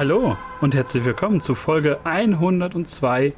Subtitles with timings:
[0.00, 3.34] Hallo und herzlich willkommen zu Folge 102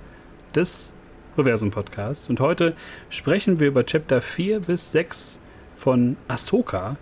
[0.55, 0.93] des
[1.37, 2.31] Reversum Podcasts.
[2.31, 2.77] Und heute
[3.11, 5.41] sprechen wir über Chapter 4 bis 6
[5.75, 6.99] von Ahsoka.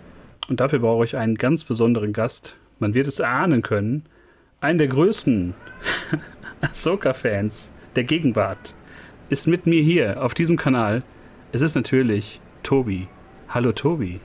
[0.49, 2.57] Und dafür brauche ich einen ganz besonderen Gast.
[2.79, 4.07] Man wird es ahnen können.
[4.61, 5.53] Einen der größten
[6.61, 8.73] Ahsoka-Fans der Gegenwart
[9.29, 11.03] ist mit mir hier auf diesem Kanal.
[11.51, 13.09] Es ist natürlich Tobi.
[13.47, 14.21] Hallo Tobi.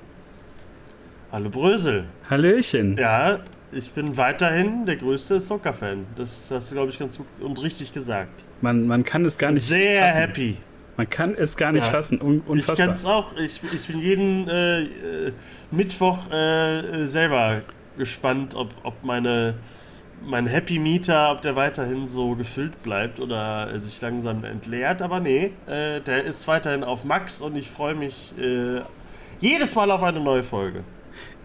[1.31, 2.07] Hallo Brösel.
[2.31, 2.97] Hallöchen.
[2.97, 3.41] Ja,
[3.77, 6.07] ich bin weiterhin der größte Soccer-Fan.
[6.17, 8.45] Das hast du, glaube ich, ganz gut und richtig gesagt.
[8.61, 10.19] Man, man kann es gar nicht Sehr fassen.
[10.19, 10.57] happy.
[10.97, 11.91] Man kann es gar nicht ja.
[11.91, 12.23] fassen.
[12.23, 12.75] Un unfassbar.
[12.75, 13.37] Ich kann es auch.
[13.37, 14.87] Ich, ich bin jeden äh, äh,
[15.71, 17.63] Mittwoch äh, selber
[17.99, 19.55] gespannt, ob, ob meine,
[20.25, 25.03] mein Happy Meter, ob der weiterhin so gefüllt bleibt oder sich langsam entleert.
[25.03, 28.81] Aber nee, äh, der ist weiterhin auf Max und ich freue mich äh,
[29.39, 30.83] jedes Mal auf eine neue Folge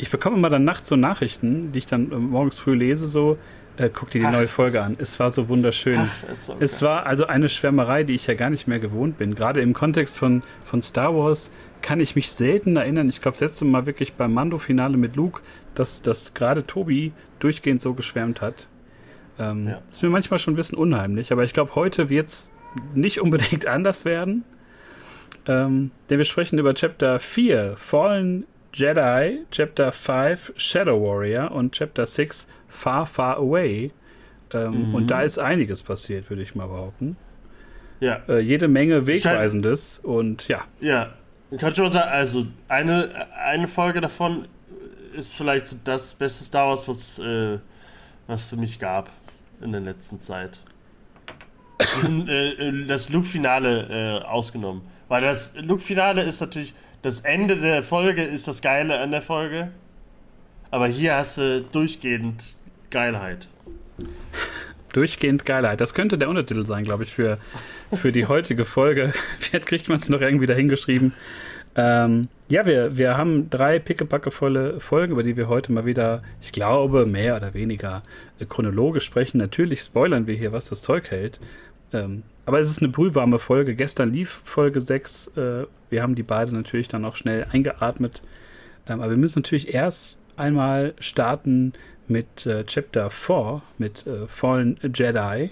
[0.01, 3.37] ich bekomme immer dann nachts so Nachrichten, die ich dann äh, morgens früh lese, so,
[3.77, 4.31] äh, guck dir die Ach.
[4.31, 4.95] neue Folge an.
[4.99, 5.99] Es war so wunderschön.
[5.99, 9.35] Ach, so es war also eine Schwärmerei, die ich ja gar nicht mehr gewohnt bin.
[9.35, 13.09] Gerade im Kontext von, von Star Wars kann ich mich selten erinnern.
[13.09, 15.41] Ich glaube, das letzte Mal wirklich beim Mando-Finale mit Luke,
[15.75, 18.67] dass, dass gerade Tobi durchgehend so geschwärmt hat.
[19.39, 19.81] Ähm, ja.
[19.89, 22.51] Ist mir manchmal schon ein bisschen unheimlich, aber ich glaube, heute wird es
[22.93, 24.43] nicht unbedingt anders werden.
[25.47, 32.05] Ähm, denn wir sprechen über Chapter 4, Fallen Jedi, Chapter 5 Shadow Warrior und Chapter
[32.05, 33.91] 6 Far, Far Away.
[34.53, 34.95] Ähm, mhm.
[34.95, 37.17] Und da ist einiges passiert, würde ich mal behaupten.
[37.99, 38.21] Ja.
[38.27, 40.65] Äh, jede Menge Wegweisendes und ja.
[40.79, 41.13] Ja,
[41.51, 44.47] ich kann schon mal sagen, also eine, eine Folge davon
[45.15, 47.59] ist vielleicht das beste Star Wars, was, äh,
[48.27, 49.09] was für mich gab
[49.61, 50.61] in der letzten Zeit.
[51.97, 54.83] Diesen, äh, äh das Look-Finale äh, ausgenommen.
[55.07, 59.71] Weil das Look-Finale ist natürlich das Ende der Folge ist das Geile an der Folge.
[60.69, 62.55] Aber hier hast du durchgehend
[62.89, 63.47] Geilheit.
[64.93, 65.81] Durchgehend Geilheit.
[65.81, 67.37] Das könnte der Untertitel sein, glaube ich, für,
[67.93, 69.13] für die heutige Folge.
[69.37, 71.13] Vielleicht kriegt man es noch irgendwie dahingeschrieben.
[71.75, 76.51] Ähm, ja, wir, wir haben drei pickepackevolle Folgen, über die wir heute mal wieder, ich
[76.51, 78.03] glaube, mehr oder weniger
[78.49, 79.37] chronologisch sprechen.
[79.37, 81.39] Natürlich spoilern wir hier, was das Zeug hält.
[81.93, 83.75] Ähm, aber es ist eine brühwarme Folge.
[83.75, 85.31] Gestern lief Folge 6.
[85.37, 88.21] Äh, wir haben die beide natürlich dann auch schnell eingeatmet.
[88.87, 91.73] Ähm, aber wir müssen natürlich erst einmal starten
[92.07, 95.51] mit äh, Chapter 4, mit äh, Fallen Jedi.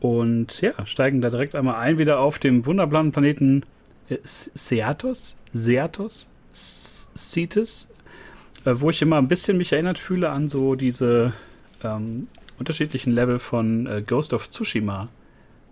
[0.00, 3.64] Und ja, steigen da direkt einmal ein, wieder auf dem wunderbaren Planeten
[4.08, 7.88] äh, Seatos, Seatos, Cetus,
[8.64, 11.32] äh, wo ich immer ein bisschen mich erinnert fühle an so diese
[11.82, 15.08] ähm, unterschiedlichen Level von äh, Ghost of Tsushima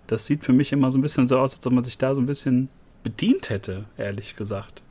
[0.08, 2.14] das sieht für mich immer so ein bisschen so aus, als ob man sich da
[2.14, 2.68] so ein bisschen
[3.08, 4.82] bedient hätte, ehrlich gesagt.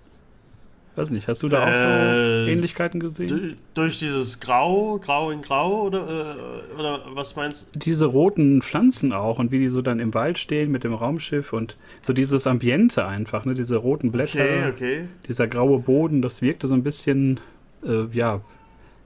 [0.95, 3.55] Weiß nicht, hast du da auch so äh, Ähnlichkeiten gesehen?
[3.75, 7.79] Durch dieses Grau, Grau in Grau oder, äh, oder was meinst du?
[7.79, 11.53] Diese roten Pflanzen auch und wie die so dann im Wald stehen mit dem Raumschiff
[11.53, 13.53] und so dieses Ambiente einfach, ne?
[13.53, 15.07] Diese roten Blätter, okay, okay.
[15.27, 17.39] dieser graue Boden, das wirkte so ein bisschen,
[17.85, 18.41] äh, ja,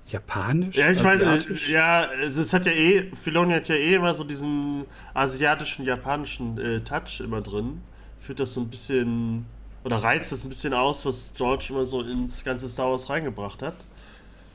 [0.08, 0.78] Japanisch?
[0.78, 4.86] Ja, ich meine, ja, es hat ja eh, Filoni hat ja eh immer so diesen
[5.14, 7.82] asiatischen, japanischen äh, Touch immer drin.
[8.22, 9.46] Führt das so ein bisschen,
[9.84, 13.62] oder reizt das ein bisschen aus, was George immer so ins ganze Star Wars reingebracht
[13.62, 13.76] hat.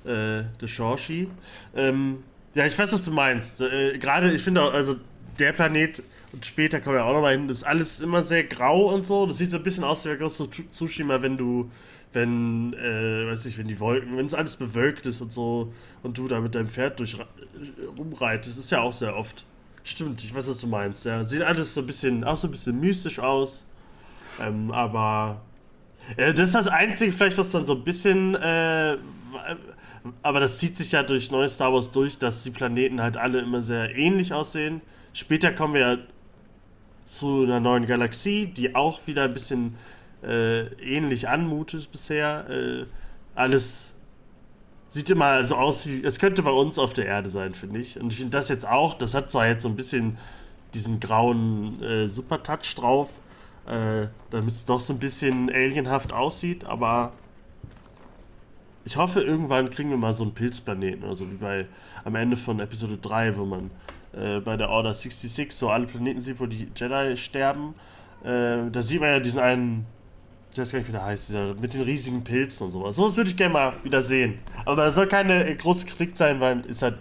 [0.05, 1.29] Äh, der Shorshi.
[1.75, 2.23] Ähm,
[2.55, 3.61] ja, ich weiß, was du meinst.
[3.61, 4.95] Äh, Gerade, ich finde auch, also
[5.39, 8.95] der Planet, und später kommen wir auch nochmal hin, das ist alles immer sehr grau
[8.95, 9.27] und so.
[9.27, 11.71] Das sieht so ein bisschen aus wie Ghost of Tsushima, wenn du
[12.17, 15.73] wenn, äh, weiß ich, wenn die Wolken, wenn es alles bewölkt ist und so
[16.03, 17.19] und du da mit deinem Pferd durch
[17.99, 19.45] rumreitest, ist ja auch sehr oft.
[19.87, 21.05] Stimmt, ich weiß, was du meinst.
[21.05, 23.65] Ja, sieht alles so ein bisschen, auch so ein bisschen mystisch aus.
[24.41, 25.41] Ähm, aber
[26.17, 28.97] äh, das ist das Einzige, vielleicht, was man so ein bisschen, äh,
[30.25, 33.39] aber das zieht sich ja durch neue Star Wars durch, dass die Planeten halt alle
[33.39, 34.81] immer sehr ähnlich aussehen.
[35.13, 35.99] Später kommen wir ja
[37.05, 39.77] zu einer neuen Galaxie, die auch wieder ein bisschen
[40.25, 42.51] äh, ähnlich anmutet bisher.
[42.51, 42.87] Äh,
[43.37, 43.86] alles
[44.89, 48.01] sieht immer so aus wie, es könnte bei uns auf der Erde sein, finde ich.
[48.01, 50.19] Und ich finde das jetzt auch, das hat zwar jetzt so ein bisschen
[50.75, 53.11] diesen grauen äh, Super-Touch drauf,
[53.67, 57.13] äh, damit es doch so ein bisschen alienhaft aussieht, aber
[58.87, 61.67] ich hoffe, irgendwann kriegen wir mal so einen Pilzplaneten oder so, wie bei
[62.05, 63.71] am Ende von Episode 3, wo man
[64.13, 67.75] äh, bei der Order 66 so alle Planeten sieht, wo die Jedi sterben.
[68.23, 69.87] Äh, da sieht man ja diesen einen
[70.57, 72.97] ich weiß gar nicht, wie der heißt, dieser, mit den riesigen Pilzen und sowas.
[72.97, 74.39] Sowas würde ich gerne mal wieder sehen.
[74.65, 76.95] Aber da soll keine große Kritik sein, weil ist halt,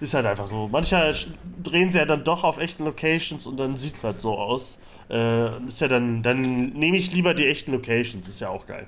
[0.00, 0.68] ist halt einfach so.
[0.70, 1.14] Manchmal
[1.62, 4.78] drehen sie ja dann doch auf echten Locations und dann sieht es halt so aus.
[5.10, 6.40] Äh, ist ja dann, dann
[6.70, 8.86] nehme ich lieber die echten Locations, ist ja auch geil.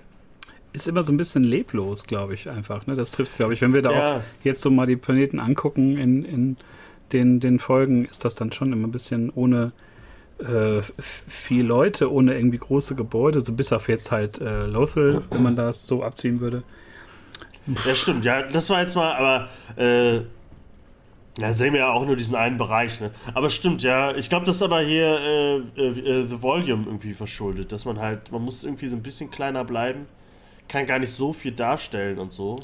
[0.73, 2.87] ist immer so ein bisschen leblos, glaube ich, einfach.
[2.87, 2.95] Ne?
[2.95, 3.61] Das trifft glaube ich.
[3.61, 4.17] Wenn wir da Ja.
[4.17, 6.57] auch jetzt so mal die Planeten angucken in, in
[7.13, 9.73] den, den Folgen, ist das dann schon immer ein bisschen ohne
[10.43, 15.57] äh, Leute, ohne irgendwie große Gebäude, so bis auf jetzt halt äh, Lothal, wenn man
[15.57, 16.63] das so abziehen würde.
[17.87, 20.23] Ja, stimmt, ja, das war jetzt mal, aber äh,
[21.39, 23.13] ja, sehen wir ja auch nur diesen einen Bereich, ne?
[23.35, 25.21] Aber stimmt, ja, ich glaube, das ist aber hier
[25.77, 29.31] äh, äh, The Volume irgendwie verschuldet, dass man halt, man muss irgendwie so ein bisschen
[29.31, 30.07] kleiner bleiben,
[30.69, 32.59] kann gar nicht so viel darstellen und so.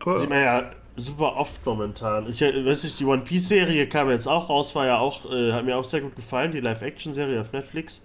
[0.00, 2.28] Aber, Sieht man ja super oft momentan.
[2.28, 5.30] Ich äh, weiß nicht, die One Piece Serie kam jetzt auch raus, war ja auch,
[5.30, 8.00] äh, hat mir auch sehr gut gefallen, die Live-Action-Serie auf Netflix.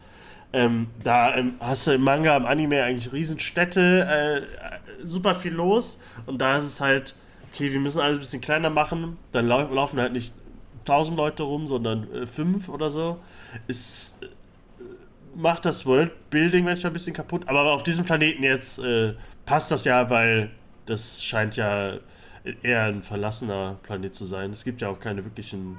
[0.53, 5.99] Ähm, da ähm, hast du im Manga, im Anime eigentlich Riesenstädte, äh, super viel los
[6.25, 7.15] und da ist es halt,
[7.51, 10.33] okay, wir müssen alles ein bisschen kleiner machen, dann lau laufen halt nicht
[10.81, 13.17] 1000 Leute rum, sondern äh, fünf oder so.
[13.67, 14.25] Ist, äh,
[15.35, 19.13] macht das Worldbuilding manchmal ein bisschen kaputt, aber auf diesem Planeten jetzt äh,
[19.45, 20.51] passt das ja, weil
[20.85, 21.93] das scheint ja
[22.63, 24.51] eher ein verlassener Planet zu sein.
[24.51, 25.77] Es gibt ja auch keine wirklichen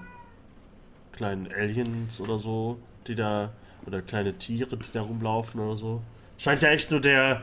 [1.12, 3.52] kleinen Aliens oder so, die da,
[3.86, 6.02] oder kleine Tiere, die da rumlaufen oder so.
[6.38, 7.42] Scheint ja echt nur der,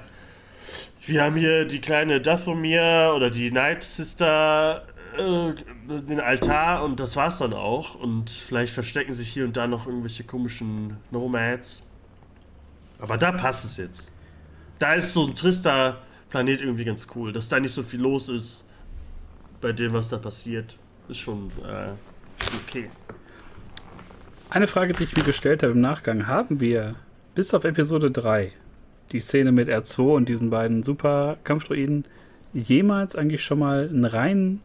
[1.06, 4.86] wir haben hier die kleine Dathomir oder die Night Sister,
[5.18, 5.54] äh,
[5.88, 7.96] den Altar und das war's dann auch.
[7.96, 11.86] Und vielleicht verstecken sich hier und da noch irgendwelche komischen Nomads.
[13.00, 14.12] Aber da passt es jetzt.
[14.80, 18.30] Da ist so ein trister Planet irgendwie ganz cool, dass da nicht so viel los
[18.30, 18.64] ist
[19.62, 20.76] bei dem, was da passiert.
[21.08, 21.92] Ist schon äh,
[22.64, 22.90] okay.
[24.50, 26.96] Eine Frage, die ich mir gestellt habe im Nachgang, haben wir
[27.36, 28.52] bis auf Episode 3,
[29.12, 32.06] die Szene mit R2 und diesen beiden Super-Kampfdroiden,
[32.54, 34.62] jemals eigentlich schon mal einen reinen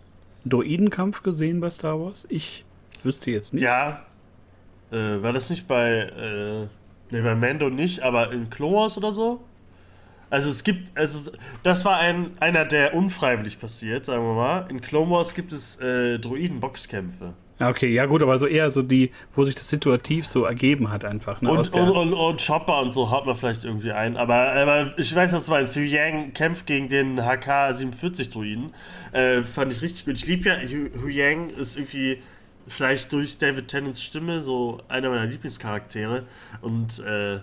[0.46, 2.26] Droidenkampf gesehen bei Star Wars?
[2.28, 2.64] Ich
[3.02, 3.62] wüsste jetzt nicht.
[3.62, 4.04] Ja.
[4.90, 9.12] Äh, war das nicht bei, äh, ne, bei Mando nicht, aber in Clone Wars oder
[9.12, 9.40] so?
[10.34, 11.30] Also es gibt, also
[11.62, 14.66] das war ein, einer, der unfreiwillig passiert, sagen wir mal.
[14.68, 17.34] In Clone Wars gibt es äh, Droiden-Boxkämpfe.
[17.60, 20.90] Ja, Okay, ja gut, aber so eher so die, wo sich das situativ so ergeben
[20.90, 21.40] hat einfach.
[21.40, 21.52] Ne?
[21.52, 24.16] Und, und, und, und Chopper und so haut man vielleicht irgendwie ein.
[24.16, 25.76] Aber, aber ich weiß, was du meinst.
[25.76, 28.72] Hu Yang kämpft gegen den HK-47-Druiden.
[29.12, 30.16] Äh, fand ich richtig gut.
[30.16, 32.18] Ich liebe ja, Hu, Hu Yang ist irgendwie
[32.66, 36.24] vielleicht durch David Tennants Stimme so einer meiner Lieblingscharaktere.
[36.60, 37.38] Und äh,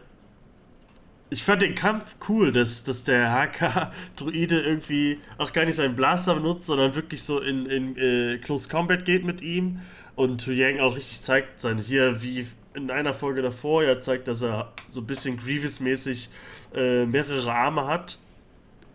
[1.31, 6.35] ich fand den Kampf cool, dass, dass der HK-Druide irgendwie auch gar nicht seinen Blaster
[6.35, 9.79] benutzt, sondern wirklich so in, in äh, Close Combat geht mit ihm.
[10.15, 14.27] Und Hu Yang auch richtig zeigt, sein hier wie in einer Folge davor ja zeigt,
[14.27, 16.29] dass er so ein bisschen Grievous-mäßig
[16.75, 18.17] äh, mehrere Arme hat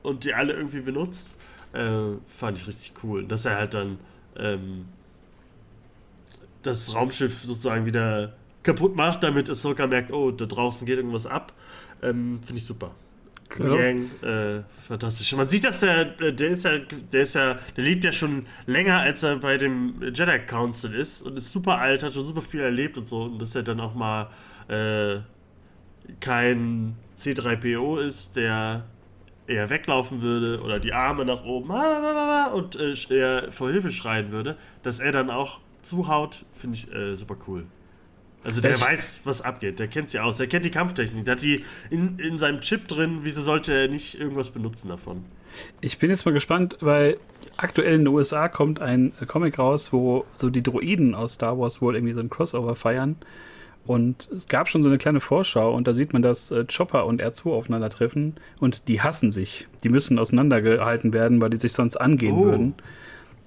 [0.02, 1.36] und die alle irgendwie benutzt.
[1.72, 3.24] Äh, fand ich richtig cool.
[3.24, 3.98] Dass er halt dann
[4.36, 4.88] ähm,
[6.62, 11.54] das Raumschiff sozusagen wieder kaputt macht, damit Ahsoka merkt, oh, da draußen geht irgendwas ab.
[12.02, 12.92] Ähm, Finde ich super.
[13.58, 13.74] Ja.
[13.74, 15.32] Yang, äh, fantastisch.
[15.34, 19.00] Man sieht, dass der, der ist ja, der ist ja, der lebt ja schon länger,
[19.00, 22.60] als er bei dem Jedi Council ist und ist super alt, hat schon super viel
[22.60, 24.30] erlebt und so und dass er dann auch mal
[24.68, 25.20] äh,
[26.20, 28.84] kein C3PO ist, der
[29.46, 34.56] eher weglaufen würde oder die Arme nach oben und äh, eher vor Hilfe schreien würde,
[34.82, 37.66] dass er dann auch zuhaut, finde ich äh, super cool.
[38.46, 38.80] Also der Echt?
[38.80, 42.16] weiß, was abgeht, der kennt sie aus, der kennt die Kampftechnik, der hat die in,
[42.20, 45.24] in seinem Chip drin, wieso sollte er nicht irgendwas benutzen davon?
[45.80, 47.16] Ich bin jetzt mal gespannt, weil
[47.56, 51.82] aktuell in den USA kommt ein Comic raus, wo so die Droiden aus Star Wars
[51.82, 53.16] wohl irgendwie so ein Crossover feiern.
[53.84, 57.06] Und es gab schon so eine kleine Vorschau und da sieht man, dass äh, Chopper
[57.06, 59.66] und R2 aufeinandertreffen und die hassen sich.
[59.82, 62.44] Die müssen auseinandergehalten werden, weil die sich sonst angehen Oh.
[62.44, 62.74] würden.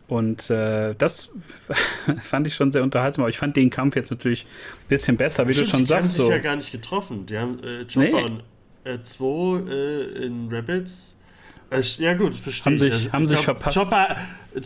[0.09, 1.31] Und äh, das
[2.21, 5.47] fand ich schon sehr unterhaltsam, aber ich fand den Kampf jetzt natürlich ein bisschen besser,
[5.47, 6.15] wie Stimmt, du schon die haben sagst.
[6.15, 6.31] sich So.
[6.31, 7.25] ja gar nicht getroffen.
[7.27, 8.23] Die haben äh, Chopper Nee.
[8.23, 8.43] und
[8.85, 11.15] R2 äh, in Rebels.
[11.69, 12.81] Äh, ja gut, verstehe Haben ich.
[12.81, 13.77] sich- Also, haben ich sich verpasst.
[13.77, 14.15] Chopper,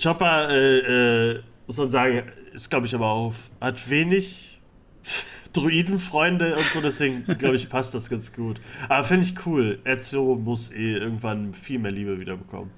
[0.02, 2.24] Chopper äh, äh, muss man sagen,
[2.54, 4.62] ist glaube ich aber auch, hat wenig
[5.54, 8.60] Druidenfreunde und so, deswegen glaube ich, passt das ganz gut.
[8.90, 9.80] Aber finde ich cool.
[9.86, 12.72] R2 muss eh irgendwann viel mehr Liebe wieder bekommen.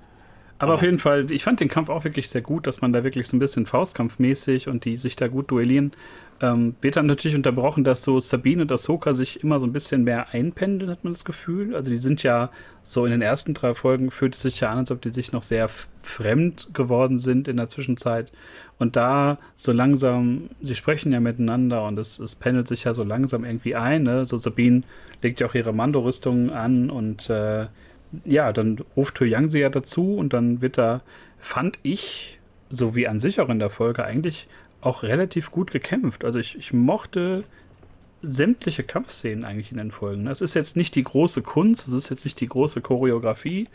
[0.57, 3.03] Aber auf jeden Fall, ich fand den Kampf auch wirklich sehr gut, dass man da
[3.03, 5.91] wirklich so ein bisschen Faustkampfmäßig und die sich da gut duellieren.
[6.41, 10.03] Ähm, wird dann natürlich unterbrochen, dass so Sabine und Ahsoka sich immer so ein bisschen
[10.03, 11.75] mehr einpendeln, hat man das Gefühl.
[11.75, 12.51] Also die sind ja
[12.83, 15.31] so in den ersten drei Folgen fühlt es sich ja an, als ob die sich
[15.31, 15.69] noch sehr
[16.03, 18.31] fremd geworden sind in der Zwischenzeit.
[18.79, 23.03] Und da so langsam, sie sprechen ja miteinander und es, es pendelt sich ja so
[23.03, 24.03] langsam irgendwie ein.
[24.03, 24.25] Ne?
[24.25, 24.83] So Sabine
[25.21, 27.67] legt ja auch ihre Mando-Rüstung an und äh,
[28.25, 31.01] ja, dann ruft Hu Yang sie ja dazu und dann wird da,
[31.39, 34.47] fand ich, so wie an sich auch in der Folge, eigentlich
[34.81, 36.23] auch relativ gut gekämpft.
[36.23, 37.43] Also ich, ich mochte
[38.21, 40.25] sämtliche Kampfszenen eigentlich in den Folgen.
[40.25, 43.67] Das ist jetzt nicht die große Kunst, das ist jetzt nicht die große Choreografie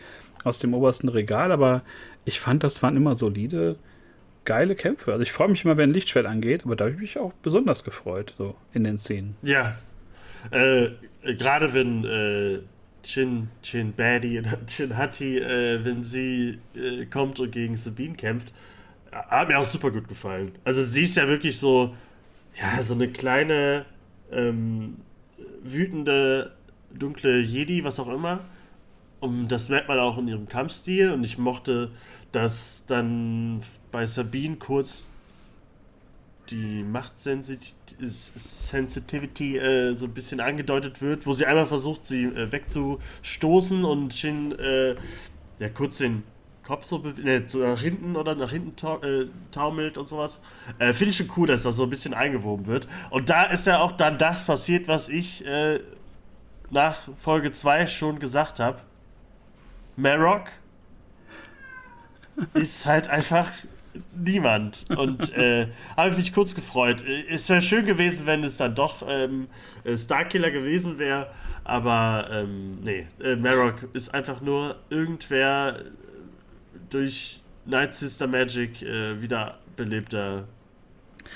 [0.45, 1.83] aus dem obersten Regal, aber
[2.25, 3.77] ich fand, das waren immer solide,
[4.45, 5.13] geile Kämpfe.
[5.13, 7.85] Also ich freue mich immer, wenn Lichtschwert angeht, aber da habe ich mich auch besonders
[7.85, 9.37] gefreut, so in den Szenen.
[9.43, 9.77] Ja.
[10.51, 10.91] Äh,
[11.23, 12.61] Gerade wenn äh,
[13.03, 18.53] Chin, Chin Baddy oder Chin Hatti, äh, wenn sie äh, kommt und gegen Sabine kämpft,
[19.13, 20.53] hat mir auch super gut gefallen.
[20.65, 21.95] Also sie ist ja wirklich so,
[22.61, 23.87] ja, so eine kleine,
[24.31, 24.99] ähm,
[25.63, 26.53] wütende,
[26.93, 28.41] dunkle Jedi, was auch immer.
[29.21, 31.11] Und das merkt man auch in ihrem Kampfstil.
[31.11, 31.91] Und ich mochte,
[32.33, 35.11] dass dann bei Sabine kurz
[36.51, 43.85] die Machtsensitivity äh, so ein bisschen angedeutet wird, wo sie einmal versucht, sie äh, wegzustoßen
[43.85, 44.97] und Shin äh,
[45.59, 46.25] ja kurz den
[46.71, 50.41] Kopf so, ne, so nach hinten oder nach hinten ta äh, taumelt und sowas.
[50.79, 52.87] Äh, Finde ich schon cool, dass das so ein bisschen eingewoben wird.
[53.11, 55.81] Und da ist ja auch dann das passiert, was ich äh,
[56.71, 58.81] nach Folge 2 schon gesagt habe.
[59.97, 60.45] Marok
[62.55, 63.51] ist halt einfach
[64.17, 64.87] niemand.
[64.97, 67.05] Und äh, habe ich mich kurz gefreut.
[67.29, 69.49] Es wäre schön gewesen, wenn es dann doch ähm,
[69.97, 71.29] Starkiller gewesen wäre.
[71.65, 75.77] Aber ähm, nee, äh, Marok ist einfach nur irgendwer
[76.89, 80.45] durch Night Sister Magic äh, wiederbelebter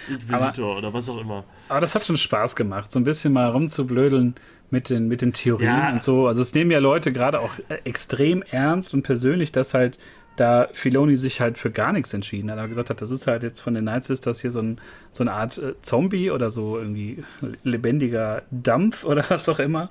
[0.08, 1.44] Inquisitor aber, oder was auch immer.
[1.68, 4.34] Aber das hat schon Spaß gemacht, so ein bisschen mal rumzublödeln
[4.70, 5.92] mit den, mit den Theorien ja.
[5.92, 6.26] und so.
[6.26, 9.98] Also es nehmen ja Leute gerade auch äh, extrem ernst und persönlich, dass halt
[10.36, 12.58] da Filoni sich halt für gar nichts entschieden hat.
[12.58, 14.80] Er gesagt hat, das ist halt jetzt von den Night Sisters hier so, ein,
[15.12, 17.22] so eine Art äh, Zombie oder so irgendwie
[17.62, 19.90] lebendiger Dampf oder was auch immer.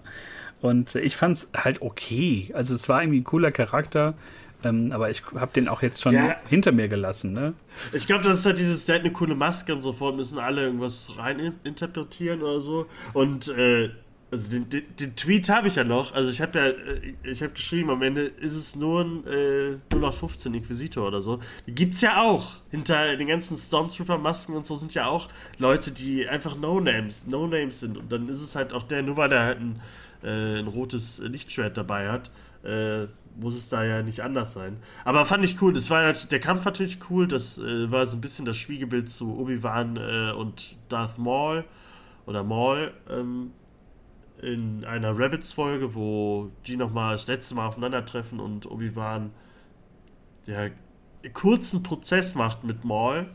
[0.62, 2.52] Und ich fand es halt okay.
[2.54, 4.14] Also es war irgendwie ein cooler Charakter.
[4.64, 6.38] Ähm, aber ich habe den auch jetzt schon ja.
[6.48, 7.54] hinter mir gelassen, ne?
[7.92, 10.40] Ich glaube, das ist halt dieses, der hat eine coole Maske und so fort, müssen
[10.40, 12.86] alle irgendwas rein interpretieren oder so.
[13.12, 13.90] Und äh,
[14.34, 16.14] also den, den, den Tweet habe ich ja noch.
[16.16, 19.96] Also ich habe ja, äh, ich habe geschrieben, am Ende ist es nur ein äh,
[19.96, 21.40] 0815 Inquisitor oder so.
[21.68, 22.54] Die gibt's ja auch.
[22.72, 27.96] Hinter den ganzen Stormtrooper-Masken und so sind ja auch Leute, die einfach No-Names, No-Names sind.
[27.96, 29.82] Und dann ist es halt auch der, nur weil der halt ein,
[30.24, 32.32] äh, ein rotes Lichtschwert dabei hat,
[32.64, 33.06] äh,
[33.40, 34.78] muss es da ja nicht anders sein.
[35.06, 35.74] Aber fand ich cool.
[35.74, 37.28] Das war halt, der Kampf natürlich cool.
[37.28, 41.66] Das äh, war so ein bisschen das Spiegelbild zu Obi-Wan äh, und Darth Maul
[42.26, 43.52] oder Maul ähm,
[44.44, 49.32] in einer Rabbits-Folge, wo die nochmal das letzte Mal aufeinandertreffen und Obi-Wan
[50.46, 50.70] ja
[51.34, 53.28] kurzen Prozess macht mit Maul.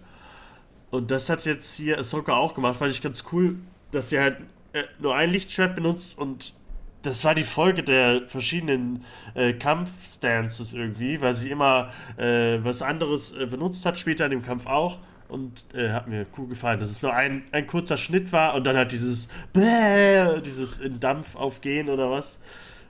[0.90, 3.56] Und das hat jetzt hier Ahsoka auch gemacht, fand ich ganz cool,
[3.90, 4.38] dass sie halt
[4.72, 6.54] äh, nur ein Lichtschwert benutzt und
[7.02, 13.32] das war die Folge der verschiedenen äh, Kampfstances irgendwie, weil sie immer äh, was anderes
[13.36, 14.98] äh, benutzt hat, später in dem Kampf auch.
[15.28, 18.64] Und äh, hat mir cool gefallen, dass es nur ein, ein kurzer Schnitt war und
[18.64, 22.38] dann hat dieses Bäh, dieses in Dampf aufgehen oder was.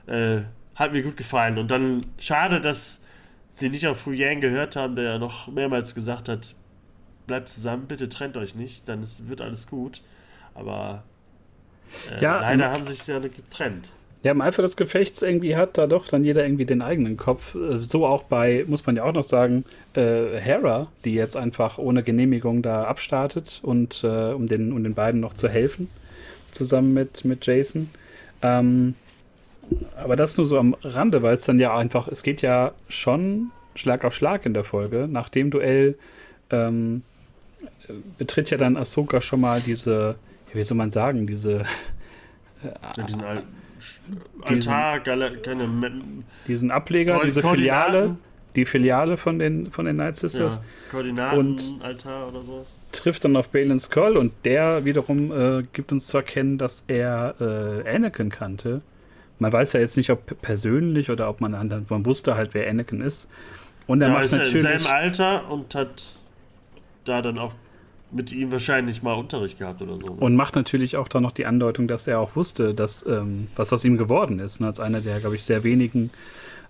[0.07, 0.41] Äh,
[0.75, 1.57] hat mir gut gefallen.
[1.57, 3.01] Und dann schade, dass
[3.51, 6.55] sie nicht auf Fu Yang gehört haben, der ja noch mehrmals gesagt hat,
[7.27, 10.01] bleibt zusammen, bitte trennt euch nicht, dann ist, wird alles gut.
[10.55, 11.03] Aber
[12.09, 13.91] äh, ja, leider haben sich ja getrennt.
[14.21, 17.55] Ja, im Eifer des Gefechts irgendwie hat da doch dann jeder irgendwie den eigenen Kopf.
[17.55, 21.77] Äh, so auch bei, muss man ja auch noch sagen, äh, Hera, die jetzt einfach
[21.77, 25.89] ohne Genehmigung da abstartet und äh, um, den, um den beiden noch zu helfen,
[26.51, 27.89] zusammen mit, mit Jason.
[28.41, 28.95] Ähm,
[29.95, 33.51] aber das nur so am Rande, weil es dann ja einfach, es geht ja schon
[33.75, 35.07] Schlag auf Schlag in der Folge.
[35.09, 35.97] Nach dem Duell
[36.49, 37.03] ähm,
[38.17, 40.15] betritt ja dann Ahsoka schon mal diese,
[40.51, 41.63] wie soll man sagen, diese.
[42.61, 43.58] Ja, diesen alten
[44.41, 45.91] Altar, diesen, keine,
[46.47, 48.17] diesen Ableger, diese Filiale,
[48.55, 50.55] die Filiale von den, von den Night Sisters.
[50.55, 52.75] Ja, Koordinaten, und Altar oder sowas.
[52.91, 57.35] Trifft dann auf Balin Skull und der wiederum äh, gibt uns zu erkennen, dass er
[57.39, 58.81] äh, Anakin kannte.
[59.37, 61.51] Man weiß ja jetzt nicht, ob persönlich oder ob man
[61.89, 63.27] man wusste halt, wer Anakin ist.
[63.87, 64.55] Und er ja, macht ist natürlich.
[64.55, 66.05] Im selben Alter und hat
[67.05, 67.53] da dann auch
[68.11, 70.13] mit ihm wahrscheinlich mal Unterricht gehabt oder so.
[70.13, 73.71] Und macht natürlich auch da noch die Andeutung, dass er auch wusste, dass, ähm, was
[73.71, 74.59] aus ihm geworden ist.
[74.59, 74.67] Ne?
[74.67, 76.09] Als einer der, glaube ich, sehr wenigen.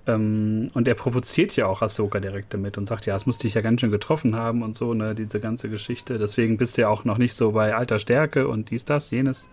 [0.08, 3.54] Ähm, und er provoziert ja auch Ahsoka direkt damit und sagt, ja, es musste dich
[3.54, 6.18] ja ganz schön getroffen haben und so, ne, diese ganze Geschichte.
[6.18, 9.48] Deswegen bist du ja auch noch nicht so bei alter Stärke und dies, das, jenes.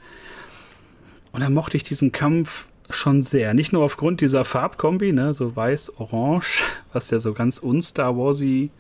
[1.33, 3.53] Und dann mochte ich diesen Kampf schon sehr.
[3.55, 8.71] Nicht nur aufgrund dieser Farbkombi, ne, so weiß-orange, was ja so ganz un-Star Warsy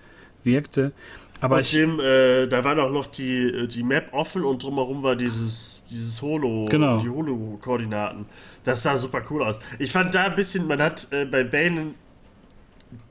[0.44, 0.92] wirkte,
[1.40, 5.02] aber und dem, äh, da war doch noch die, äh, die Map offen und drumherum
[5.02, 6.98] war dieses, dieses Holo, genau.
[6.98, 8.26] die Holo-Koordinaten.
[8.64, 9.58] Das sah super cool aus.
[9.78, 11.94] Ich fand da ein bisschen, man hat äh, bei Bane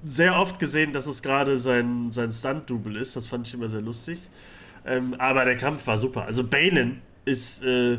[0.04, 3.16] sehr oft gesehen, dass es gerade sein, sein Stunt-Double ist.
[3.16, 4.20] Das fand ich immer sehr lustig.
[4.86, 6.26] Ähm, aber der Kampf war super.
[6.26, 7.98] Also Balen ist, äh,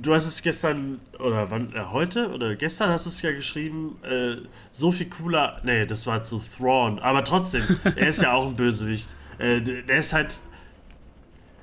[0.00, 3.96] du hast es gestern, oder wann, äh, heute, oder gestern hast du es ja geschrieben,
[4.02, 4.36] äh,
[4.72, 8.56] so viel cooler, nee, das war zu Thrawn, aber trotzdem, er ist ja auch ein
[8.56, 9.08] Bösewicht.
[9.38, 10.40] Äh, der ist halt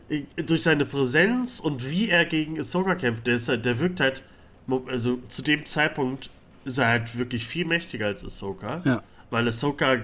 [0.09, 3.99] äh, durch seine Präsenz und wie er gegen Ahsoka kämpft, der, ist halt, der wirkt
[3.99, 4.23] halt,
[4.87, 6.29] also zu dem Zeitpunkt
[6.65, 8.81] ist er halt wirklich viel mächtiger als Ahsoka.
[8.85, 9.03] Ja.
[9.29, 9.97] Weil Ahsoka,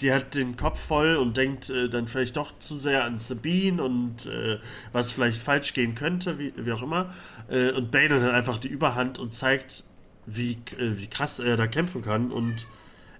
[0.00, 3.82] die hat den Kopf voll und denkt äh, dann vielleicht doch zu sehr an Sabine
[3.82, 4.58] und äh,
[4.92, 7.12] was vielleicht falsch gehen könnte, wie, wie auch immer.
[7.48, 9.84] Äh, und Bane hat einfach die Überhand und zeigt,
[10.26, 12.30] wie, äh, wie krass er da kämpfen kann.
[12.30, 12.66] Und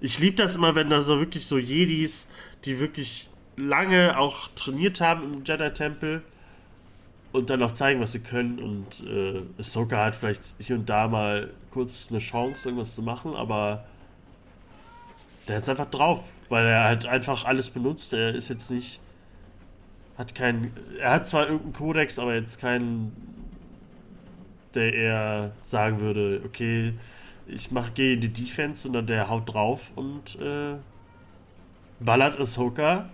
[0.00, 2.28] ich liebe das immer, wenn da so wirklich so Jedis,
[2.64, 6.23] die wirklich lange auch trainiert haben im Jedi-Tempel
[7.33, 8.59] und dann auch zeigen, was sie können.
[8.59, 13.35] Und äh, Ahsoka hat vielleicht hier und da mal kurz eine Chance, irgendwas zu machen,
[13.35, 13.85] aber
[15.49, 18.12] der hat es einfach drauf, weil er halt einfach alles benutzt.
[18.12, 19.00] Er ist jetzt nicht.
[20.16, 20.73] Hat keinen.
[20.99, 23.12] Er hat zwar irgendeinen Kodex, aber jetzt keinen,
[24.75, 26.93] der eher sagen würde, okay,
[27.47, 30.75] ich mach, gehe in die Defense, sondern der haut drauf und äh,
[32.00, 33.09] ballert Ahsoka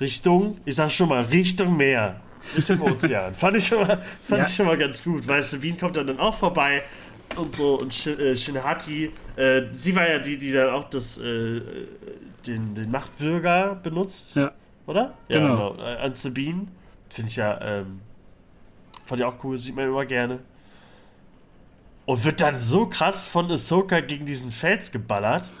[0.00, 2.20] Richtung, ich sag schon mal, Richtung Meer.
[2.56, 3.34] Richtung Ozean.
[3.34, 4.48] fand ich schon mal, fand Ja.
[4.48, 5.26] ich schon mal ganz gut.
[5.26, 6.82] Weißt du, Wien kommt dann, dann auch vorbei
[7.36, 7.78] und so.
[7.78, 11.60] Und Shin, äh, Shinhati, äh, sie war ja die, die dann auch das, äh,
[12.46, 14.50] den, den Machtwürger benutzt, Ja.
[14.86, 15.14] oder?
[15.28, 15.76] Genau.
[15.76, 16.66] Äh, an Sabine.
[17.10, 18.00] Finde ich ja, ähm,
[19.12, 20.38] fand ich auch cool, sieht man immer gerne.
[22.06, 25.50] Und wird dann so krass von Ahsoka gegen diesen Fels geballert.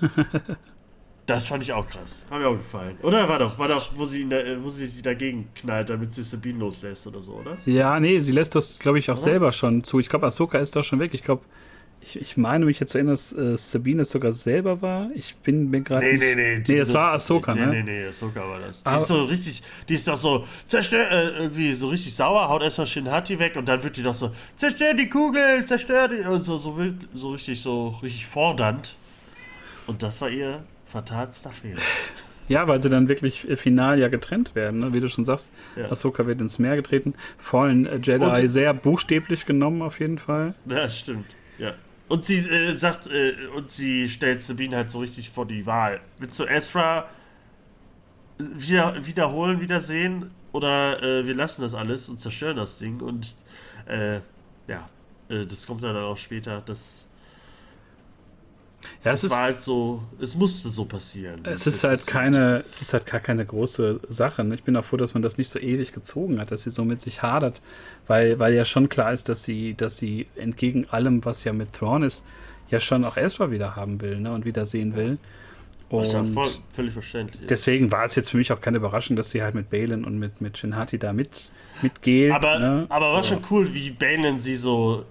[1.24, 2.24] Das fand ich auch krass.
[2.28, 2.96] Hat mir auch gefallen.
[3.00, 6.12] Oder war doch, war doch, wo sie, da, äh, wo sie sie dagegen knallt, damit
[6.12, 7.56] sie Sabine loslässt oder so, oder?
[7.64, 9.22] Ja, nee, sie lässt das, glaube ich, auch Oder?
[9.22, 10.00] selber schon zu.
[10.00, 11.14] Ich glaube, Ahsoka ist da schon weg.
[11.14, 11.44] Ich glaube,
[12.04, 15.10] ich, ich meine mich jetzt zu erinnern, dass äh, Sabine es sogar selber war.
[15.14, 16.06] Ich bin mir gerade.
[16.06, 16.62] Nee, nee, nee.
[16.66, 17.66] Nee, es war Ahsoka, nee, ne?
[17.72, 18.82] Nee, nee, Ahsoka war das.
[18.82, 22.48] Die Aber- ist so richtig, die ist doch so, zerstör, äh, irgendwie so richtig sauer,
[22.48, 26.26] haut erstmal Shinhati weg und dann wird die doch so, zerstör die Kugel, zerstör die,
[26.28, 28.94] und so, so wild, so richtig, so richtig fordernd.
[29.86, 31.80] Und das war ihr vertatster Fehler.
[32.48, 34.92] Ja, weil sie dann wirklich äh, final ja getrennt werden, ne?
[34.92, 35.52] wie du schon sagst.
[35.76, 35.90] Ja.
[35.90, 37.14] Ahsoka wird ins Meer getreten.
[37.38, 40.54] Fallen äh, Jedi Und- sehr buchstäblich genommen, auf jeden Fall.
[40.66, 41.26] Ja, stimmt.
[41.58, 41.74] Ja.
[42.12, 46.02] Und sie äh, sagt, äh, und sie stellt Sabine halt so richtig vor die Wahl.
[46.18, 47.08] Willst du Ezra
[48.36, 50.30] wieder, wiederholen, wiedersehen?
[50.52, 53.00] Oder äh, wir lassen das alles und zerstören das Ding?
[53.00, 53.34] Und
[53.86, 54.16] äh,
[54.68, 54.90] ja,
[55.30, 56.60] äh, das kommt dann auch später.
[56.66, 57.08] Das,
[59.04, 61.40] Ja, es ist, war halt so, es musste so passieren.
[61.44, 64.44] es ist halt keine, es ist halt gar keine große Sache.
[64.44, 64.54] ne?
[64.54, 66.84] Ich bin auch froh, dass man das nicht so ewig gezogen hat, dass sie so
[66.84, 67.60] mit sich hadert,
[68.06, 71.72] weil, weil ja schon klar ist, dass sie, dass sie entgegen allem, was ja mit
[71.72, 72.24] Thrawn ist,
[72.68, 75.18] ja schon auch Ezra wieder haben will, ne, und wieder sehen will.
[75.90, 77.46] Das ist ja Und voll, völlig verständlich.
[77.48, 80.18] deswegen war es jetzt für mich auch keine Überraschung, dass sie halt mit Balin und
[80.18, 82.32] mit, mit Shinhati da mit, mitgeht.
[82.32, 82.86] Aber, ne?
[82.88, 83.34] aber war So.
[83.34, 85.04] schon cool, wie Balin sie so.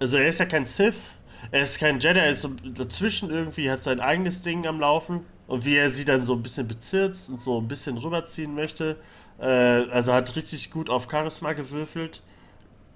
[0.00, 1.18] Also, er ist ja kein Sith,
[1.50, 5.20] er ist kein Jedi, er ist so dazwischen irgendwie, hat sein eigenes Ding am Laufen.
[5.46, 8.96] Und wie er sie dann so ein bisschen bezirzt und so ein bisschen rüberziehen möchte.
[9.38, 12.22] Äh, also, hat richtig gut auf Charisma gewürfelt.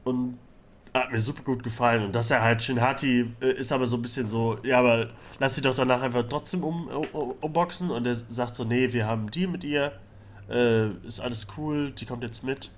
[0.04, 0.38] Und
[0.94, 2.04] hat mir super gut gefallen.
[2.06, 5.56] Und dass er halt Shinhati äh, ist aber so ein bisschen so, ja, aber lass
[5.56, 7.90] sie doch danach einfach trotzdem um, um, umboxen.
[7.90, 9.92] Und er sagt so, nee, wir haben Deal mit ihr.
[10.48, 12.70] Äh, ist alles cool, die kommt jetzt mit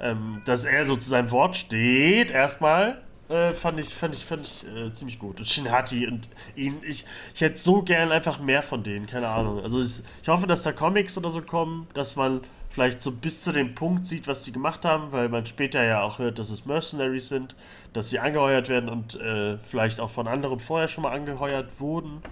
[0.00, 4.44] ähm, dass er so zu seinem Wort steht, erstmal, äh, fand ich, fand ich, fand
[4.44, 5.38] ich äh, ziemlich gut.
[5.38, 9.62] Und Shinhati und ihn, ich, ich hätte so gern einfach mehr von denen, keine Ahnung.
[9.62, 12.40] Also ich, ich hoffe, dass da Comics oder so kommen, dass man
[12.70, 16.02] vielleicht so bis zu dem Punkt sieht, was die gemacht haben, weil man später ja
[16.02, 17.56] auch hört, dass es Mercenaries sind,
[17.92, 22.22] dass sie angeheuert werden und äh, vielleicht auch von anderen vorher schon mal angeheuert wurden.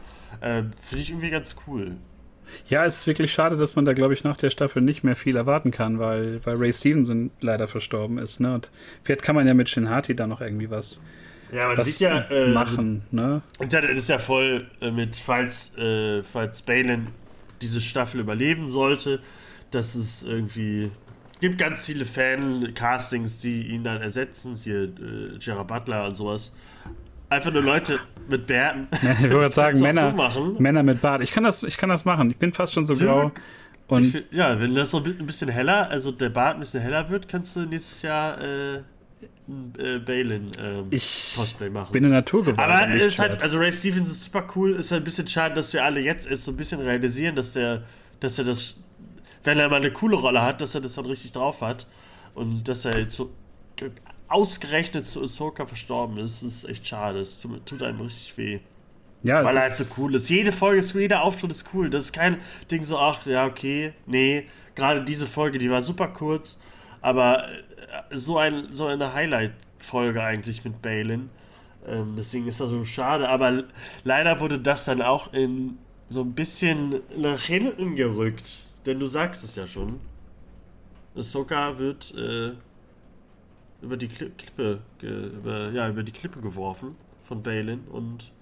[0.40, 1.96] Äh, Finde ich irgendwie ganz cool.
[2.68, 5.16] Ja, es ist wirklich schade, dass man da, glaube ich, nach der Staffel nicht mehr
[5.16, 8.40] viel erwarten kann, weil, weil Ray Stevenson leider verstorben ist.
[8.40, 8.54] Ne?
[8.54, 8.70] Und
[9.02, 11.00] vielleicht kann man ja mit Shinhati da noch irgendwie was,
[11.52, 13.02] Ja, man sieht ja äh, machen.
[13.10, 13.42] Ne?
[13.58, 17.08] Das ist ja voll äh, mit, falls, äh, falls Balin
[17.62, 19.20] diese Staffel überleben sollte,
[19.70, 20.90] dass es irgendwie
[21.40, 24.56] gibt ganz viele Fan-Castings, die ihn dann ersetzen.
[24.56, 26.52] Hier äh, Gerard Butler und sowas.
[27.30, 28.88] Einfach nur Leute mit Bärten.
[29.02, 30.14] Ich wollte gerade sagen, Männer.
[30.58, 31.22] Männer mit Bart.
[31.22, 32.30] Ich kann, das, ich kann das machen.
[32.30, 33.32] Ich bin fast schon so grau.
[33.34, 36.80] Ich Und find, ja, wenn das so ein bisschen heller, also der Bart ein bisschen
[36.80, 38.82] heller wird, kannst du nächstes Jahr äh,
[39.48, 41.92] ein äh, Balin ähm, ich Cosplay machen.
[41.92, 42.58] bin eine Naturgewalt.
[42.58, 44.72] Aber am es ist halt, also Ray Stevens ist super cool.
[44.72, 47.52] Ist halt ein bisschen schade, dass wir alle jetzt erst so ein bisschen realisieren, dass
[47.54, 47.82] der,
[48.20, 48.80] dass er das,
[49.44, 51.86] wenn er mal eine coole Rolle hat, dass er das dann richtig drauf hat.
[52.34, 53.30] Und dass er jetzt so
[54.28, 57.20] ausgerechnet zu Ahsoka verstorben ist, ist echt schade.
[57.20, 58.60] Es tut, tut einem richtig weh.
[59.22, 60.28] ja, Weil es er halt so cool ist.
[60.28, 61.90] Jede Folge ist cool, jeder Auftritt ist cool.
[61.90, 62.38] Das ist kein
[62.70, 64.46] Ding so, ach, ja, okay, nee.
[64.74, 66.58] Gerade diese Folge, die war super kurz,
[67.00, 71.30] aber äh, so, ein, so eine Highlight, Folge eigentlich mit Balin.
[71.86, 73.28] Ähm, deswegen ist das so schade.
[73.28, 73.64] Aber
[74.04, 75.78] leider wurde das dann auch in
[76.10, 78.66] so ein bisschen nach hinten gerückt.
[78.86, 80.00] Denn du sagst es ja schon.
[81.16, 82.52] Ahsoka wird äh,
[83.82, 88.32] über die Klippe, über, ja, über die Klippe geworfen von Balin und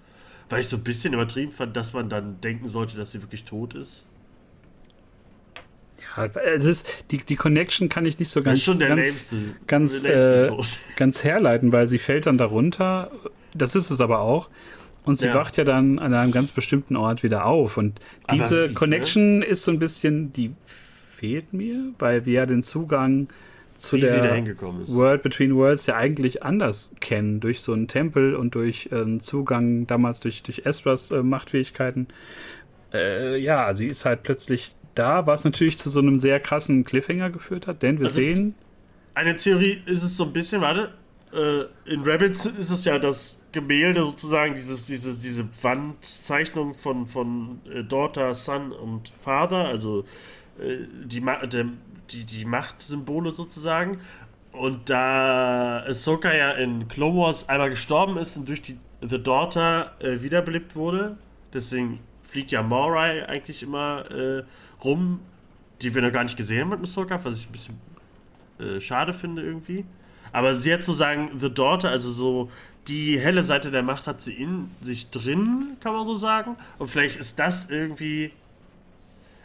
[0.49, 3.44] weil ich so ein bisschen übertrieben fand, dass man dann denken sollte, dass sie wirklich
[3.44, 4.07] tot ist.
[6.16, 10.51] Ja, es ist, die, die Connection kann ich nicht so ganz, ganz, lämste, ganz, äh,
[10.96, 13.11] ganz herleiten, weil sie fällt dann darunter.
[13.55, 14.51] Das ist es aber auch.
[15.05, 15.35] Und sie Ja.
[15.35, 17.77] wacht ja dann an einem ganz bestimmten Ort wieder auf.
[17.77, 18.75] Und diese wie, ne?
[18.75, 23.29] Connection ist so ein bisschen, die fehlt mir, weil wir ja den Zugang
[23.76, 24.44] zu Wie der.
[24.88, 29.86] World Between Worlds ja eigentlich anders kennen, durch so einen Tempel und durch ähm, Zugang
[29.86, 32.08] damals durch, durch Estras äh, Machtfähigkeiten.
[32.92, 37.30] Äh, ja, sie ist halt plötzlich da, was natürlich zu so einem sehr krassen Cliffhanger
[37.30, 38.54] geführt hat, denn wir Also, sehen,
[39.14, 40.92] Eine Theorie ist es so ein bisschen, warte,
[41.32, 47.60] äh, in Rabbits ist es ja das Gemälde sozusagen, dieses, diese, diese Wandzeichnung von, von
[47.70, 50.04] äh, Daughter, Son und Father, also
[50.58, 51.66] äh, die, der,
[52.11, 53.99] die, die Machtsymbole sozusagen.
[54.53, 59.95] Und da Ahsoka ja in Clone Wars einmal gestorben ist und durch die The Daughter
[60.01, 61.16] äh, wiederbelebt wurde,
[61.53, 64.45] deswegen fliegt ja Morai eigentlich immer äh,
[64.83, 65.21] rum,
[65.83, 67.81] die wir noch gar nicht gesehen haben mit Ahsoka, was ich ein bisschen
[68.59, 69.85] äh, schade finde irgendwie.
[70.33, 72.51] Aber sie hat sozusagen The Daughter, also so
[72.88, 76.57] die helle Seite der Macht hat sie in sich drin, kann man so sagen.
[76.79, 78.33] Und vielleicht ist das irgendwie.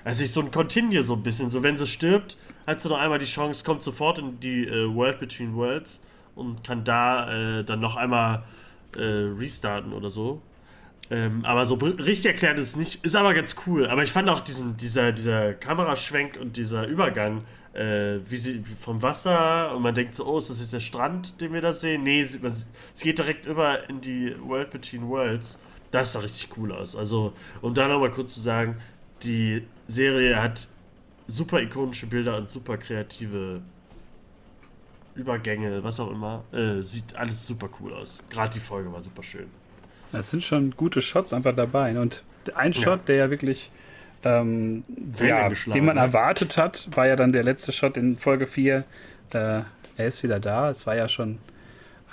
[0.03, 1.49] Also ist so ein Continue so ein bisschen.
[1.49, 2.37] So wenn sie stirbt,
[2.67, 6.01] hat sie noch einmal die Chance, kommt sofort in die äh, World Between Worlds
[6.35, 8.43] und kann da äh, dann noch einmal
[8.95, 10.41] äh, restarten oder so.
[11.11, 13.03] Ähm, aber so richtig erklärt ist es nicht.
[13.03, 13.87] Ist aber ganz cool.
[13.87, 19.01] Aber ich fand auch diesen, dieser, dieser Kameraschwenk und dieser Übergang, äh, wie sie vom
[19.01, 22.03] Wasser und man denkt so, oh, ist das jetzt der Strand, den wir da sehen?
[22.03, 22.65] Nee, sie, man, es
[23.01, 25.59] geht direkt über in die World Between Worlds.
[25.91, 26.95] Das sah richtig cool aus.
[26.95, 28.77] Also, um da nochmal kurz zu sagen,
[29.23, 30.67] die Serie hat
[31.27, 33.61] super ikonische Bilder und super kreative
[35.15, 36.43] Übergänge, was auch immer.
[36.53, 38.23] Äh, sieht alles super cool aus.
[38.29, 39.47] Gerade die Folge war super schön.
[40.13, 41.99] es sind schon gute Shots einfach dabei.
[41.99, 42.23] Und
[42.55, 43.71] ein Shot, der ja wirklich,
[44.23, 44.83] ähm,
[45.19, 48.83] ja, den man erwartet hat, war ja dann der letzte Shot in Folge 4.
[49.33, 49.61] Äh,
[49.97, 50.69] er ist wieder da.
[50.69, 51.39] Es war ja schon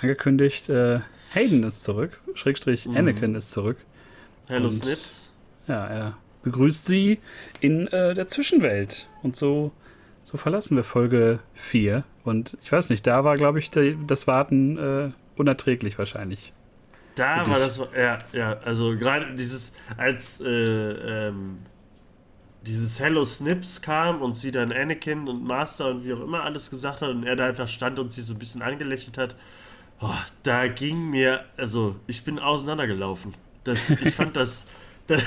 [0.01, 0.69] angekündigt.
[0.69, 0.99] Äh,
[1.33, 2.19] Hayden ist zurück.
[2.35, 2.97] Schrägstrich Mhm.
[2.97, 3.77] Anakin ist zurück.
[4.47, 5.31] Hello Und- Snips.
[5.67, 7.19] Ja, er begrüßt sie
[7.59, 9.07] in äh, der Zwischenwelt.
[9.23, 9.71] Und so,
[10.23, 12.03] so verlassen wir Folge 4.
[12.23, 16.53] Und ich weiß nicht, da war, glaube ich, der, das Warten äh, unerträglich wahrscheinlich.
[17.15, 21.57] Da war das, ja, ja, also gerade dieses, als äh, ähm,
[22.61, 26.69] dieses Hello Snips kam und sie dann Anakin und Master und wie auch immer alles
[26.69, 29.35] gesagt hat und er da einfach stand und sie so ein bisschen angelächelt hat,
[30.01, 33.33] oh, da ging mir, also ich bin auseinandergelaufen.
[33.63, 34.65] Das, ich fand das,
[35.09, 35.23] das,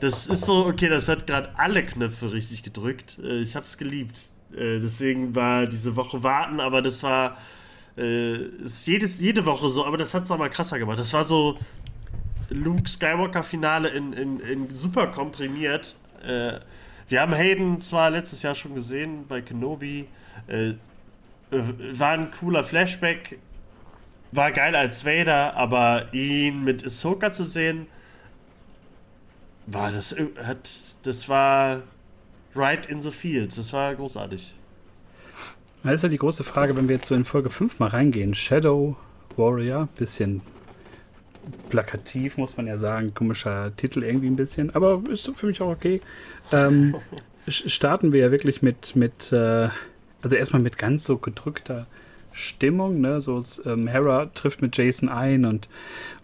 [0.00, 3.18] das ist so, okay, das hat gerade alle Knöpfe richtig gedrückt.
[3.22, 4.28] Äh, Ich hab's geliebt.
[4.52, 7.38] Äh, Deswegen war diese Woche warten, aber das war
[7.96, 10.98] äh, ist jedes, jede Woche so, aber das hat es auch mal krasser gemacht.
[10.98, 11.58] Das war so
[12.50, 15.96] Luke Skywalker Finale in, in, in super komprimiert.
[17.08, 20.06] Wir haben Hayden zwar letztes Jahr schon gesehen bei Kenobi,
[21.50, 23.38] war ein cooler Flashback,
[24.32, 27.86] war geil als Vader, aber ihn mit Ahsoka zu sehen,
[29.66, 30.70] war das, äh, hat,
[31.02, 31.82] das war
[32.54, 34.54] right in the fields, das war großartig.
[35.82, 38.34] Das ist ja die große Frage, wenn wir jetzt so in Folge 5 mal reingehen.
[38.34, 38.96] Shadow
[39.36, 40.42] Warrior, bisschen
[41.70, 43.14] plakativ, muss man ja sagen.
[43.14, 46.02] Komischer Titel irgendwie ein bisschen, aber ist für mich auch okay.
[46.52, 46.96] Ähm,
[47.48, 49.68] starten wir ja wirklich mit, mit äh,
[50.22, 51.86] also erstmal mit ganz so gedrückter
[52.32, 53.20] Stimmung, ne?
[53.20, 55.68] So es, ähm, Hera trifft mit Jason ein und,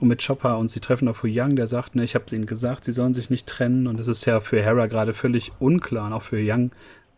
[0.00, 2.46] und mit Chopper und sie treffen auf Hu Yang, der sagt, ne, ich habe ihnen
[2.46, 6.06] gesagt, sie sollen sich nicht trennen und es ist ja für Hera gerade völlig unklar
[6.06, 6.72] und auch für Yang,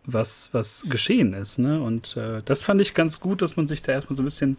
[0.04, 1.80] was, was geschehen ist, ne?
[1.82, 4.56] Und äh, das fand ich ganz gut, dass man sich da erstmal so ein bisschen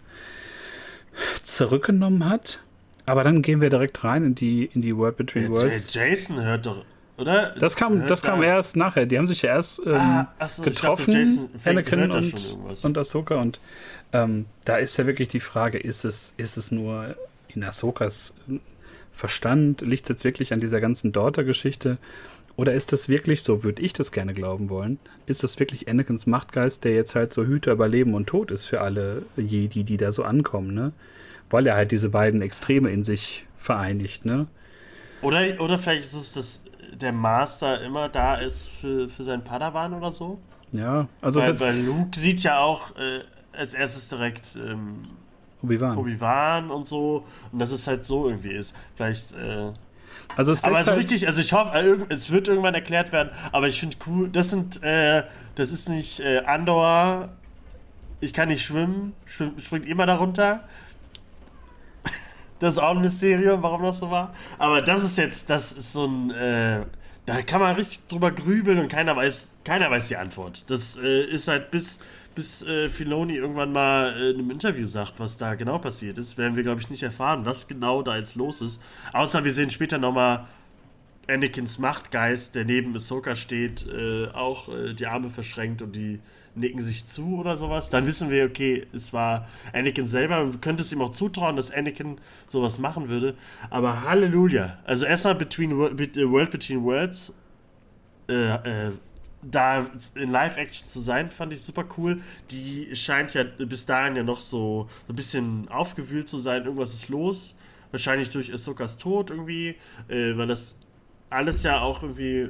[1.44, 2.60] zurückgenommen hat.
[3.06, 5.92] Aber dann gehen wir direkt rein in die, in die World Between Worlds.
[5.94, 6.86] Jason hört doch,
[7.20, 7.56] oder?
[7.60, 9.06] Das kam, Hört das kam erst nachher.
[9.06, 13.36] Die haben sich ja erst ähm, Ah, so, getroffen, Jason Anakin und, und Ahsoka.
[13.36, 13.60] Und
[14.14, 17.16] ähm, da ist ja wirklich die Frage, ist es, ist es nur
[17.50, 18.62] in Ahsokas ähm,
[19.12, 19.82] Verstand?
[19.82, 21.98] Liegt es jetzt wirklich an dieser ganzen Daughter-Geschichte?
[22.56, 26.26] Oder ist das wirklich, so würde ich das gerne glauben wollen, ist das wirklich Anakins
[26.28, 29.96] Machtgeist, der jetzt halt so Hüter über Leben und Tod ist für alle Jedi, die
[29.96, 30.92] da so ankommen, ne?
[31.50, 34.48] Weil er halt diese beiden Extreme in sich vereinigt, ne?
[35.22, 36.64] Oder, oder vielleicht ist es, dass
[36.96, 40.40] der Master immer da ist für, für seinen Padawan oder so.
[40.72, 43.22] Ja, also weil, weil Luke sieht ja auch äh,
[43.58, 45.08] als erstes direkt ähm,
[45.64, 45.98] Obi-Wan.
[45.98, 47.26] Obi-Wan und so.
[47.52, 48.76] Und dass es halt so irgendwie ist.
[48.96, 49.32] Vielleicht.
[49.34, 49.72] Äh,
[50.38, 53.12] Also es aber lässt so halt, richtig, also ich hoffe, äh, es wird irgendwann erklärt
[53.12, 55.24] werden, aber ich finde cool, das sind, äh,
[55.56, 57.30] das ist nicht äh, Andor,
[58.22, 60.64] ich kann nicht schwimmen, schwimmt, springt immer darunter.
[62.60, 64.34] Das ist auch ein Mysterium, warum das so war.
[64.58, 66.86] Aber das ist jetzt, das ist so ein, äh,
[67.26, 70.66] da kann man richtig drüber grübeln und keiner weiß, keiner weiß die Antwort.
[70.68, 72.00] Das äh, ist halt bis,
[72.36, 76.38] bis äh, Filoni irgendwann mal äh, in einem Interview sagt, was da genau passiert ist,
[76.38, 78.82] werden wir, glaube ich, nicht erfahren, was genau da jetzt los ist.
[79.14, 80.48] Außer wir sehen später nochmal
[81.30, 86.20] Anakins Machtgeist, der neben Ahsoka steht, äh, auch äh, die Arme verschränkt und die
[86.56, 87.90] nicken sich zu oder sowas.
[87.90, 90.44] Dann wissen wir, okay, es war Anakin selber.
[90.44, 93.36] Man könnte es ihm auch zutrauen, dass Anakin sowas machen würde.
[93.70, 94.80] Aber Halleluja.
[94.86, 97.34] Also erstmal Between äh, World Between Worlds.
[98.28, 98.92] Äh, äh,
[99.42, 102.22] da in Live-Action zu sein, fand ich super cool.
[102.52, 106.66] Die scheint ja bis dahin ja noch so ein bisschen aufgewühlt zu sein.
[106.66, 107.56] Irgendwas ist los.
[107.92, 109.76] Wahrscheinlich durch Ahsokas Tod irgendwie,
[110.10, 110.78] äh, weil das
[111.30, 112.50] alles ja auch irgendwie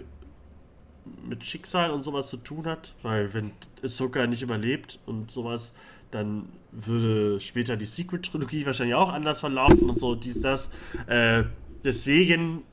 [1.28, 3.52] mit Schicksal und sowas zu tun hat, weil wenn
[3.84, 5.74] Ahsoka nicht überlebt und sowas,
[6.12, 10.70] dann würde später die Secret-Trilogie wahrscheinlich auch anders verlaufen und so, dies, das.
[11.08, 11.44] Äh,
[11.84, 12.64] deswegen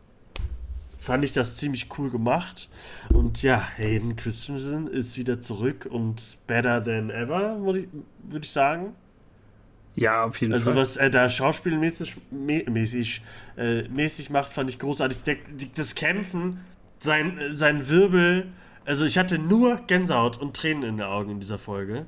[0.98, 2.68] fand ich das ziemlich cool gemacht.
[3.12, 7.86] Und ja, Hayden Christensen ist wieder zurück und better than ever, würde
[8.40, 8.94] ich, sagen.
[9.94, 10.80] ja, auf jeden Also Fall.
[10.80, 13.22] was er da schauspielmäßig mä- mäßig,
[13.56, 15.22] äh, mäßig macht, fand ich großartig.
[15.22, 15.36] Der,
[15.74, 16.60] das Kämpfen,
[17.06, 18.48] sein, äh, sein Wirbel,
[18.84, 22.06] also ich hatte nur Gänsehaut und Tränen in den Augen in dieser Folge.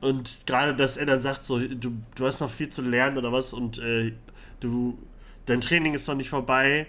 [0.00, 3.32] Und gerade, dass er dann sagt, so, du, du hast noch viel zu lernen oder
[3.32, 4.12] was und äh,
[4.60, 4.98] du,
[5.46, 6.86] dein Training ist noch nicht vorbei.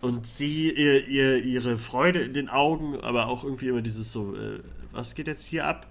[0.00, 4.34] Und sie, ihr, ihr, ihre Freude in den Augen, aber auch irgendwie immer dieses so,
[4.34, 4.60] äh,
[4.92, 5.86] was geht jetzt hier ab?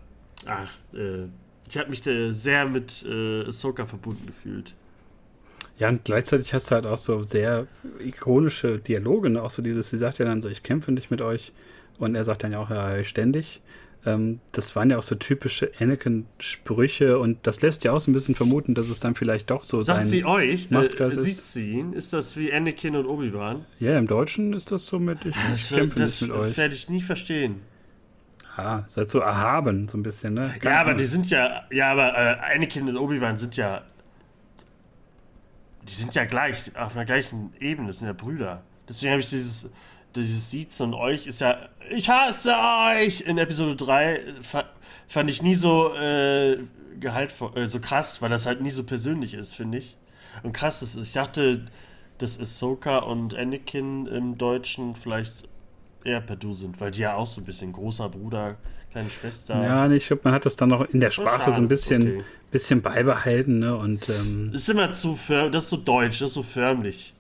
[0.46, 1.26] Ach, äh,
[1.68, 4.74] ich habe mich sehr mit äh, Ahsoka verbunden gefühlt.
[5.80, 7.68] Ja, und gleichzeitig hast du halt auch so sehr
[8.00, 9.42] ikonische Dialoge, ne?
[9.42, 11.52] auch so dieses, sie sagt ja dann so, ich kämpfe nicht mit euch
[12.00, 13.62] und er sagt dann ja auch, ja, ständig.
[14.06, 18.14] Ähm, das waren ja auch so typische Anakin-Sprüche und das lässt ja auch so ein
[18.14, 20.08] bisschen vermuten, dass es dann vielleicht doch so Sagt sein...
[20.08, 20.68] sie euch?
[20.70, 21.94] Äh, Machtgeist ist- sieht sie ihn?
[21.94, 23.66] Ist das wie Anakin und Obi-Wan?
[23.80, 26.58] Ja, im Deutschen ist das so mit, ich, ich Das, kämpfe das nicht mit euch.
[26.58, 27.62] werde ich nie verstehen.
[28.56, 30.54] Ah, seid so erhaben, so ein bisschen, ne?
[30.62, 33.82] Ja, aber die sind ja, ja, aber äh, Anakin und Obi-Wan sind ja,
[35.88, 38.64] die sind ja gleich, auf einer gleichen Ebene, das sind ja Brüder.
[38.88, 39.72] Deswegen habe ich dieses,
[40.16, 41.58] dieses Siezen und euch ist ja,
[41.90, 44.66] ich hasse euch in Episode 3, fa
[45.08, 46.58] fand ich nie so äh,
[47.00, 49.98] gehaltvoll, äh, so krass, weil das halt nie so persönlich ist, finde ich.
[50.42, 51.66] Und krass ist, ich dachte,
[52.18, 55.48] dass Ahsoka und Anakin im Deutschen vielleicht
[56.04, 58.58] eher per Du sind, weil die ja auch so ein bisschen großer Bruder,
[58.92, 59.64] kleine Schwester.
[59.64, 62.24] Ja, ich glaube, man hat das dann noch in der Sprache so ein bisschen, okay.
[62.54, 63.76] Bisschen beibehalten, ne?
[63.76, 67.14] Und ähm, Ist immer zu förmlich, das ist so deutsch, das ist so förmlich.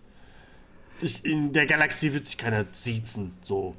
[1.01, 3.75] Ich, in der Galaxie wird sich keiner siezen, so.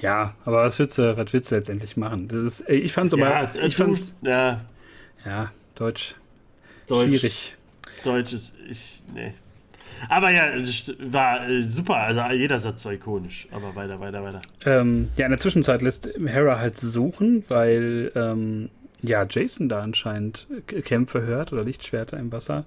[0.00, 2.28] ja, aber was willst du, was willst du letztendlich machen?
[2.28, 4.64] Das ist, ey, ich fand's aber, ja, äh, ich du- fand's, ja,
[5.26, 6.14] ja, Deutsch,
[6.86, 7.54] Deutsch, schwierig.
[8.04, 9.34] Deutsch ist, ich, nee.
[10.08, 10.44] Aber ja,
[11.12, 14.40] war äh, super, also jeder Satz war ikonisch, aber weiter, weiter, weiter.
[14.64, 18.70] Ähm, ja, in der Zwischenzeit lässt Hera halt suchen, weil ähm,
[19.02, 22.64] ja Jason da anscheinend Kämpfe hört oder Lichtschwerter im Wasser.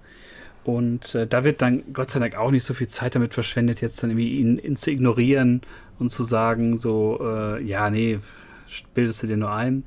[0.64, 3.82] Und äh, da wird dann Gott sei Dank auch nicht so viel Zeit damit verschwendet,
[3.82, 5.62] jetzt dann irgendwie ihn, ihn zu ignorieren
[6.00, 8.20] und zu sagen, so, äh, ja, nee,
[8.94, 9.84] bildest du dir nur ein.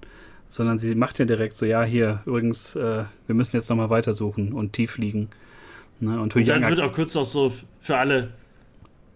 [0.50, 4.52] Sondern sie macht ja direkt so, ja, hier, übrigens, äh, wir müssen jetzt nochmal weitersuchen
[4.52, 5.28] und tief liegen.
[6.00, 6.20] Ne?
[6.20, 8.28] Und Und dann wird auch kurz noch so für alle,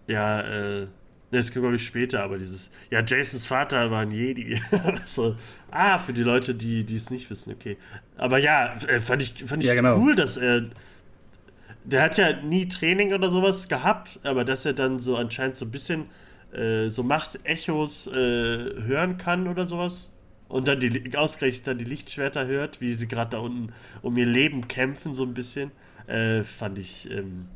[0.07, 0.87] ja, äh,
[1.31, 4.61] das kommt glaube ich später, aber dieses, ja, Jasons Vater war ein Jedi.
[5.05, 5.35] so,
[5.71, 7.77] ah, für die Leute, die es nicht wissen, okay.
[8.17, 9.97] Aber ja, äh, fand ich, fand ich Ja, genau.
[9.97, 10.65] cool, dass er,
[11.83, 15.65] der hat ja nie Training oder sowas gehabt, aber dass er dann so anscheinend so
[15.65, 16.05] ein bisschen
[16.53, 20.09] äh, so Macht-Echos äh, hören kann oder sowas.
[20.49, 24.25] Und dann die, ausgerechnet dann die Lichtschwerter hört, wie sie gerade da unten um ihr
[24.25, 25.71] Leben kämpfen, so ein bisschen.
[26.07, 27.47] Äh, fand ich, ähm,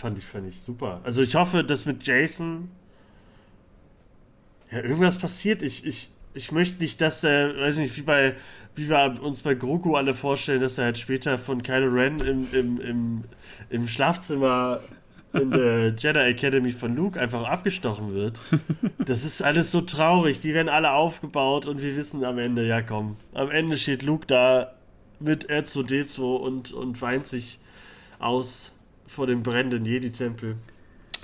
[0.00, 1.00] fand ich, fand ich super.
[1.04, 2.70] Also ich hoffe, dass mit Jason
[4.70, 5.62] ja irgendwas passiert.
[5.62, 8.34] Ich, ich, ich möchte nicht, dass er, weiß nicht, wie bei,
[8.74, 12.46] wie wir uns bei Grogu alle vorstellen, dass er halt später von Kylo Ren im,
[12.52, 13.24] im, im,
[13.68, 14.80] im Schlafzimmer
[15.32, 18.40] in der Jedi Academy von Luke einfach abgestochen wird.
[19.06, 20.40] Das ist alles so traurig.
[20.40, 24.26] Die werden alle aufgebaut und wir wissen am Ende, ja komm, am Ende steht Luke
[24.26, 24.72] da
[25.20, 27.60] mit R2D2 und, und weint sich
[28.18, 28.72] aus
[29.10, 30.56] vor dem brennenden Jedi-Tempel.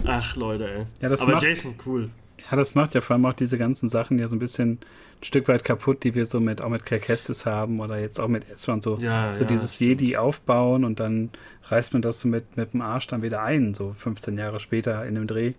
[0.04, 0.84] Ach, Leute, ey.
[1.00, 2.10] Ja, das Aber macht- Jason, cool.
[2.50, 5.24] Ja, das macht ja vor allem auch diese ganzen Sachen ja so ein bisschen ein
[5.24, 8.48] Stück weit kaputt, die wir so mit auch mit Kerkestis haben oder jetzt auch mit
[8.50, 8.96] Ezra und so.
[8.98, 11.30] Ja, so ja, dieses Jedi aufbauen und dann
[11.64, 15.06] reißt man das so mit, mit dem Arsch dann wieder ein, so 15 Jahre später
[15.06, 15.54] in dem Dreh.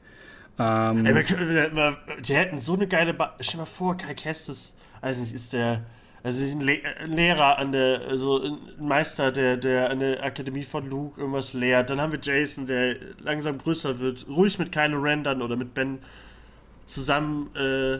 [0.59, 3.13] Ähm, Ey, wir, wir, die hätten so eine geile.
[3.13, 5.83] Ba Stell dir mal vor, Kerkestis, also ist der.
[6.23, 10.63] Also ein, Le ein Lehrer an der, also ein Meister, der, der an der Akademie
[10.63, 11.89] von Luke irgendwas lehrt.
[11.89, 15.73] Dann haben wir Jason, der langsam größer wird, ruhig mit Kylo Ren dann oder mit
[15.73, 15.99] Ben
[16.85, 17.99] zusammen äh,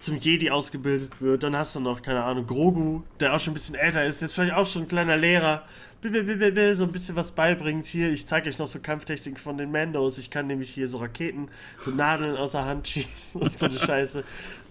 [0.00, 1.42] zum Jedi ausgebildet wird.
[1.42, 4.34] Dann hast du noch, keine Ahnung, Grogu, der auch schon ein bisschen älter ist, jetzt
[4.34, 5.64] vielleicht auch schon ein kleiner Lehrer,
[6.02, 7.86] so ein bisschen was beibringt.
[7.86, 10.16] Hier, ich zeige euch noch so Kampftechniken von den Mandos.
[10.16, 13.78] Ich kann nämlich hier so Raketen, so Nadeln aus der Hand schießen und so eine
[13.78, 14.24] Scheiße.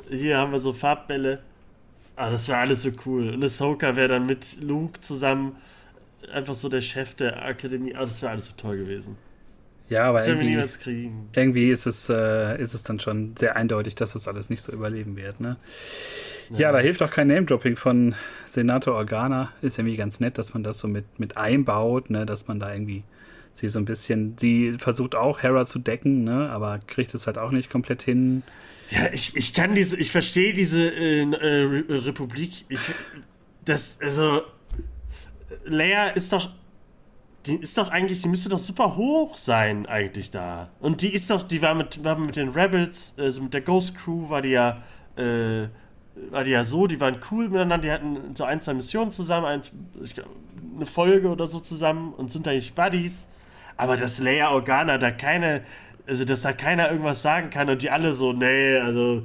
[0.10, 1.44] Hier haben wir so Farbbälle.
[2.20, 3.30] Ah, das wäre alles so cool.
[3.30, 5.56] Und Ahsoka wäre dann mit Luke zusammen
[6.34, 7.96] einfach so der Chef der Akademie.
[7.96, 9.16] Ah, das wäre alles so toll gewesen.
[9.88, 10.62] Ja, aber irgendwie,
[11.34, 14.74] irgendwie ist, es, äh, ist es dann schon sehr eindeutig, dass das alles nicht so
[14.74, 15.40] überleben wird.
[15.40, 15.56] Ne?
[16.50, 16.60] Ja.
[16.60, 18.14] ja, da hilft auch kein Name-Dropping von
[18.48, 19.54] Senator Organa.
[19.62, 22.26] Ist irgendwie ganz nett, dass man das so mit, mit einbaut, ne?
[22.26, 23.04] dass man da irgendwie
[23.54, 26.50] sie so ein bisschen, sie versucht auch Hera zu decken, ne?
[26.50, 28.44] aber kriegt es halt auch nicht komplett hin.
[28.92, 32.66] Ja, ich, ich kann diese, ich verstehe diese äh, äh, Republik.
[32.70, 32.80] Ich,
[33.66, 34.42] das, also,
[35.66, 36.50] Leia ist doch
[37.46, 40.70] die ist doch eigentlich, die müsste doch super hoch sein, eigentlich da.
[40.80, 43.98] Und die ist doch, die war mit, war mit den Rebels, also mit der Ghost
[43.98, 44.84] Crew war die ja,
[45.16, 45.68] äh,
[46.32, 49.46] war die ja so, die waren cool miteinander, die hatten so ein, zwei Missionen zusammen,
[49.46, 49.62] ein,
[50.14, 50.28] glaub,
[50.76, 53.26] eine Folge oder so zusammen und sind eigentlich Buddies.
[53.78, 55.64] Aber dass Leia Organa da keine,
[56.10, 59.24] also dass da keiner irgendwas sagen kann und die alle so, nee, also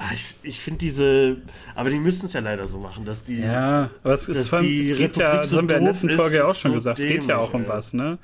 [0.00, 1.38] Ah, ich, ich finde diese,
[1.74, 3.40] aber die müssen es ja leider so machen, dass die.
[3.40, 6.10] Ja, aber es, ist von, es geht ja, so das haben wir in der letzten
[6.10, 7.68] Folge ja auch schon so gesagt, es geht ja auch um ey.
[7.68, 8.16] was, ne?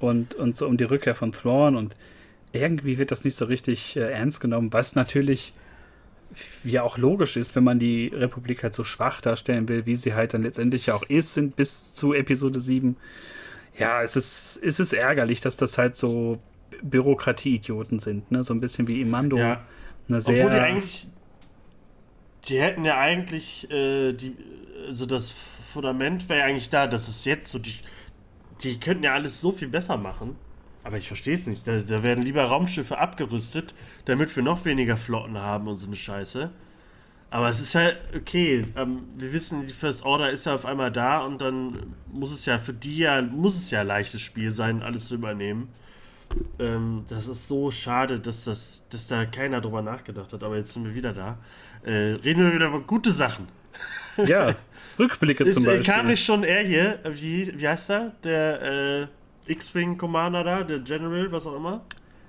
[0.00, 1.96] Und, und so um die Rückkehr von Thrawn und
[2.52, 5.52] irgendwie wird das nicht so richtig äh, ernst genommen, was natürlich
[6.64, 10.14] ja auch logisch ist, wenn man die Republik halt so schwach darstellen will, wie sie
[10.14, 12.96] halt dann letztendlich ja auch ist, sind bis zu Episode 7.
[13.78, 16.38] Ja, es ist, es ist ärgerlich, dass das halt so
[16.82, 18.44] Bürokratie-Idioten sind, ne?
[18.44, 19.36] So ein bisschen wie Imando.
[19.36, 19.64] Ja.
[20.08, 21.08] Eine sehr Obwohl die eigentlich
[22.48, 24.36] die hätten ja eigentlich, äh, die,
[24.86, 25.34] also das
[25.72, 27.74] Fundament wäre ja eigentlich da, dass es jetzt so, die,
[28.62, 30.36] die könnten ja alles so viel besser machen.
[30.84, 31.66] Aber ich verstehe es nicht.
[31.66, 33.74] Da, da, werden lieber Raumschiffe abgerüstet,
[34.06, 36.50] damit wir noch weniger Flotten haben und so eine Scheiße.
[37.30, 38.64] Aber es ist ja okay.
[38.74, 42.46] Ähm, wir wissen, die First Order ist ja auf einmal da und dann muss es
[42.46, 45.68] ja für die ja, muss es ja ein leichtes Spiel sein, alles zu übernehmen.
[46.58, 50.42] Ähm, das ist so schade, dass, das, dass da keiner drüber nachgedacht hat.
[50.42, 51.38] Aber jetzt sind wir wieder da.
[51.84, 53.48] Äh, reden wir wieder über gute Sachen.
[54.26, 54.56] Ja,
[54.98, 55.94] Rückblicke zum äh, Beispiel.
[55.94, 58.12] Kam nicht schon er hier, wie, wie heißt er?
[58.24, 59.06] Der
[59.46, 61.82] äh, X-Wing Commander da, der General, was auch immer.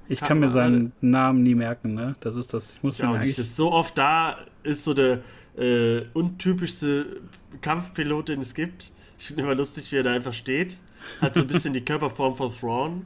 [0.07, 2.15] Ich kann mir seinen Namen nie merken, ne?
[2.19, 2.75] Das ist das.
[2.75, 3.39] Ich muss ja, mir eigentlich.
[3.39, 5.21] Ist so oft da ist so der
[5.57, 7.21] äh, untypischste
[7.61, 8.91] Kampfpilot, den es gibt.
[9.17, 10.77] Ich finde immer lustig, wie er da einfach steht.
[11.21, 13.05] Hat so ein bisschen die Körperform von Thrawn.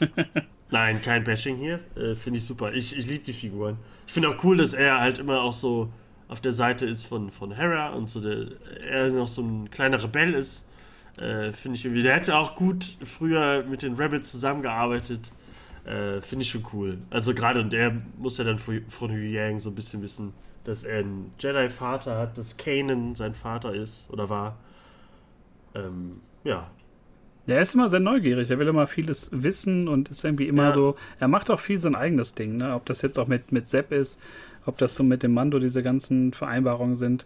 [0.70, 1.80] Nein, kein Bashing hier.
[1.96, 2.72] Äh, finde ich super.
[2.72, 3.78] Ich, ich liebe die Figuren.
[4.06, 5.90] Ich finde auch cool, dass er halt immer auch so
[6.28, 8.48] auf der Seite ist von, von Hera und so der,
[8.84, 10.66] er noch so ein kleiner Rebell ist.
[11.18, 12.02] Äh, finde ich irgendwie.
[12.02, 15.30] Der hätte auch gut früher mit den Rebels zusammengearbeitet.
[15.84, 16.98] Äh, finde ich schon cool.
[17.10, 20.32] Also gerade und er muss ja dann von, Hu Yang so ein bisschen wissen,
[20.64, 24.58] dass er einen Jedi-Vater hat, dass Kanan sein Vater ist oder war.
[25.74, 26.68] Ähm, ja,
[27.46, 30.72] er ist immer sehr neugierig, er will immer vieles wissen und ist irgendwie immer ja.
[30.72, 32.74] so, er macht auch viel sein eigenes Ding, ne?
[32.74, 34.20] Ob das jetzt auch mit, mit Sepp ist,
[34.66, 37.24] ob das so mit dem Mando diese ganzen Vereinbarungen sind.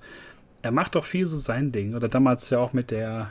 [0.63, 1.95] Er macht auch viel so sein Ding.
[1.95, 3.31] Oder damals ja auch mit der,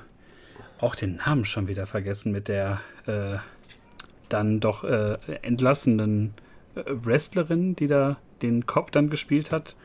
[0.79, 3.37] auch den Namen schon wieder vergessen, mit der äh,
[4.27, 6.33] dann doch äh, entlassenen
[6.75, 9.75] äh, Wrestlerin, die da den Cop dann gespielt hat.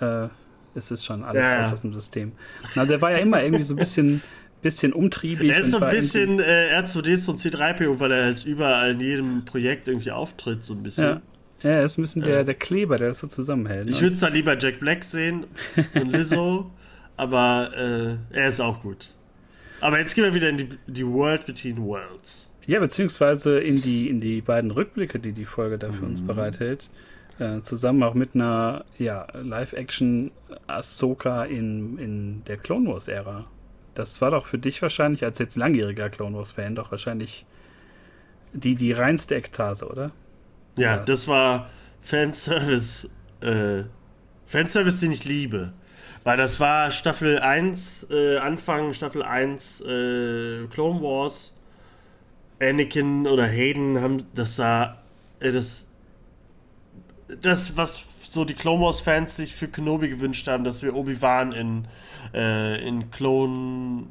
[0.00, 0.28] Äh,
[0.74, 1.70] es ist schon alles ja.
[1.70, 2.32] aus dem System.
[2.76, 4.22] Also er war ja immer irgendwie so ein bisschen
[4.62, 5.50] bisschen umtriebig.
[5.50, 9.44] Er ist so ein bisschen äh, R2D und C3PO, weil er halt überall in jedem
[9.44, 11.04] Projekt irgendwie auftritt, so ein bisschen.
[11.04, 11.22] Ja.
[11.62, 13.84] Ja, er ist ein bisschen der, der Kleber, der das so zusammenhält.
[13.84, 13.92] Ne?
[13.92, 15.44] Ich würde zwar lieber Jack Black sehen
[15.94, 16.72] und Lizzo,
[17.16, 19.10] aber äh, er ist auch gut.
[19.80, 22.48] Aber jetzt gehen wir wieder in die, die World Between Worlds.
[22.66, 26.10] Ja, beziehungsweise in die, in die beiden Rückblicke, die die Folge da für mhm.
[26.10, 26.90] uns bereithält.
[27.38, 30.30] Äh, zusammen auch mit einer ja, Live-Action
[30.66, 33.46] Ahsoka in, in der Clone Wars-Ära.
[33.94, 37.44] Das war doch für dich wahrscheinlich, als jetzt langjähriger Clone Wars-Fan, doch wahrscheinlich
[38.52, 40.12] die, die reinste Ekstase, oder?
[40.76, 41.70] Ja, ja, das war
[42.00, 43.10] Fanservice,
[43.42, 43.84] äh,
[44.46, 45.72] Fanservice, den ich liebe.
[46.24, 51.52] Weil das war Staffel 1, äh, Anfang Staffel 1 äh, Clone Wars.
[52.60, 55.02] Anakin oder Hayden haben das da,
[55.40, 55.88] äh, das,
[57.40, 61.88] das, was so die Clone Wars-Fans sich für Kenobi gewünscht haben, dass wir Obi-Wan in,
[62.34, 64.04] äh, in Clone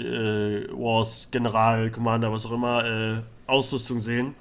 [0.00, 4.34] äh, Wars, General, Commander, was auch immer, äh, Ausrüstung sehen.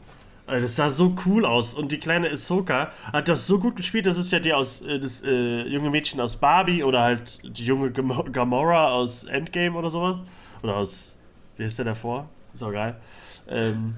[0.45, 1.73] Das sah so cool aus.
[1.73, 4.05] Und die kleine Ahsoka hat das so gut gespielt.
[4.05, 7.65] Das ist ja die aus, äh, das äh, junge Mädchen aus Barbie oder halt die
[7.65, 10.17] junge Gam Gamora aus Endgame oder sowas.
[10.61, 11.15] Oder aus,
[11.57, 12.29] wie ist der davor?
[12.53, 12.95] Ist auch geil.
[13.47, 13.95] Ähm,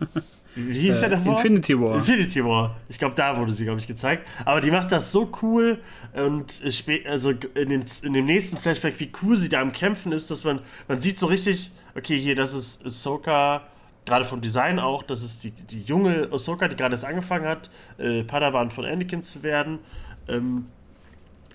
[0.54, 1.36] wie hieß der davor?
[1.36, 1.96] Infinity War.
[1.96, 2.76] Infinity War.
[2.88, 4.26] Ich glaube, da wurde sie, glaube ich, gezeigt.
[4.44, 5.78] Aber die macht das so cool
[6.14, 6.62] und
[7.06, 10.44] also in dem, in dem nächsten Flashback, wie cool sie da am Kämpfen ist, dass
[10.44, 13.62] man, man sieht so richtig, okay, hier, das ist Ahsoka,
[14.04, 17.70] gerade vom Design auch, das ist die, die junge Ahsoka, die gerade erst angefangen hat,
[17.98, 19.80] äh, Padawan von Anakin zu werden.
[20.28, 20.66] Ähm,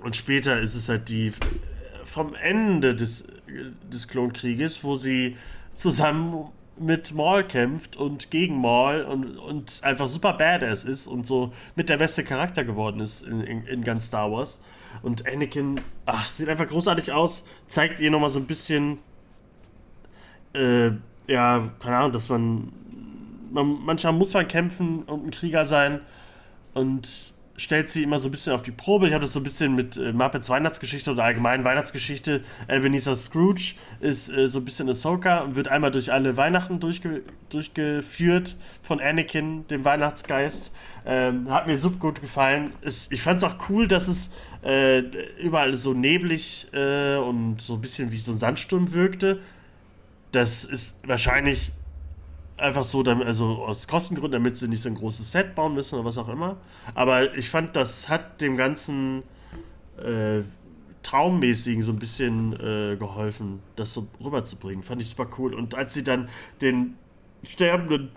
[0.02, 1.34] und später ist es halt die
[2.06, 3.26] vom Ende des,
[3.91, 5.38] des Klonkrieges, wo sie
[5.76, 11.51] zusammen mit Maul kämpft und gegen Maul und, und einfach super badass ist und so
[11.75, 14.59] mit der beste Charakter geworden ist in, in, in ganz Star Wars.
[15.01, 18.99] Und Anakin, ach, sieht einfach großartig aus, zeigt ihr nochmal so ein bisschen,
[20.53, 20.91] äh,
[21.27, 22.71] ja, keine Ahnung, dass man,
[23.51, 26.01] man, manchmal muss man kämpfen und ein Krieger sein
[26.73, 29.07] und stellt sie immer so ein bisschen auf die Probe.
[29.07, 32.41] Ich habe das so ein bisschen mit äh, Muppets Weihnachtsgeschichte oder allgemein Weihnachtsgeschichte.
[32.70, 37.22] Ebenezer Scrooge ist äh, so ein bisschen Ahsoka und wird einmal durch alle Weihnachten durchge
[37.49, 40.72] durchgeführt von Anakin, dem Weihnachtsgeist.
[41.05, 42.72] Ähm, hat mir super gut gefallen.
[42.82, 44.32] Ist, ich fand es auch cool, dass es
[44.64, 44.99] äh,
[45.41, 49.39] überall so neblig äh, und so ein bisschen wie so ein Sandsturm wirkte.
[50.32, 51.72] Das ist wahrscheinlich
[52.60, 56.05] einfach so, also aus Kostengründen, damit sie nicht so ein großes Set bauen müssen oder
[56.05, 56.57] was auch immer.
[56.95, 59.24] Aber ich fand, das hat dem ganzen
[59.97, 60.41] äh,
[61.03, 64.84] Traummäßigen so ein bisschen äh, geholfen, das so rüberzubringen.
[64.84, 65.53] Fand ich super cool.
[65.53, 66.30] Und als sie dann
[66.62, 66.95] den
[67.43, 68.12] sterbenden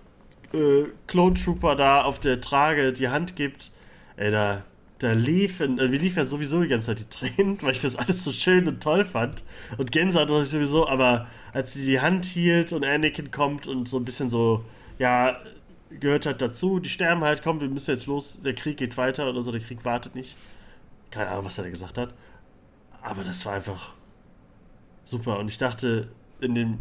[0.53, 3.71] äh, Clone Trooper da auf der Trage die Hand gibt,
[4.17, 4.65] ey, da,
[5.03, 7.97] da liefen, äh, wir liefen ja sowieso die ganze Zeit die Tränen, weil ich das
[7.97, 9.43] alles so schön und toll fand.
[9.79, 13.89] Und Gänsehaut hatte ich sowieso, aber als sie die Hand hielt und Anakin kommt und
[13.89, 14.65] so ein bisschen so,
[14.99, 15.39] ja,
[15.91, 19.29] gehört halt dazu, die sterben halt, komm, wir müssen jetzt los, der Krieg geht weiter
[19.29, 20.37] oder so, der Krieg wartet nicht.
[21.11, 22.15] Keine Ahnung, was er da gesagt hat.
[23.03, 23.93] Aber das war einfach
[25.05, 25.39] super.
[25.39, 26.09] Und ich dachte,
[26.41, 26.79] in dem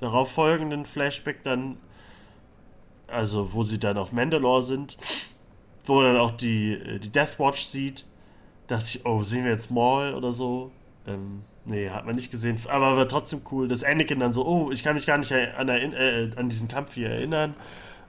[0.00, 1.78] darauf folgenden Flashback dann,
[3.08, 4.98] also wo sie dann auf Mandalore sind,
[5.86, 8.04] wo man dann auch die, äh, die Death Watch sieht,
[8.66, 10.70] dachte ich, oh, sehen wir jetzt Maul oder so?
[11.06, 14.70] Ähm, nee, hat man nicht gesehen, aber war trotzdem cool, dass Anakin dann so, oh,
[14.70, 17.54] ich kann mich gar nicht an, äh, an diesen Kampf hier erinnern.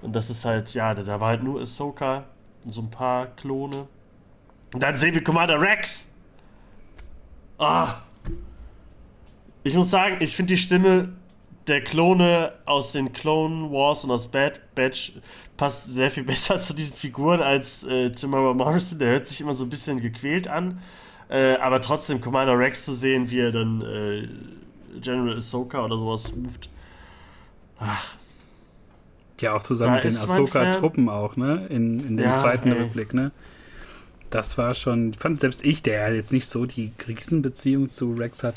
[0.01, 2.25] Und das ist halt, ja, da war halt nur Ahsoka
[2.63, 3.87] und so ein paar Klone.
[4.73, 6.07] Und dann sehen wir Commander Rex.
[7.57, 8.01] Ah.
[9.63, 11.13] Ich muss sagen, ich finde die Stimme
[11.67, 15.13] der Klone aus den Clone Wars und aus Bad Batch
[15.57, 18.99] passt sehr viel besser zu diesen Figuren als äh, Tamara Morrison.
[18.99, 20.79] Der hört sich immer so ein bisschen gequält an.
[21.29, 24.27] Äh, aber trotzdem Commander Rex zu sehen, wie er dann äh,
[25.01, 26.69] General Ahsoka oder sowas ruft.
[27.79, 28.15] Ach.
[29.39, 31.67] Ja, auch zusammen mit den Ahsoka-Truppen auch, ne?
[31.69, 32.81] In, in dem ja, zweiten hey.
[32.81, 33.31] Rückblick, ne?
[34.29, 38.55] Das war schon, fand selbst ich, der jetzt nicht so die Krisenbeziehung zu Rex hat,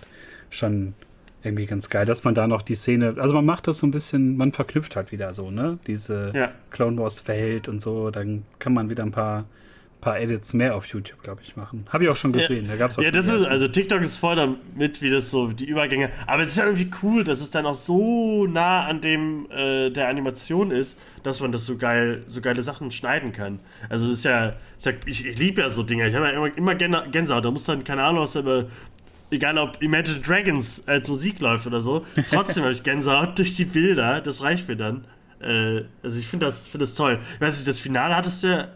[0.48, 0.94] schon
[1.42, 3.90] irgendwie ganz geil, dass man da noch die Szene, also man macht das so ein
[3.90, 5.78] bisschen, man verknüpft halt wieder so, ne?
[5.86, 6.52] Diese ja.
[6.70, 9.44] Clone Wars Welt und so, dann kann man wieder ein paar
[10.00, 11.86] paar Edits mehr auf YouTube, glaube ich, machen.
[11.90, 12.64] Habe ich auch schon gesehen.
[12.66, 15.48] Ja, da gab's auch ja das ist, also TikTok ist voll damit, wie das so,
[15.48, 16.10] die Übergänge.
[16.26, 19.90] Aber es ist ja irgendwie cool, dass es dann auch so nah an dem äh,
[19.90, 23.60] der Animation ist, dass man das so geil, so geile Sachen schneiden kann.
[23.88, 26.08] Also es ist ja, ist ja ich, ich liebe ja so Dinge.
[26.08, 27.44] Ich habe ja immer, immer Gänsehaut.
[27.44, 28.66] Da muss dann, keine Ahnung, was aber
[29.30, 33.64] egal ob Imagine Dragons als Musik läuft oder so, trotzdem habe ich Gänsehaut durch die
[33.64, 34.20] Bilder.
[34.20, 35.04] Das reicht mir dann.
[35.40, 37.18] Äh, also ich finde das, find das toll.
[37.34, 38.68] Ich weiß nicht, das Finale hattest du ja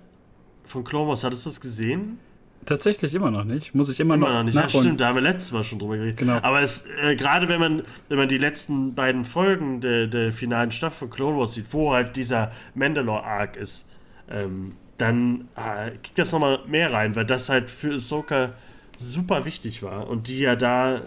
[0.65, 2.19] von Clone Wars, hattest du das gesehen?
[2.65, 3.75] Tatsächlich immer noch nicht.
[3.75, 4.55] Muss ich immer, immer noch, noch nicht.
[4.55, 6.17] Ja, stimmt, da haben wir letztes Mal schon drüber geredet.
[6.17, 6.39] Genau.
[6.41, 10.73] Aber es, äh, gerade wenn man, wenn man die letzten beiden Folgen der, der finalen
[10.73, 13.87] Staffel von Clone Wars sieht, wo halt dieser Mandalore-Arc ist,
[14.31, 18.53] ähm, dann äh, kriegt das nochmal mehr rein, weil das halt für Ahsoka
[18.97, 20.09] super wichtig war.
[20.09, 21.03] Und die ja da,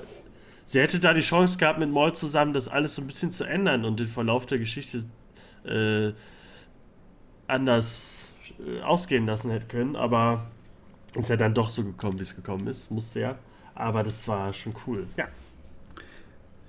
[0.66, 3.44] sie hätte da die Chance gehabt, mit Maul zusammen das alles so ein bisschen zu
[3.44, 5.06] ändern und den Verlauf der Geschichte
[5.66, 6.14] äh,
[7.48, 8.28] anders
[8.66, 10.48] äh, ausgehen lassen hätte können, aber
[11.16, 12.92] ist ja dann doch so gekommen, wie es gekommen ist.
[12.92, 13.40] Musste ja.
[13.76, 15.08] Aber das war schon cool.
[15.18, 15.28] Ja.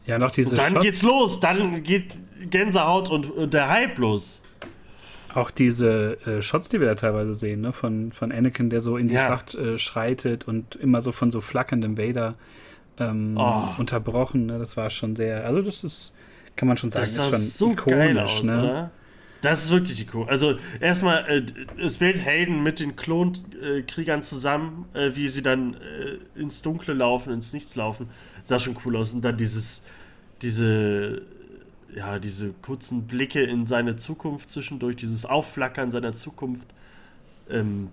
[0.06, 0.50] Ja, noch diese.
[0.50, 0.84] Und dann Shots.
[0.84, 1.40] geht's los.
[1.40, 2.16] Dann geht
[2.48, 4.40] Gänsehaut und, und der Hype los.
[5.38, 7.72] Auch diese äh, Shots, die wir da teilweise sehen, ne?
[7.72, 9.26] von, von Anakin, der so in die ja.
[9.26, 12.34] Schlacht äh, schreitet und immer so von so flackerndem Vader
[12.98, 13.68] ähm, oh.
[13.78, 14.46] unterbrochen.
[14.46, 14.58] Ne?
[14.58, 15.44] Das war schon sehr.
[15.44, 16.12] Also, das ist,
[16.56, 17.98] kann man schon sagen, das ist schon so ikonisch.
[17.98, 18.58] Geil aus, ne?
[18.58, 18.90] Oder?
[19.40, 20.26] Das ist wirklich cool.
[20.28, 21.42] Also erstmal, äh,
[21.80, 27.32] es wählt Hayden mit den Klonkriegern zusammen, äh, wie sie dann äh, ins Dunkle laufen,
[27.32, 28.08] ins Nichts laufen.
[28.42, 29.14] Sah schon cool aus.
[29.14, 29.82] Und dann dieses,
[30.42, 31.22] diese,
[31.94, 36.66] ja, diese kurzen Blicke in seine Zukunft zwischendurch, dieses Aufflackern seiner Zukunft,
[37.50, 37.88] ähm,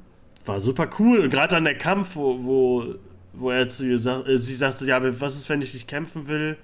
[0.46, 1.22] war super cool.
[1.22, 2.96] Und gerade dann der Kampf, wo, wo,
[3.34, 5.88] wo er zu ihr sagt, äh, sie sagt so, ja, was ist, wenn ich nicht
[5.88, 6.58] kämpfen will?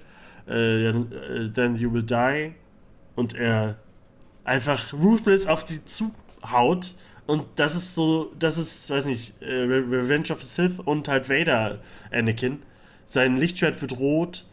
[0.48, 2.52] Äh, äh, then you will die.
[3.14, 3.76] Und er
[4.44, 6.94] einfach ruthless auf die zuhaut.
[7.26, 11.28] Und das ist so, das ist, weiß nicht, äh, Revenge of the Sith und halt
[11.28, 11.80] Vader
[12.10, 12.58] Anakin.
[13.06, 14.44] Sein Lichtschwert wird rot.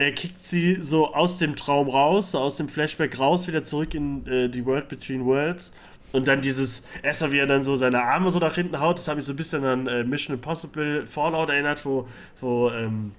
[0.00, 3.92] Er kickt sie so aus dem Traum raus, so aus dem Flashback raus, wieder zurück
[3.92, 5.74] in äh, die World Between Worlds.
[6.12, 9.06] Und dann dieses, erstmal wie er dann so seine Arme so nach hinten haut, das
[9.08, 12.08] hat mich so ein bisschen an äh, Mission Impossible Fallout erinnert, wo,
[12.40, 13.12] wo ähm,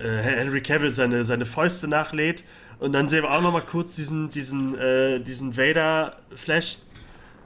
[0.00, 2.42] äh, Henry Cavill seine, seine Fäuste nachlädt
[2.80, 6.78] und dann sehen wir auch noch mal kurz diesen, diesen, äh, diesen Vader-Flash.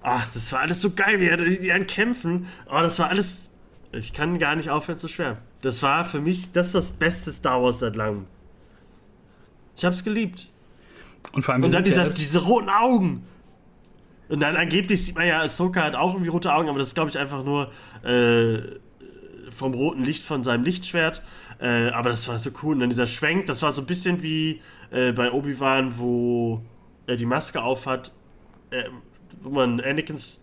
[0.02, 2.46] Ach, das war alles so geil, wie die, die an kämpfen.
[2.66, 3.52] Oh, das war alles.
[3.92, 5.51] Ich kann gar nicht aufhören zu schwärmen.
[5.62, 8.26] Das war für mich, das ist das beste Star Wars seit langem.
[9.76, 10.48] Ich hab's geliebt.
[11.32, 11.64] Und vor allem.
[11.64, 13.24] Und dann dieser, diese roten Augen.
[14.28, 16.94] Und dann angeblich sieht man ja, Ahsoka hat auch irgendwie rote Augen, aber das ist,
[16.94, 17.70] glaube ich, einfach nur
[18.02, 18.58] äh,
[19.50, 21.22] vom roten Licht von seinem Lichtschwert.
[21.60, 22.74] Äh, aber das war so cool.
[22.74, 24.60] Und dann dieser Schwenk, das war so ein bisschen wie
[24.90, 26.62] äh, bei Obi-Wan, wo
[27.06, 28.12] er die Maske aufhat,
[28.70, 28.84] äh,
[29.42, 30.40] wo man Anakins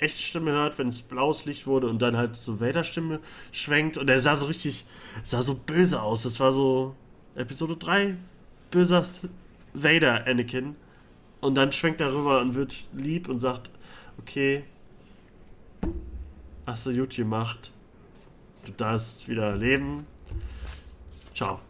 [0.00, 3.20] echte Stimme hört, wenn es blaues Licht wurde und dann halt so Vader-Stimme
[3.52, 3.98] schwenkt.
[3.98, 4.84] Und er sah so richtig,
[5.24, 6.22] sah so böse aus.
[6.22, 6.94] Das war so
[7.34, 8.16] Episode 3,
[8.70, 9.06] böser
[9.74, 10.76] Vader Anakin.
[11.40, 13.70] Und dann schwenkt er rüber und wird lieb und sagt,
[14.18, 14.64] okay,
[16.66, 17.72] hast du gut gemacht.
[18.66, 20.06] Du darfst wieder leben.
[21.34, 21.60] Ciao.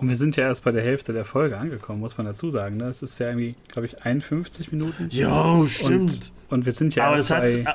[0.00, 2.78] Und wir sind ja erst bei der Hälfte der Folge angekommen, muss man dazu sagen.
[2.78, 2.84] Ne?
[2.84, 5.08] Es ist ja irgendwie, glaube ich, 51 Minuten.
[5.10, 6.32] Jo, stimmt.
[6.48, 7.66] Und, und wir sind ja aber erst bei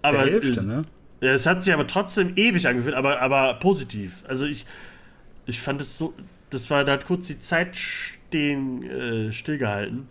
[0.00, 0.82] aber, der Hälfte, ne?
[1.20, 4.24] Es hat sich aber trotzdem ewig angefühlt, aber, aber positiv.
[4.28, 4.66] Also ich,
[5.46, 6.14] ich fand es so,
[6.50, 10.08] das war, da hat kurz die Zeit stehen, äh, stillgehalten.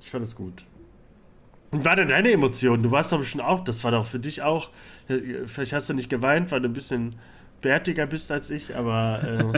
[0.00, 0.64] Ich fand es gut.
[1.70, 2.82] Und war denn deine Emotion?
[2.82, 4.70] Du warst doch schon auch, das war doch für dich auch,
[5.46, 7.14] vielleicht hast du nicht geweint, weil du ein bisschen
[7.60, 9.52] bärtiger bist als ich, aber,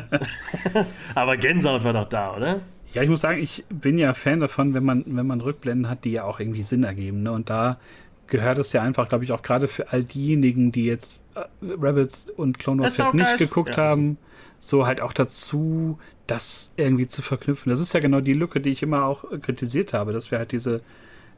[0.74, 0.84] äh,
[1.14, 2.60] aber Gänsehaut war doch da, oder?
[2.94, 6.04] Ja, ich muss sagen, ich bin ja Fan davon, wenn man, wenn man Rückblenden hat,
[6.04, 7.22] die ja auch irgendwie Sinn ergeben.
[7.22, 7.32] Ne?
[7.32, 7.78] Und da
[8.26, 12.28] gehört es ja einfach, glaube ich, auch gerade für all diejenigen, die jetzt äh, Rebels
[12.36, 13.36] und Clone Wars nicht geil.
[13.38, 14.18] geguckt ja, haben,
[14.60, 17.70] so halt auch dazu, das irgendwie zu verknüpfen.
[17.70, 20.52] Das ist ja genau die Lücke, die ich immer auch kritisiert habe, dass wir halt
[20.52, 20.82] diese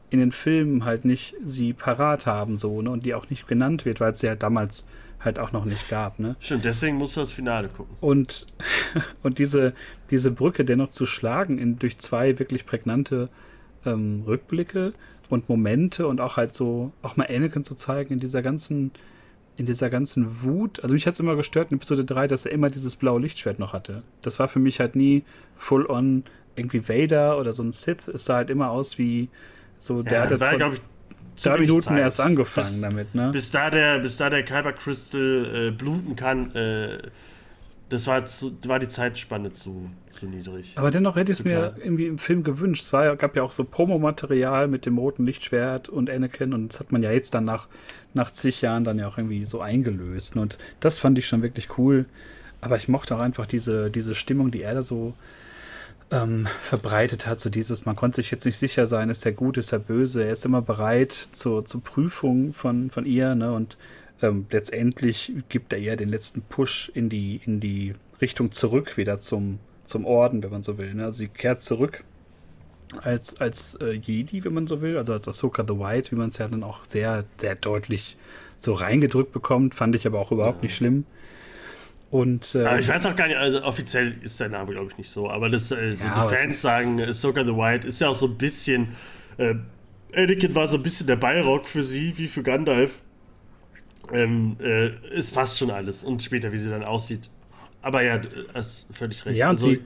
[0.09, 2.91] in den Filmen halt nicht sie parat haben, so, ne?
[2.91, 4.85] Und die auch nicht genannt wird, weil es ja damals
[5.25, 6.19] halt auch noch nicht gab.
[6.19, 6.35] Ne?
[6.39, 7.95] Stimmt, deswegen musst du das Finale gucken.
[7.99, 8.45] Und,
[9.23, 9.73] und diese,
[10.11, 13.29] diese Brücke dennoch zu schlagen in, durch zwei wirklich prägnante
[13.85, 14.93] ähm, Rückblicke
[15.29, 18.91] und Momente und auch halt so, auch mal Anakin zu zeigen in dieser ganzen,
[19.57, 20.81] in dieser ganzen Wut.
[20.83, 23.59] Also mich hat es immer gestört in Episode 3, dass er immer dieses blaue Lichtschwert
[23.59, 24.03] noch hatte.
[24.21, 25.23] Das war für mich halt nie
[25.55, 26.23] full on
[26.55, 28.07] irgendwie Vader oder so ein Sith.
[28.07, 29.29] Es sah halt immer aus wie
[29.79, 30.81] so, der ja, hatte war, glaube ich,
[31.35, 31.99] drei Minuten Zeit.
[31.99, 33.31] erst angefangen bis, damit, ne?
[33.31, 36.97] Bis da der, bis da der Kyber Crystal äh, bluten kann, äh,
[37.89, 40.73] das war, zu, war die Zeitspanne zu, zu niedrig.
[40.75, 42.83] Aber dennoch hätte ich es mir irgendwie im Film gewünscht.
[42.83, 46.79] Es war, gab ja auch so Promomaterial mit dem roten Lichtschwert und Anakin und das
[46.79, 47.67] hat man ja jetzt dann nach,
[48.13, 50.35] nach zig Jahren dann ja auch irgendwie so eingelöst.
[50.35, 52.05] Und das fand ich schon wirklich cool.
[52.59, 55.13] Aber ich mochte auch einfach diese, diese Stimmung, die er da so
[56.11, 59.57] ähm, verbreitet hat, so dieses, man konnte sich jetzt nicht sicher sein, ist er gut,
[59.57, 63.53] ist er böse, er ist immer bereit zur, zur Prüfung von, von ihr, ne?
[63.53, 63.77] Und
[64.21, 69.17] ähm, letztendlich gibt er ihr den letzten Push in die, in die Richtung zurück, wieder
[69.19, 70.93] zum, zum Orden, wenn man so will.
[70.93, 71.05] Ne?
[71.05, 72.03] Also sie kehrt zurück
[73.01, 76.29] als, als äh, Jedi, wenn man so will, also als Ahsoka the White, wie man
[76.29, 78.17] es ja dann auch sehr, sehr deutlich
[78.57, 81.05] so reingedrückt bekommt, fand ich aber auch überhaupt nicht schlimm.
[82.15, 85.09] Und, äh, ich weiß auch gar nicht, also offiziell ist der Name, glaube ich, nicht
[85.09, 88.15] so, aber das, äh, so ja, die Fans sagen, Ahsoka the White ist ja auch
[88.15, 88.95] so ein bisschen,
[89.35, 89.55] äh,
[90.15, 93.01] Anakin war so ein bisschen der Bayrock für sie, wie für Gandalf.
[94.13, 97.29] Ähm, äh, es passt schon alles und später, wie sie dann aussieht.
[97.81, 98.21] Aber ja,
[98.53, 99.37] hast völlig recht.
[99.37, 99.81] Ja, und also, sie,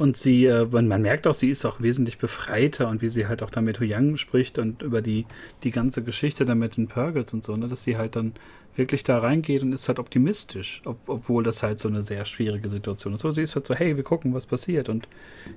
[0.00, 3.42] und sie äh, man, merkt auch, sie ist auch wesentlich befreiter und wie sie halt
[3.42, 5.26] auch damit Huyang spricht und über die,
[5.62, 8.32] die ganze Geschichte damit in Purgles und so, ne, dass sie halt dann
[8.76, 12.70] wirklich da reingeht und ist halt optimistisch, ob, obwohl das halt so eine sehr schwierige
[12.70, 13.20] Situation ist.
[13.20, 15.06] So, sie ist halt so, hey, wir gucken, was passiert und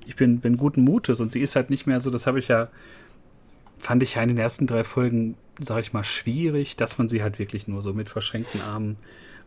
[0.06, 2.48] ich bin, bin guten Mutes und sie ist halt nicht mehr so, das habe ich
[2.48, 2.68] ja,
[3.78, 7.22] fand ich ja in den ersten drei Folgen, sage ich mal, schwierig, dass man sie
[7.22, 8.96] halt wirklich nur so mit verschränkten Armen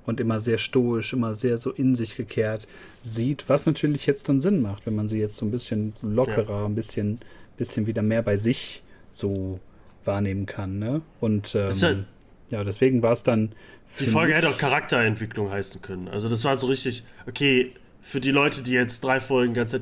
[0.08, 2.66] und immer sehr stoisch, immer sehr so in sich gekehrt
[3.03, 6.62] sieht, was natürlich jetzt dann Sinn macht, wenn man sie jetzt so ein bisschen lockerer,
[6.62, 6.66] ja.
[6.66, 7.20] ein bisschen,
[7.58, 8.82] bisschen wieder mehr bei sich
[9.12, 9.60] so
[10.05, 10.80] wahrnehmen kann.
[10.80, 11.01] Ne?
[11.20, 11.95] Und ähm, ja,
[12.49, 13.51] ja, deswegen war es dann.
[13.99, 16.08] Die Folge hätte auch Charakterentwicklung heißen können.
[16.08, 19.82] Also das war so richtig, okay, für die Leute, die jetzt drei Folgen ganz äh,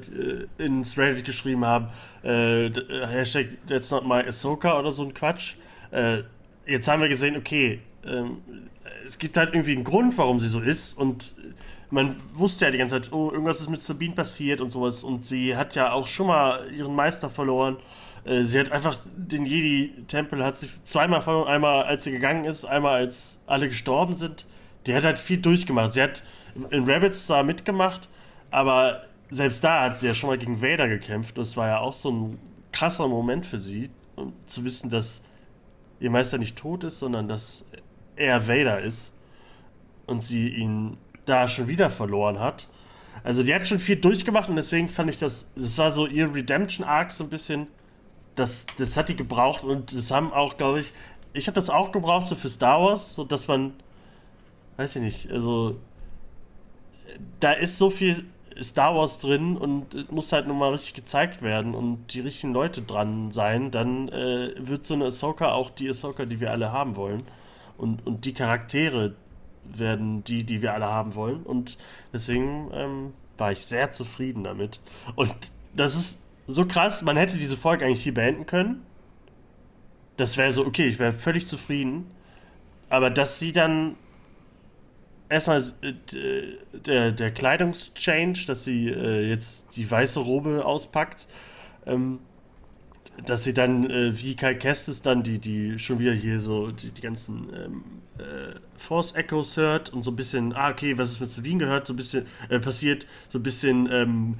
[0.58, 1.90] ins Reddit geschrieben haben,
[2.24, 2.72] äh,
[3.06, 5.54] Hashtag That's not my Ahsoka oder so ein Quatsch.
[5.92, 6.24] Äh,
[6.66, 8.38] jetzt haben wir gesehen, okay, ähm,
[9.06, 11.34] es gibt halt irgendwie einen Grund, warum sie so ist und
[11.90, 15.26] man wusste ja die ganze Zeit, oh, irgendwas ist mit Sabine passiert und sowas und
[15.28, 17.78] sie hat ja auch schon mal ihren Meister verloren.
[18.26, 22.66] Äh, sie hat einfach den Jedi-Tempel hat sie zweimal verloren, einmal als sie gegangen ist,
[22.66, 24.46] einmal als alle gestorben sind.
[24.86, 25.94] Die hat halt viel durchgemacht.
[25.94, 26.24] Sie hat
[26.70, 28.10] in Rabbits zwar mitgemacht,
[28.52, 31.38] aber selbst da hat sie ja schon mal gegen Vader gekämpft.
[31.38, 32.40] Das war ja auch so ein
[32.72, 35.22] krasser Moment für sie, um zu wissen, dass
[36.00, 37.66] ihr Meister nicht tot ist, sondern dass
[38.16, 39.12] er Vader ist
[40.06, 42.68] und sie ihn da schon wieder verloren hat.
[43.24, 46.34] Also die hat schon viel durchgemacht und deswegen fand ich das, das war so ihr
[46.34, 47.68] Redemption Arc so ein bisschen,
[48.36, 50.94] das, das hat die gebraucht und das haben auch, glaube ich,
[51.34, 53.74] ich habe das auch gebraucht so für Star Wars, so dass man,
[54.78, 55.78] weiß ich nicht, also
[57.40, 58.26] da ist so viel
[58.62, 62.82] Star Wars drin und muss halt nun mal richtig gezeigt werden und die richtigen Leute
[62.82, 66.96] dran sein, dann äh, wird so eine Ahsoka auch die Ahsoka, die wir alle haben
[66.96, 67.24] wollen
[67.78, 69.16] und, und die Charaktere
[69.64, 71.44] werden die, die wir alle haben wollen.
[71.44, 71.78] Und
[72.14, 74.80] deswegen ähm, war ich sehr zufrieden damit.
[75.16, 75.34] Und
[75.74, 78.86] das ist so krass, man hätte diese Folge eigentlich hier beenden können.
[80.18, 82.10] Das wäre so, okay, ich wäre völlig zufrieden.
[82.90, 83.96] Aber dass sie dann
[85.30, 85.94] erstmal äh,
[86.74, 91.28] der, der Kleidungschange, dass sie äh, jetzt die weiße Robe auspackt,
[91.86, 92.20] ähm,
[93.26, 96.92] dass sie dann, äh, wie Kai Kestis dann die, die schon wieder hier so die,
[96.92, 97.84] die ganzen ähm,
[98.20, 101.88] äh, Force Echoes hört und so ein bisschen, ah, okay, was ist mit Sabine gehört,
[101.88, 104.36] so ein bisschen äh, passiert, so ein bisschen, ähm,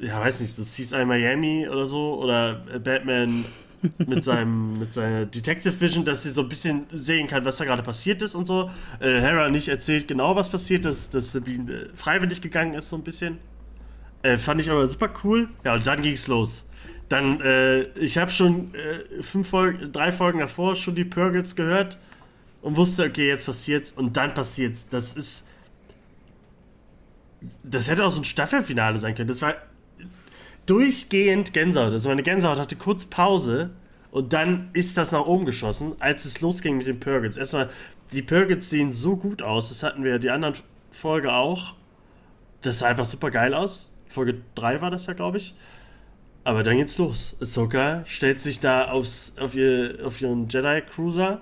[0.00, 3.44] äh, ja, weiß nicht, so CSI Miami oder so, oder äh, Batman
[3.98, 7.64] mit seinem mit seiner Detective Vision, dass sie so ein bisschen sehen kann, was da
[7.64, 8.70] gerade passiert ist und so.
[9.00, 12.96] Äh, Hera nicht erzählt genau, was passiert ist, dass Sabine äh, freiwillig gegangen ist, so
[12.96, 13.38] ein bisschen.
[14.22, 15.48] Äh, fand ich aber super cool.
[15.64, 16.64] Ja, und dann ging's los.
[17.12, 21.98] Dann, äh, ich habe schon äh, fünf Folgen, drei Folgen davor schon die Purgles gehört
[22.62, 24.88] und wusste, okay, jetzt passiert's und dann passiert's.
[24.88, 25.46] Das ist.
[27.62, 29.28] Das hätte auch so ein Staffelfinale sein können.
[29.28, 29.56] Das war
[30.64, 31.92] durchgehend Gänsehaut.
[31.92, 33.72] Also meine Gänsehaut hatte kurz Pause
[34.10, 37.36] und dann ist das nach oben geschossen, als es losging mit den Purgles.
[37.36, 37.68] Erstmal,
[38.12, 39.68] die Purgles sehen so gut aus.
[39.68, 40.54] Das hatten wir die anderen
[40.90, 41.74] Folge auch.
[42.62, 43.92] Das sah einfach super geil aus.
[44.08, 45.54] Folge 3 war das ja, glaube ich.
[46.44, 47.36] Aber dann geht's los.
[47.40, 51.40] Ahsoka stellt sich da aufs, auf, ihr, auf ihren Jedi-Cruiser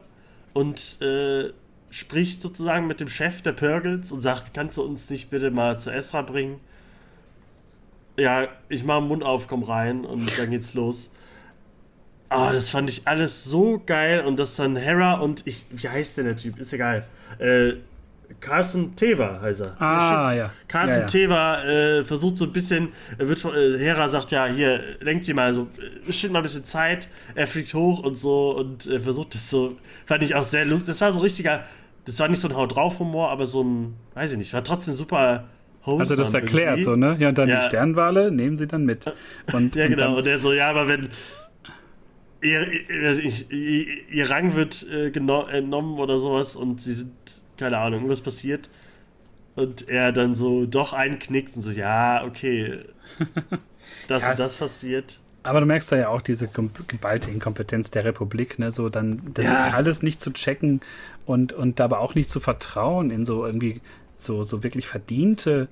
[0.53, 1.53] und äh,
[1.91, 5.81] spricht sozusagen mit dem Chef der Purgles und sagt, kannst du uns nicht bitte mal
[5.81, 6.61] zu Esra bringen?
[8.19, 11.11] Ja, ich mach den Mund auf, komm rein und dann geht's los.
[12.29, 16.19] Ah, das fand ich alles so geil und das dann Hera und ich, wie heißt
[16.19, 16.59] denn der Typ?
[16.61, 17.07] Ist egal.
[17.39, 17.75] Äh,
[18.39, 19.81] Carson Teva heißt er.
[19.81, 20.51] Ah, ja.
[20.69, 21.07] Carson ja, ja.
[21.07, 25.27] Teva äh, versucht so ein bisschen, er wird von, äh, Hera sagt ja, hier, lenkt
[25.27, 25.69] sie mal so,
[26.09, 29.51] äh, steht mal ein bisschen Zeit, er fliegt hoch und so und äh, versucht das
[29.51, 29.77] so,
[30.07, 30.89] fand ich auch sehr lustig.
[30.89, 31.65] Das war so richtiger,
[32.05, 34.63] das war nicht so ein Haut drauf Humor, aber so ein, weiß ich nicht, war
[34.63, 35.45] trotzdem super
[35.85, 36.85] Host Also das erklärt irgendwie.
[36.85, 37.17] so, ne?
[37.19, 37.61] Ja, und dann ja.
[37.61, 39.07] die Sternwale nehmen sie dann mit.
[39.53, 40.11] Und, ja, genau.
[40.11, 41.09] Und, und der so, ja, aber wenn
[42.43, 42.67] ihr,
[43.51, 47.13] ihr, ihr Rang wird äh, entnommen oder sowas und sie sind
[47.61, 48.69] keine Ahnung, was passiert.
[49.55, 52.81] Und er dann so doch einknickt und so, ja, okay,
[54.09, 55.21] das ja, und das passiert.
[55.43, 58.73] Aber du merkst da ja auch diese geballte Inkompetenz der Republik, ne?
[58.73, 59.69] So dann, das ja.
[59.69, 60.81] ist alles nicht zu checken
[61.25, 63.81] und, und aber auch nicht zu vertrauen in so irgendwie
[64.19, 65.69] so, so wirklich verdiente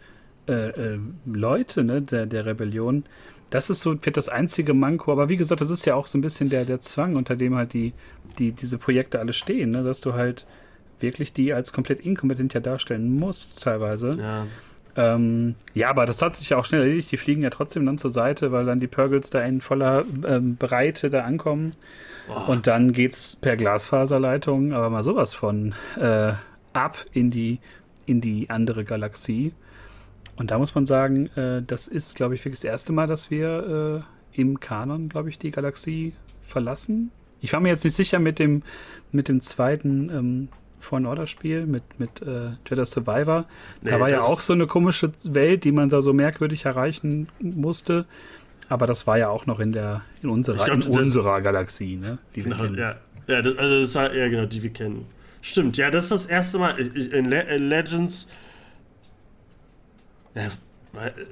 [0.49, 3.05] äh, äh, Leute, ne, der, der Rebellion.
[3.51, 5.13] Das ist so, wird das einzige Manko.
[5.13, 7.55] Aber wie gesagt, das ist ja auch so ein bisschen der, der Zwang, unter dem
[7.55, 7.93] halt die,
[8.39, 9.85] die, diese Projekte alle stehen, ne?
[9.85, 10.47] Dass du halt
[11.01, 14.17] wirklich die als komplett inkompetent ja darstellen muss, teilweise.
[14.19, 14.47] Ja.
[14.97, 17.13] Ähm, ja, aber das hat sich ja auch schnell erledigt.
[17.13, 20.57] Die fliegen ja trotzdem dann zur Seite, weil dann die Purgles da in voller ähm,
[20.57, 21.75] Breite da ankommen.
[22.29, 22.51] Oh.
[22.51, 26.33] Und dann geht's per Glasfaserleitung, aber mal sowas von äh,
[26.73, 27.61] ab in die,
[28.07, 29.53] in die andere Galaxie.
[30.37, 33.31] Und da muss man sagen, äh, das ist, glaube ich, wirklich das erste Mal, dass
[33.31, 37.11] wir äh, im Kanon, glaube ich, die Galaxie verlassen.
[37.41, 38.63] Ich war mir jetzt nicht sicher mit dem,
[39.13, 40.49] mit dem zweiten ähm,
[40.81, 43.47] Fallen Order Spiel mit, mit äh, Jedi Survivor.
[43.83, 47.29] Nee, da war ja auch so eine komische Welt, die man da so merkwürdig erreichen
[47.41, 48.07] musste.
[48.69, 52.19] Aber das war ja auch noch in der in unserer, glaub, in unserer Galaxie, ne?
[52.35, 52.79] Die genau, wir kennen.
[52.79, 55.07] Ja, ja das, also das war ja genau die wir kennen.
[55.41, 56.79] Stimmt, ja, das ist das erste Mal.
[56.79, 58.29] In, Le in Legends.
[60.35, 60.49] Ja,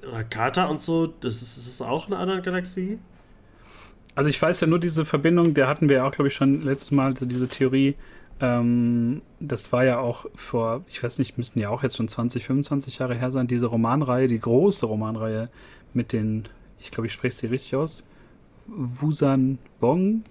[0.04, 2.98] Rakata und so, das ist, das ist auch eine andere Galaxie.
[4.14, 6.62] Also ich weiß ja nur diese Verbindung, der hatten wir ja auch, glaube ich, schon
[6.62, 7.94] letztes Mal, also diese Theorie.
[8.40, 12.44] Ähm, das war ja auch vor, ich weiß nicht, müssten ja auch jetzt schon 20,
[12.44, 15.48] 25 Jahre her sein, diese Romanreihe, die große Romanreihe
[15.94, 16.44] mit den,
[16.78, 18.04] ich glaube, ich spreche sie richtig aus,
[18.66, 20.22] Wusan Wong,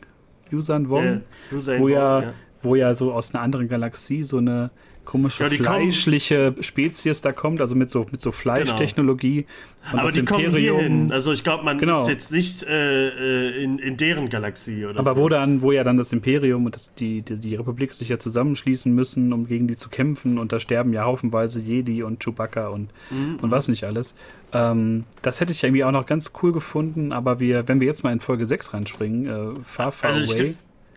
[0.51, 4.69] Yusan Wong, ja, wo, ja, ja, wo ja so aus einer anderen Galaxie so eine
[5.05, 9.45] komische ja, fleischliche kommen, Spezies da kommt, also mit so, mit so Fleischtechnologie.
[9.91, 10.01] Genau.
[10.01, 11.11] Aber die Imperium, kommen hier hin.
[11.11, 12.01] Also ich glaube, man genau.
[12.01, 15.21] ist jetzt nicht äh, äh, in, in deren Galaxie oder Aber so.
[15.21, 18.17] wo dann, wo ja dann das Imperium und das, die, die, die, Republik sich ja
[18.17, 22.69] zusammenschließen müssen, um gegen die zu kämpfen und da sterben ja haufenweise Jedi und Chewbacca
[22.69, 23.37] und, mhm.
[23.41, 24.15] und was nicht alles.
[24.53, 28.03] Ähm, das hätte ich irgendwie auch noch ganz cool gefunden, aber wir, wenn wir jetzt
[28.03, 30.55] mal in Folge 6 reinspringen, äh, Far Far also Away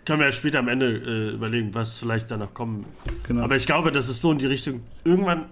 [0.08, 2.86] können wir ja später am Ende äh, überlegen, was vielleicht danach kommen.
[3.24, 3.42] Genau.
[3.42, 5.44] Aber ich glaube, dass es so in die Richtung, irgendwann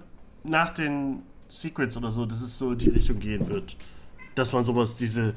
[0.45, 3.77] nach den Secrets oder so, dass es so in die Richtung gehen wird.
[4.35, 5.35] Dass man sowas, diese,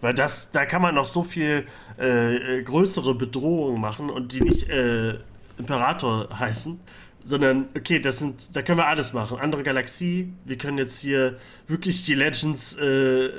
[0.00, 1.66] weil das, da kann man noch so viel
[1.98, 5.14] äh, äh größere Bedrohungen machen und die nicht äh,
[5.58, 6.78] Imperator heißen,
[7.24, 9.40] sondern okay, das sind, da können wir alles machen.
[9.40, 13.30] Andere Galaxie, wir können jetzt hier wirklich die Legends äh,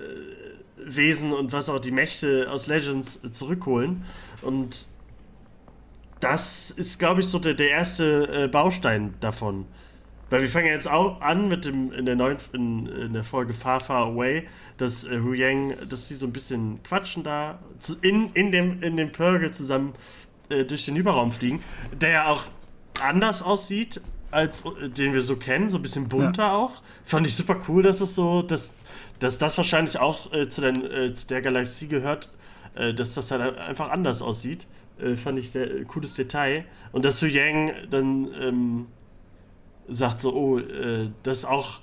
[0.84, 4.04] Wesen und was auch die Mächte aus Legends zurückholen
[4.42, 4.88] und
[6.22, 9.65] das ist, glaube ich, so der, der erste äh, Baustein davon.
[10.30, 13.26] Weil wir fangen ja jetzt auch an mit dem in der neuen in, in der
[13.26, 14.47] Folge Far Far Away,
[14.78, 18.82] dass äh, Hu Yang, dass sie so ein bisschen quatschen da zu, in, in dem
[18.82, 19.93] in dem Purge zusammen
[20.49, 21.61] äh, durch den Überraum fliegen,
[21.99, 22.43] der ja auch
[23.01, 23.99] anders aussieht
[24.32, 26.55] als äh, den wir so kennen, so ein bisschen bunter ja.
[26.55, 26.82] auch.
[27.03, 28.72] Fand ich super cool, dass es so, dass,
[29.19, 32.30] dass das wahrscheinlich auch äh, zu, den, äh, zu der Galaxie gehört,
[32.76, 34.65] äh, dass das halt einfach anders aussieht.
[35.02, 36.66] Äh, fand ich sehr äh, cooles Detail.
[36.91, 38.88] Und dass Su Yang dann ähm,
[39.88, 41.80] sagt so, oh, äh, das ist auch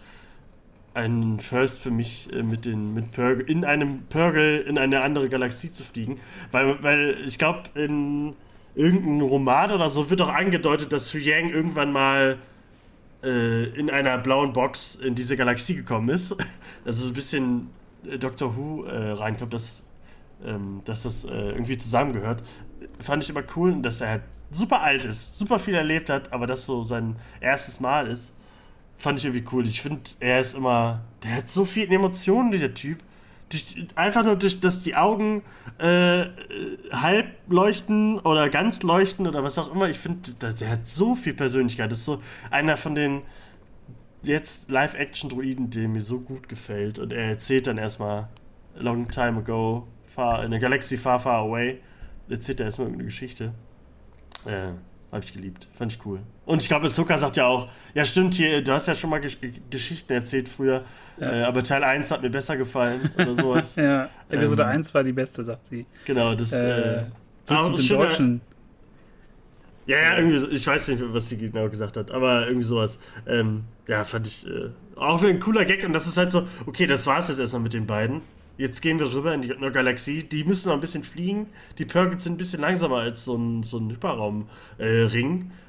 [0.94, 5.28] ein First für mich, äh, mit, den, mit Purgle, in einem Purgle in eine andere
[5.28, 6.18] Galaxie zu fliegen.
[6.50, 8.34] Weil, weil ich glaube, in
[8.74, 12.38] irgendeinem Roman oder so wird auch angedeutet, dass Su Yang irgendwann mal
[13.24, 16.36] äh, in einer blauen Box in diese Galaxie gekommen ist.
[16.84, 17.68] Also so ein bisschen
[18.18, 19.84] Doctor Who äh, reinkommt, dass,
[20.42, 22.42] ähm, dass das äh, irgendwie zusammengehört
[23.02, 26.46] fand ich immer cool, dass er halt super alt ist, super viel erlebt hat, aber
[26.46, 28.30] das so sein erstes Mal ist.
[28.96, 29.66] Fand ich irgendwie cool.
[29.66, 31.02] Ich finde, er ist immer.
[31.22, 32.98] Der hat so viele Emotionen, dieser Typ.
[33.48, 35.42] Durch, einfach nur durch, dass die Augen
[35.78, 36.26] äh,
[36.92, 39.88] halb leuchten oder ganz leuchten oder was auch immer.
[39.88, 41.92] Ich finde, der, der, hat so viel Persönlichkeit.
[41.92, 42.20] Das ist so
[42.50, 43.22] einer von den
[44.22, 46.98] jetzt Live-Action-Druiden, der mir so gut gefällt.
[46.98, 48.28] Und er erzählt dann erstmal
[48.76, 51.80] long time ago, far, in a galaxy far, far away
[52.28, 53.52] erzählt er erstmal irgendeine Geschichte.
[54.46, 54.72] Äh,
[55.10, 55.66] habe ich geliebt.
[55.76, 56.20] Fand ich cool.
[56.44, 59.20] Und ich glaube, Zucker sagt ja auch, ja stimmt, hier, du hast ja schon mal
[59.20, 59.38] Gesch
[59.70, 60.84] Geschichten erzählt früher,
[61.18, 61.32] ja.
[61.32, 63.76] äh, aber Teil 1 hat mir besser gefallen oder sowas.
[63.76, 65.86] ja, Episode ähm, 1 war die beste, sagt sie.
[66.04, 67.04] Genau, das äh, äh,
[67.48, 68.40] auch im Deutschen.
[69.86, 72.98] Ja, ja, irgendwie, so, ich weiß nicht, was sie genau gesagt hat, aber irgendwie sowas.
[73.26, 76.86] Ähm, ja, fand ich äh, auch ein cooler Gag und das ist halt so, okay,
[76.86, 78.20] das war es jetzt erstmal mit den beiden.
[78.58, 80.24] Jetzt gehen wir rüber in die eine Galaxie.
[80.24, 81.46] Die müssen noch ein bisschen fliegen.
[81.78, 84.46] Die Perkins sind ein bisschen langsamer als so ein, so ein Hyperraumring.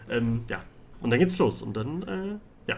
[0.10, 0.64] Äh, ähm, ja,
[1.02, 1.62] und dann geht's los.
[1.62, 2.78] Und dann, äh, ja.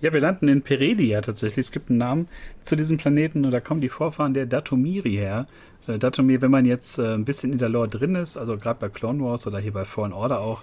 [0.00, 1.66] Ja, wir landen in Peredia tatsächlich.
[1.66, 2.28] Es gibt einen Namen
[2.62, 5.46] zu diesem Planeten und da kommen die Vorfahren der Datomiri her.
[5.86, 8.80] Äh, Datomiri, wenn man jetzt äh, ein bisschen in der Lore drin ist, also gerade
[8.80, 10.62] bei Clone Wars oder hier bei Fallen Order auch,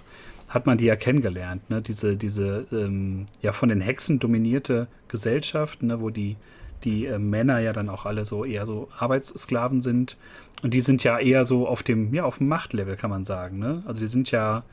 [0.50, 1.70] hat man die ja kennengelernt.
[1.70, 1.80] Ne?
[1.80, 6.00] Diese, diese ähm, ja von den Hexen dominierte Gesellschaft, ne?
[6.02, 6.36] wo die
[6.84, 10.16] die äh, Männer ja dann auch alle so eher so Arbeitssklaven sind.
[10.62, 13.58] Und die sind ja eher so auf dem, ja, auf dem Machtlevel, kann man sagen.
[13.58, 13.82] Ne?
[13.86, 14.64] Also die sind ja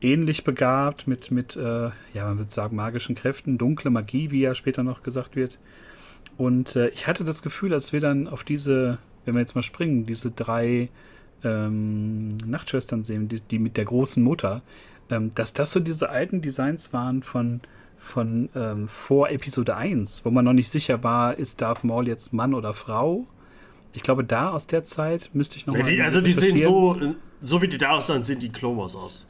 [0.00, 4.54] ähnlich begabt mit, mit äh, ja, man würde sagen, magischen Kräften, dunkle Magie, wie ja
[4.54, 5.58] später noch gesagt wird.
[6.36, 9.62] Und äh, ich hatte das Gefühl, als wir dann auf diese, wenn wir jetzt mal
[9.62, 10.88] springen, diese drei
[11.42, 14.62] ähm, Nachtschwestern sehen, die, die, mit der großen Mutter,
[15.10, 17.60] ähm, dass das so diese alten Designs waren von
[18.04, 22.32] von ähm, vor Episode 1, wo man noch nicht sicher war, ist Darth Maul jetzt
[22.32, 23.26] Mann oder Frau.
[23.92, 25.84] Ich glaube, da aus der Zeit müsste ich noch ja.
[25.84, 26.98] Die, also, die sehen so,
[27.40, 29.26] so wie die da aussehen, sehen die Clone Wars aus.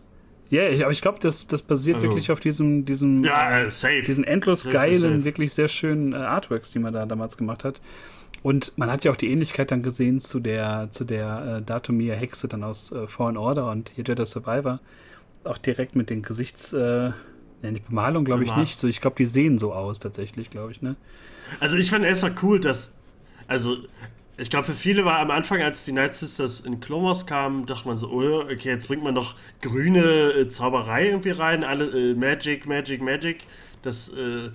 [0.50, 2.08] Ja, yeah, aber ich glaube, das, das basiert also.
[2.08, 4.02] wirklich auf diesem, diesem, ja, äh, safe.
[4.02, 5.24] diesen endlos safe, geilen, safe.
[5.24, 7.80] wirklich sehr schönen äh, Artworks, die man da damals gemacht hat.
[8.42, 12.14] Und man hat ja auch die Ähnlichkeit dann gesehen zu der, zu der äh, Datumir
[12.14, 14.80] Hexe dann aus äh, Fallen Order und Jedi Survivor.
[15.44, 17.12] Auch direkt mit den Gesichts, äh,
[17.64, 18.78] ja, nicht Bemalung, glaube ich nicht.
[18.78, 20.96] So, ich glaube, die sehen so aus tatsächlich, glaube ich, ne?
[21.60, 22.94] Also ich fand erstmal cool, dass.
[23.46, 23.76] Also,
[24.36, 27.86] ich glaube, für viele war am Anfang, als die Night Sisters in Clone kamen, dachte
[27.86, 32.14] man so, oh, okay, jetzt bringt man noch grüne äh, Zauberei irgendwie rein, alle äh,
[32.14, 33.38] Magic, Magic, Magic.
[33.82, 34.50] Das äh,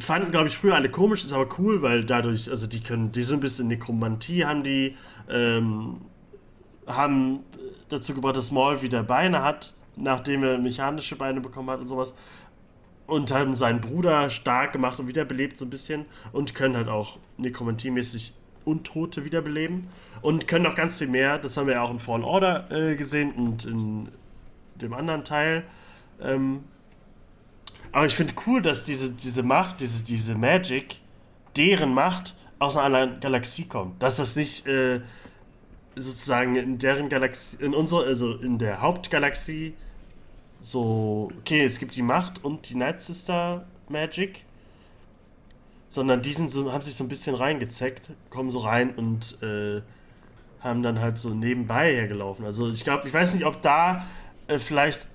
[0.00, 3.22] fanden, glaube ich, früher alle komisch, ist aber cool, weil dadurch, also die können, die
[3.22, 4.96] sind ein bisschen Nekromantie, haben die,
[5.28, 6.02] ähm,
[6.86, 7.40] haben
[7.88, 12.14] dazu gebracht, dass Maul wieder Beine hat, nachdem er mechanische Beine bekommen hat und sowas
[13.06, 17.18] und haben seinen Bruder stark gemacht und wiederbelebt so ein bisschen und können halt auch
[17.38, 18.32] nekromantie-mäßig
[18.64, 19.88] Untote wiederbeleben
[20.22, 21.38] und können noch ganz viel mehr.
[21.38, 24.08] Das haben wir ja auch in Fallen Order äh, gesehen und in
[24.76, 25.64] dem anderen Teil.
[26.22, 26.64] Ähm,
[27.92, 30.96] aber ich finde cool, dass diese, diese Macht, diese, diese Magic,
[31.56, 34.02] deren Macht aus einer anderen Galaxie kommt.
[34.02, 35.00] Dass das nicht äh,
[35.94, 39.74] sozusagen in deren Galaxie, in unserer, also in der Hauptgalaxie
[40.64, 44.44] so, okay, es gibt die Macht und die Night Sister Magic,
[45.88, 49.82] sondern die sind so, haben sich so ein bisschen reingezeckt, kommen so rein und äh,
[50.60, 52.44] haben dann halt so nebenbei hergelaufen.
[52.44, 54.06] Also ich glaube, ich weiß nicht, ob da
[54.48, 55.06] äh, vielleicht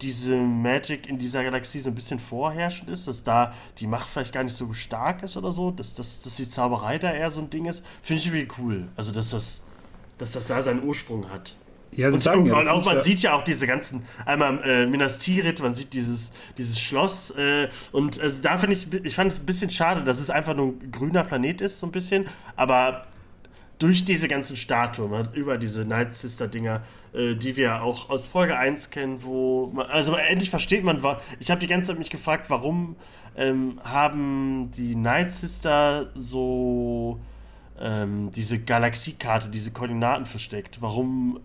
[0.00, 4.32] diese Magic in dieser Galaxie so ein bisschen vorherrschend ist, dass da die Macht vielleicht
[4.32, 7.40] gar nicht so stark ist oder so, dass, dass, dass die Zauberei da eher so
[7.40, 8.88] ein Ding ist, finde ich irgendwie cool.
[8.96, 9.60] Also dass das,
[10.18, 11.54] dass das da seinen Ursprung hat.
[11.96, 13.00] Ja, und, sagen, ja, und auch man ja.
[13.00, 17.68] sieht ja auch diese ganzen, einmal äh, Minas Tirith, man sieht dieses, dieses Schloss äh,
[17.92, 20.68] und also da finde ich, ich fand es ein bisschen schade, dass es einfach nur
[20.68, 23.06] ein grüner Planet ist, so ein bisschen, aber
[23.78, 26.82] durch diese ganzen Statuen, man hat über diese Night Sister Dinger,
[27.12, 31.02] äh, die wir auch aus Folge 1 kennen, wo man, also endlich versteht man,
[31.40, 32.96] ich habe die ganze Zeit mich gefragt, warum
[33.36, 37.20] ähm, haben die Night Sister so
[37.78, 40.80] ähm, diese Galaxiekarte, diese Koordinaten versteckt?
[40.80, 41.40] Warum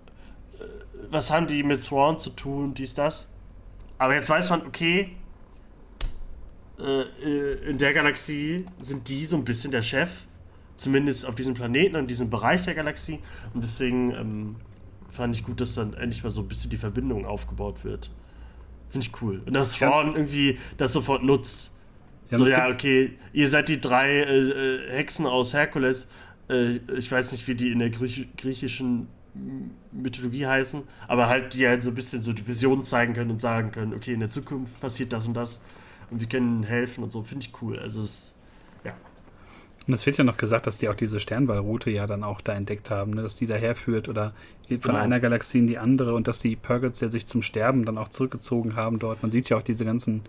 [1.10, 3.28] was haben die mit Thrawn zu tun, dies, das.
[3.98, 5.16] Aber jetzt weiß man, okay,
[6.80, 10.10] äh, äh, in der Galaxie sind die so ein bisschen der Chef.
[10.78, 13.20] Zumindest auf diesem Planeten und diesem Bereich der Galaxie.
[13.54, 14.56] Und deswegen ähm,
[15.12, 18.10] fand ich gut, dass dann endlich mal so ein bisschen die Verbindung aufgebaut wird.
[18.90, 19.44] Finde ich cool.
[19.46, 21.70] Und dass Thrawn irgendwie das sofort nutzt.
[22.32, 26.08] Ja, so, ja, okay, ihr seid die drei äh, äh, Hexen aus Herkules.
[26.50, 29.08] Äh, ich weiß nicht, wie die in der Griech griechischen
[29.92, 33.42] Mythologie heißen, aber halt die halt so ein bisschen so die Visionen zeigen können und
[33.42, 35.60] sagen können, okay, in der Zukunft passiert das und das
[36.10, 37.80] und wir können helfen und so, finde ich cool.
[37.80, 38.34] Also es,
[38.84, 38.94] ja.
[39.88, 42.54] Und es wird ja noch gesagt, dass die auch diese Sternballroute ja dann auch da
[42.54, 43.24] entdeckt haben, ne?
[43.24, 44.34] dass die daherführt oder
[44.68, 44.96] von genau.
[44.96, 48.10] einer Galaxie in die andere und dass die Purgats ja sich zum Sterben dann auch
[48.10, 49.22] zurückgezogen haben dort.
[49.22, 50.22] Man sieht ja auch diese ganzen.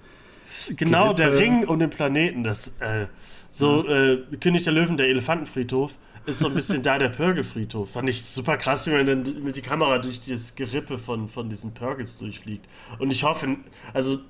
[0.77, 1.23] Genau, Gerippe.
[1.23, 3.07] der Ring um den Planeten, das, äh,
[3.51, 7.91] so, äh, König der Löwen, der Elefantenfriedhof ist so ein bisschen da der Pörgelfriedhof.
[7.91, 11.49] Fand ich super krass, wie man dann mit die Kamera durch das Gerippe von, von
[11.49, 12.67] diesen Purgles durchfliegt.
[12.99, 13.57] Und ich hoffe,
[13.93, 14.21] also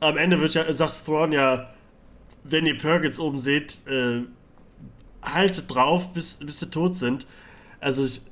[0.00, 1.70] am Ende wird ja, sagt Thrawn ja,
[2.44, 4.22] wenn ihr Purgles oben seht, äh,
[5.22, 7.26] haltet drauf, bis, bis sie tot sind.
[7.80, 8.22] Also ich,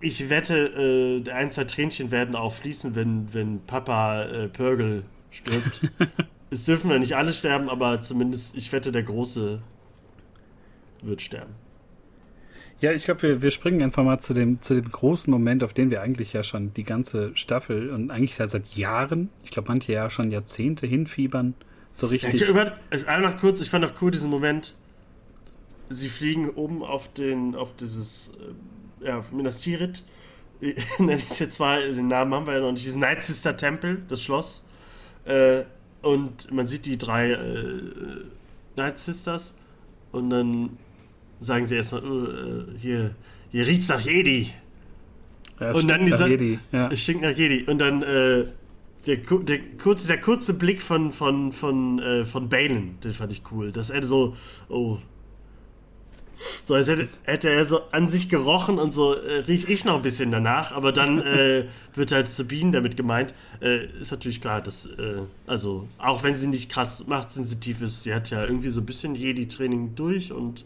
[0.00, 5.80] ich wette, äh, ein, zwei Tränchen werden auch fließen, wenn, wenn Papa äh, Purgle stirbt.
[6.50, 9.62] es dürfen ja nicht alle sterben, aber zumindest, ich wette, der Große
[11.02, 11.54] wird sterben.
[12.82, 15.72] Ja, ich glaube, wir, wir springen einfach mal zu dem, zu dem großen Moment, auf
[15.72, 19.92] den wir eigentlich ja schon die ganze Staffel und eigentlich seit Jahren, ich glaube manche
[19.92, 21.54] ja schon Jahrzehnte hinfiebern,
[21.94, 22.40] so richtig.
[22.40, 22.76] Ja, über,
[23.06, 24.74] einmal kurz, ich fand auch cool diesen Moment,
[25.90, 28.32] sie fliegen oben auf den, auf dieses,
[29.00, 30.02] äh, ja, auf Minas Tirith,
[30.98, 33.56] nenne ich es jetzt mal, den Namen haben wir ja noch nicht, diesen Night Sister
[33.56, 34.64] Tempel, das Schloss,
[35.24, 35.62] äh,
[36.02, 37.80] und man sieht die drei äh,
[38.74, 39.54] Night Sisters
[40.10, 40.78] und dann
[41.42, 43.14] sagen sie erstmal, oh, äh, hier,
[43.50, 44.52] hier riecht's nach Jedi.
[45.60, 46.58] Ja, und dann dieser, Jedi.
[46.72, 46.90] Ja.
[46.90, 47.64] Es stinkt nach Jedi.
[47.64, 48.44] Und dann äh,
[49.06, 53.42] der, der, kurze, der kurze Blick von, von, von, äh, von Balen, den fand ich
[53.50, 53.72] cool.
[53.72, 54.36] Dass er so,
[54.68, 54.98] oh.
[56.64, 59.96] So, als hätte, hätte er so an sich gerochen und so äh, riech ich noch
[59.96, 63.34] ein bisschen danach, aber dann äh, wird halt Sabine damit gemeint.
[63.60, 68.14] Äh, ist natürlich klar, dass, äh, also, auch wenn sie nicht krass machtsensitiv ist, sie
[68.14, 70.64] hat ja irgendwie so ein bisschen Jedi-Training durch und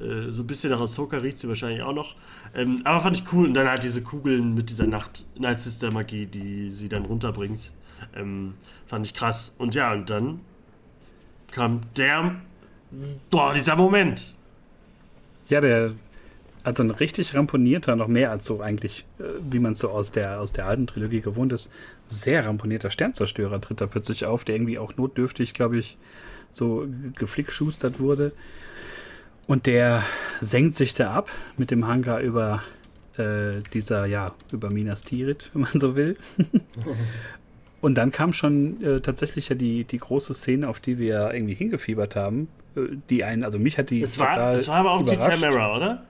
[0.00, 2.14] äh, so ein bisschen nach Ahsoka riecht sie wahrscheinlich auch noch.
[2.54, 3.46] Ähm, aber fand ich cool.
[3.46, 7.70] Und dann halt diese Kugeln mit dieser Nacht Night Sister Magie, die sie dann runterbringt.
[8.14, 8.54] Ähm,
[8.86, 9.54] fand ich krass.
[9.58, 10.40] Und ja, und dann
[11.50, 12.36] kam der,
[13.30, 14.34] boah, dieser Moment.
[15.48, 15.92] Ja, der,
[16.62, 20.12] also ein richtig ramponierter, noch mehr als so eigentlich, äh, wie man es so aus
[20.12, 21.70] der, aus der alten Trilogie gewohnt ist,
[22.08, 25.96] sehr ramponierter Sternzerstörer tritt da plötzlich auf, der irgendwie auch notdürftig, glaube ich,
[26.50, 28.32] so geflickschustert wurde.
[29.46, 30.02] Und der
[30.40, 32.62] senkt sich da ab mit dem Hangar über
[33.16, 36.16] äh, dieser, ja, über Minas Tirith, wenn man so will.
[37.80, 41.54] Und dann kam schon äh, tatsächlich ja die, die große Szene, auf die wir irgendwie
[41.54, 42.48] hingefiebert haben.
[42.74, 44.02] Äh, die einen, also mich hat die.
[44.02, 45.38] Es war, es war aber auch überrascht.
[45.38, 46.04] die Kamera, oder?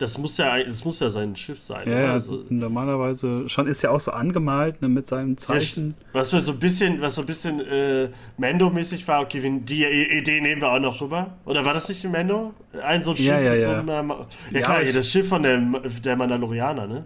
[0.00, 1.86] Das muss ja, das muss ja sein Schiff sein.
[1.86, 5.94] Ja, also, normalerweise schon ist ja auch so angemalt ne, mit seinem Zeichen.
[6.14, 9.20] was mir so ein bisschen, was so ein bisschen äh, Mando-mäßig war.
[9.20, 11.34] Okay, die Idee nehmen wir auch noch rüber.
[11.44, 12.54] Oder war das nicht ein Mando?
[12.82, 13.82] Ein so ein Schiff ja, ja, mit ja.
[13.82, 14.12] so einem,
[14.52, 15.58] ja, klar, das Schiff von der,
[16.02, 17.04] der Mandalorianer, ne?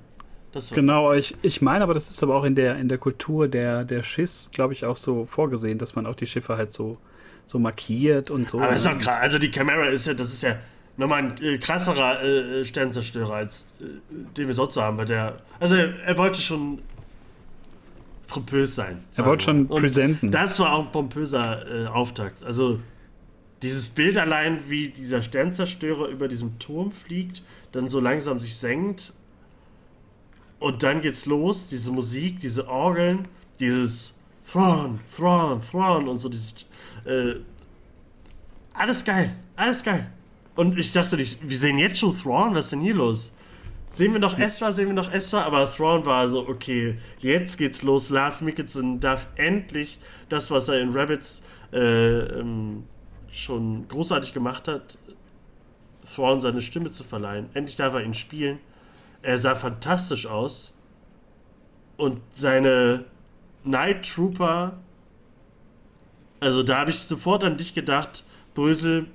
[0.73, 3.85] genau, ich, ich meine aber, das ist aber auch in der, in der Kultur der,
[3.85, 6.99] der Schiss, glaube ich, auch so vorgesehen, dass man auch die Schiffe halt so,
[7.45, 8.61] so markiert und so.
[8.61, 9.19] Aber ist doch krass.
[9.21, 10.59] Also die Kamera ist ja, das ist ja
[10.97, 13.85] nochmal ein äh, krasserer äh, Sternzerstörer, als äh,
[14.37, 14.97] den wir sonst so haben.
[14.97, 16.81] Weil der, also er, er wollte schon
[18.27, 19.05] pompös sein.
[19.17, 20.31] Er wollte schon und präsenten.
[20.31, 22.43] Das war auch ein pompöser äh, Auftakt.
[22.43, 22.81] Also
[23.63, 27.43] dieses Bild allein, wie dieser Sternzerstörer über diesem Turm fliegt,
[27.73, 29.13] dann so langsam sich senkt
[30.59, 33.29] und dann geht's los, diese Musik, diese Orgeln,
[33.61, 34.15] dieses
[34.51, 36.55] Thrawn, Thrawn, Thrawn und so dieses.
[37.05, 37.37] Äh,
[38.73, 40.11] alles geil, alles geil.
[40.57, 43.33] Und ich dachte nicht, wir sehen jetzt schon Thrawn, was ist denn hier los?
[43.91, 47.83] Sehen wir noch Ezra, sehen wir noch Ezra, aber Thrawn war so, okay, jetzt geht's
[47.83, 48.11] los.
[48.11, 49.99] Lars Mikkelsen darf endlich
[50.29, 51.43] das, was er in Rabbits
[51.73, 51.79] äh,
[52.41, 52.85] ähm,
[53.31, 54.99] schon großartig gemacht hat,
[56.13, 57.49] Thrawn seine Stimme zu verleihen.
[57.55, 58.59] Endlich darf er ihn spielen.
[59.23, 60.73] Er sah fantastisch aus.
[61.97, 63.05] Und seine
[63.63, 64.77] Night Trooper,
[66.41, 68.25] also da habe ich sofort an dich gedacht,
[68.55, 69.07] Brösel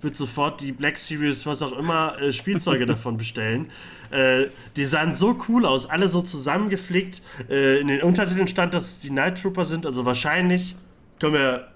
[0.00, 3.70] wird sofort die Black Series, was auch immer, äh, Spielzeuge davon bestellen.
[4.10, 4.46] Äh,
[4.76, 7.22] die sahen so cool aus, alle so zusammengeflickt.
[7.48, 10.76] Äh, in den Untertiteln stand, dass es die Night Trooper sind, also wahrscheinlich
[11.18, 11.68] können wir.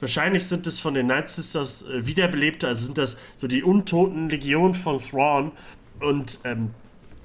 [0.00, 4.28] Wahrscheinlich sind es von den Night Sisters äh, wiederbelebte, also sind das so die untoten
[4.28, 5.52] Legion von Thrawn.
[6.00, 6.70] Und ähm,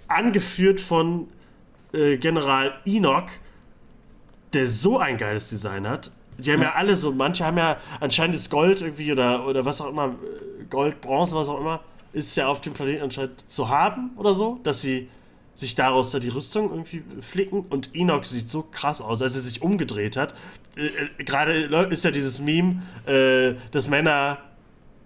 [0.08, 1.28] angeführt von
[1.94, 3.30] äh, General Enoch,
[4.54, 6.12] der so ein geiles Design hat.
[6.38, 6.70] Die haben ja.
[6.70, 10.16] ja alle so, manche haben ja anscheinend das Gold irgendwie oder, oder was auch immer,
[10.70, 11.82] Gold, Bronze, was auch immer,
[12.14, 15.10] ist ja auf dem Planeten anscheinend zu haben oder so, dass sie
[15.56, 19.42] sich daraus da die Rüstung irgendwie flicken und Enoch sieht so krass aus, als er
[19.42, 20.36] sich umgedreht hat.
[20.76, 21.54] Äh, äh, Gerade
[21.90, 24.38] ist ja dieses Meme, äh, dass Männer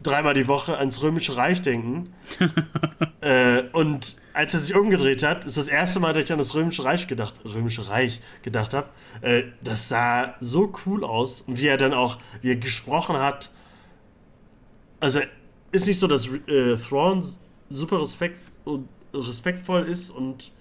[0.03, 2.13] dreimal die Woche ans Römische Reich denken.
[3.21, 6.53] äh, und als er sich umgedreht hat, ist das erste Mal, dass ich an das
[6.53, 8.89] Römische Reich gedacht, Römische Reich gedacht habe.
[9.21, 13.51] Äh, das sah so cool aus und wie er dann auch, wie er gesprochen hat.
[14.99, 15.19] Also
[15.71, 17.25] ist nicht so, dass äh, Thrawn
[17.69, 20.51] super respekt und respektvoll ist und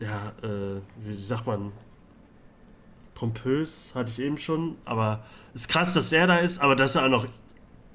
[0.00, 1.72] ja, äh, wie sagt man,
[3.14, 7.04] pompös hatte ich eben schon, aber ist krass, dass er da ist, aber dass er
[7.04, 7.26] auch noch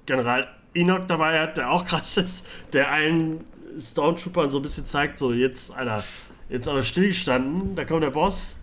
[0.05, 3.43] General Enoch dabei hat, der auch krass ist, der allen
[3.79, 6.03] Stormtroopern so ein bisschen zeigt, so jetzt, Alter,
[6.49, 8.57] jetzt aber stillgestanden, da kommt der Boss.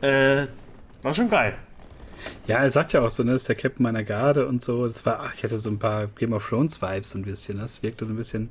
[0.00, 0.46] Äh,
[1.02, 1.54] war schon geil.
[2.46, 4.86] Ja, er sagt ja auch so, ne, das ist der Captain meiner Garde und so.
[4.86, 7.58] Das war, ach, ich hatte so ein paar Game of Thrones Vibes ein bisschen.
[7.58, 8.48] Das wirkte so ein bisschen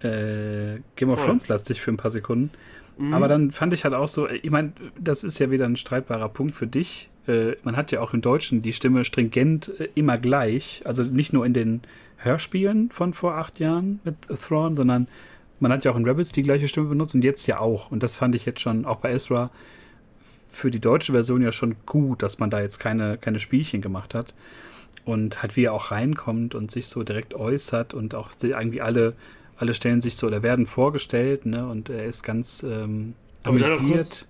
[0.00, 2.50] äh, Game of Thrones lastig für ein paar Sekunden.
[2.98, 3.14] Mhm.
[3.14, 6.28] Aber dann fand ich halt auch so, ich meine, das ist ja wieder ein streitbarer
[6.28, 7.08] Punkt für dich.
[7.26, 10.82] Äh, man hat ja auch im Deutschen die Stimme stringent äh, immer gleich.
[10.84, 11.80] Also nicht nur in den
[12.24, 15.08] Hörspielen von vor acht Jahren mit Thrawn, sondern
[15.60, 17.90] man hat ja auch in Rebels die gleiche Stimme benutzt und jetzt ja auch.
[17.90, 19.50] Und das fand ich jetzt schon auch bei Ezra
[20.50, 24.14] für die deutsche Version ja schon gut, dass man da jetzt keine, keine Spielchen gemacht
[24.14, 24.34] hat.
[25.04, 29.14] Und halt wie er auch reinkommt und sich so direkt äußert und auch irgendwie alle,
[29.56, 31.66] alle stellen sich so oder werden vorgestellt, ne?
[31.66, 34.28] Und er ist ganz ähm, amüsiert.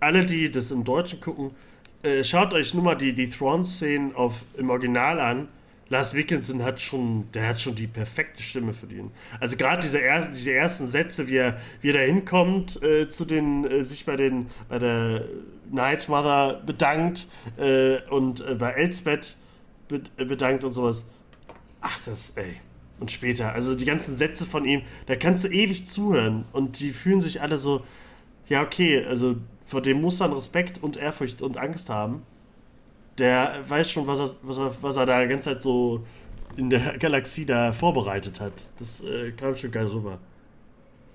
[0.00, 1.52] Alle, die das im Deutschen gucken,
[2.02, 4.12] äh, schaut euch nur mal die, die Thrawn-Szenen
[4.56, 5.48] im Original an
[5.90, 9.10] Lars Wickinson hat schon, der hat schon die perfekte Stimme für den.
[9.40, 13.24] Also gerade diese, er, diese ersten Sätze, wie er, wie er da hinkommt, äh, zu
[13.24, 15.24] den, äh, sich bei den, bei der
[15.70, 17.26] Night Mother bedankt
[17.56, 19.36] äh, und äh, bei Elsbeth
[19.88, 21.04] be äh, bedankt und sowas.
[21.80, 22.56] Ach, das, ey.
[23.00, 26.90] Und später, also die ganzen Sätze von ihm, da kannst du ewig zuhören und die
[26.90, 27.84] fühlen sich alle so,
[28.48, 32.22] ja, okay, also vor dem muss man Respekt und Ehrfurcht und Angst haben
[33.18, 36.04] der weiß schon, was er, was er, was er da die ganze Zeit so
[36.56, 38.52] in der Galaxie da vorbereitet hat.
[38.78, 40.18] Das äh, kam schon geil rüber.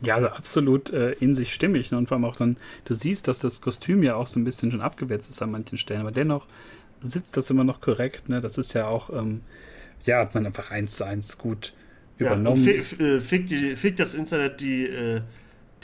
[0.01, 1.91] Ja, also absolut äh, in sich stimmig.
[1.91, 1.97] Ne?
[1.97, 4.71] Und vor allem auch dann, du siehst, dass das Kostüm ja auch so ein bisschen
[4.71, 6.45] schon abgewetzt ist an manchen Stellen, aber dennoch
[7.01, 8.29] sitzt das immer noch korrekt.
[8.29, 8.41] Ne?
[8.41, 9.41] Das ist ja auch, ähm,
[10.05, 11.73] ja, hat man einfach eins zu eins gut
[12.17, 12.63] übernommen.
[12.63, 15.21] Ja, äh, fickt, die, fickt das Internet die, äh,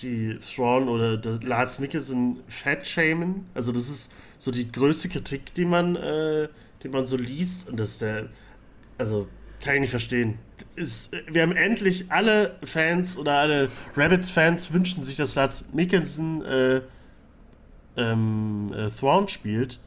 [0.02, 3.46] die Thrawn oder Lars Mikkelsen fat shamen.
[3.54, 6.48] Also das ist so die größte Kritik, die man, äh,
[6.82, 7.70] die man so liest.
[7.70, 8.30] Und das ist der,
[8.98, 9.28] also
[9.62, 10.40] kann ich nicht verstehen.
[10.76, 16.82] Ist, wir haben endlich alle Fans oder alle Rabbits-Fans wünschen sich, dass Lars Mikkelsen äh,
[17.98, 19.80] ähm, äh, Thrawn spielt.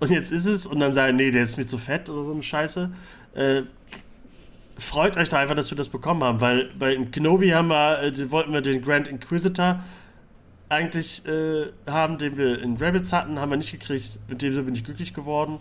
[0.00, 2.32] Und jetzt ist es und dann sagen, nee, der ist mir zu fett oder so
[2.32, 2.90] eine Scheiße.
[3.34, 3.62] Äh,
[4.76, 8.30] freut euch da einfach, dass wir das bekommen haben, weil bei Kenobi haben wir, äh,
[8.32, 9.80] wollten wir den Grand Inquisitor
[10.72, 14.18] eigentlich äh, haben, den wir in Rabbits hatten, haben wir nicht gekriegt.
[14.28, 15.58] Mit dem wir nicht glücklich geworden,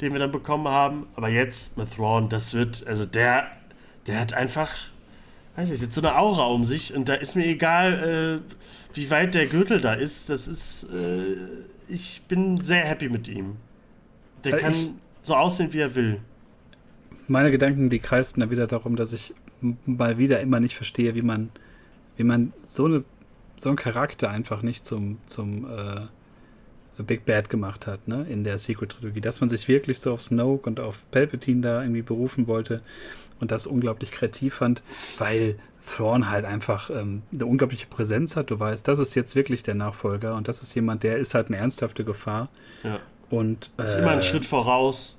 [0.00, 1.06] den wir dann bekommen haben.
[1.16, 3.46] Aber jetzt mit Thrawn, das wird, also der,
[4.06, 4.70] der hat einfach,
[5.56, 9.10] weiß nicht, jetzt so eine Aura um sich und da ist mir egal, äh, wie
[9.10, 10.30] weit der Gürtel da ist.
[10.30, 13.56] Das ist, äh, ich bin sehr happy mit ihm.
[14.44, 14.90] Der kann ich,
[15.22, 16.20] so aussehen, wie er will.
[17.26, 19.34] Meine Gedanken, die kreisten da wieder darum, dass ich
[19.86, 21.50] mal wieder immer nicht verstehe, wie man,
[22.16, 23.04] wie man so eine
[23.58, 28.58] so einen Charakter einfach nicht zum, zum äh, Big Bad gemacht hat, ne, in der
[28.58, 29.20] Sequel-Trilogie.
[29.20, 32.82] Dass man sich wirklich so auf Snoke und auf Palpatine da irgendwie berufen wollte
[33.40, 34.82] und das unglaublich kreativ fand,
[35.18, 38.50] weil Thrawn halt einfach ähm, eine unglaubliche Präsenz hat.
[38.50, 41.48] Du weißt, das ist jetzt wirklich der Nachfolger und das ist jemand, der ist halt
[41.48, 42.48] eine ernsthafte Gefahr.
[42.82, 43.00] Ja.
[43.30, 45.18] Und, äh, ist immer ein Schritt voraus.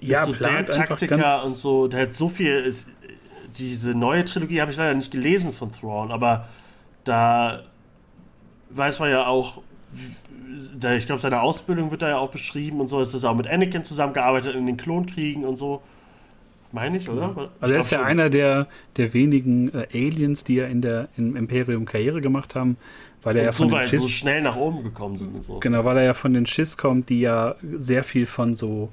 [0.00, 1.86] Ja, so der Taktiker und so.
[1.86, 2.60] Der hat so viel.
[2.60, 2.88] Ist,
[3.56, 6.48] diese neue Trilogie habe ich leider nicht gelesen von Thrawn, aber
[7.04, 7.62] da
[8.70, 9.62] weiß man ja auch,
[10.78, 13.34] da, ich glaube, seine Ausbildung wird da ja auch beschrieben und so, ist das auch
[13.34, 15.82] mit Anakin zusammengearbeitet in den Klonkriegen und so.
[16.72, 17.30] Meine ich, oder?
[17.30, 18.06] Ich also er ist ja schon.
[18.08, 22.78] einer der, der wenigen äh, Aliens, die ja in der, im Imperium Karriere gemacht haben,
[23.22, 25.60] weil er ja von so, den Schiss, so schnell nach oben gekommen sind und so.
[25.60, 28.92] Genau, weil er ja von den Schiss kommt, die ja sehr viel von so,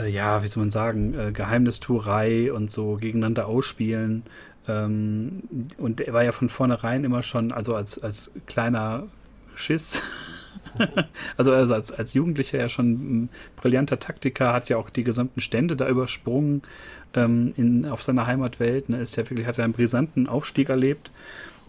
[0.00, 4.24] äh, ja, wie soll man sagen, äh, Geheimnistuerei und so gegeneinander ausspielen
[4.70, 5.42] ähm,
[5.78, 9.08] und er war ja von vornherein immer schon, also als, als kleiner
[9.54, 10.02] Schiss,
[11.36, 15.40] also, also als, als Jugendlicher ja schon ein brillanter Taktiker, hat ja auch die gesamten
[15.40, 16.62] Stände da übersprungen
[17.14, 18.88] ähm, in, auf seiner Heimatwelt.
[18.88, 19.00] Ne?
[19.00, 21.10] Ist ja wirklich, hat er einen brisanten Aufstieg erlebt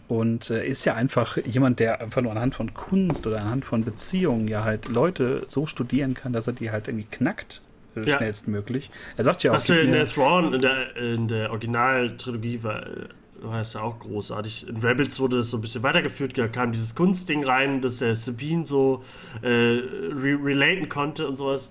[0.07, 3.83] und äh, ist ja einfach jemand, der einfach nur anhand von Kunst oder anhand von
[3.83, 7.61] Beziehungen ja halt Leute so studieren kann, dass er die halt irgendwie knackt
[7.95, 8.17] ja.
[8.17, 8.89] schnellstmöglich.
[9.17, 9.55] Er sagt ja auch.
[9.55, 13.05] Was du in der Thrawn, in der, in der Originaltrilogie war, äh,
[13.41, 14.67] war es ja auch großartig.
[14.67, 18.15] In Rebels wurde das so ein bisschen weitergeführt, da kam dieses Kunstding rein, dass der
[18.15, 19.03] Sabine so
[19.41, 21.69] äh, re relaten konnte und sowas.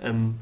[0.00, 0.36] Ähm,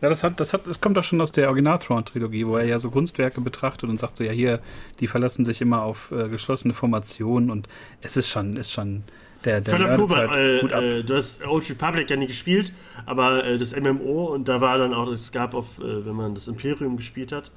[0.00, 2.66] ja, das hat, das hat, das kommt doch schon aus der Original Thrawn-Trilogie, wo er
[2.66, 4.60] ja so Kunstwerke betrachtet und sagt so, ja hier,
[5.00, 7.68] die verlassen sich immer auf äh, geschlossene Formationen und
[8.02, 9.02] es ist schon, ist schon
[9.44, 12.72] der, der Philipp Kuba, halt äh, äh, du hast Old Republic ja nie gespielt,
[13.06, 16.34] aber äh, das MMO und da war dann auch, es gab auf, äh, wenn man
[16.34, 17.50] das Imperium gespielt hat,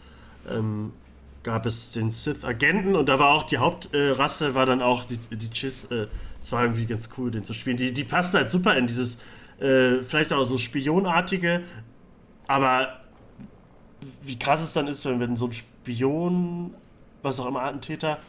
[0.49, 0.93] ähm,
[1.43, 5.49] gab es den Sith-Agenten und da war auch die Hauptrasse, war dann auch die, die
[5.49, 5.85] Chiss.
[5.85, 6.07] Äh,
[6.41, 7.77] es war irgendwie ganz cool, den zu spielen.
[7.77, 9.17] Die, die passen halt super in dieses,
[9.59, 11.63] äh, vielleicht auch so Spionartige,
[12.47, 12.99] aber
[14.23, 16.73] wie krass es dann ist, wenn, wenn so ein Spion,
[17.21, 18.19] was auch immer, Attentäter,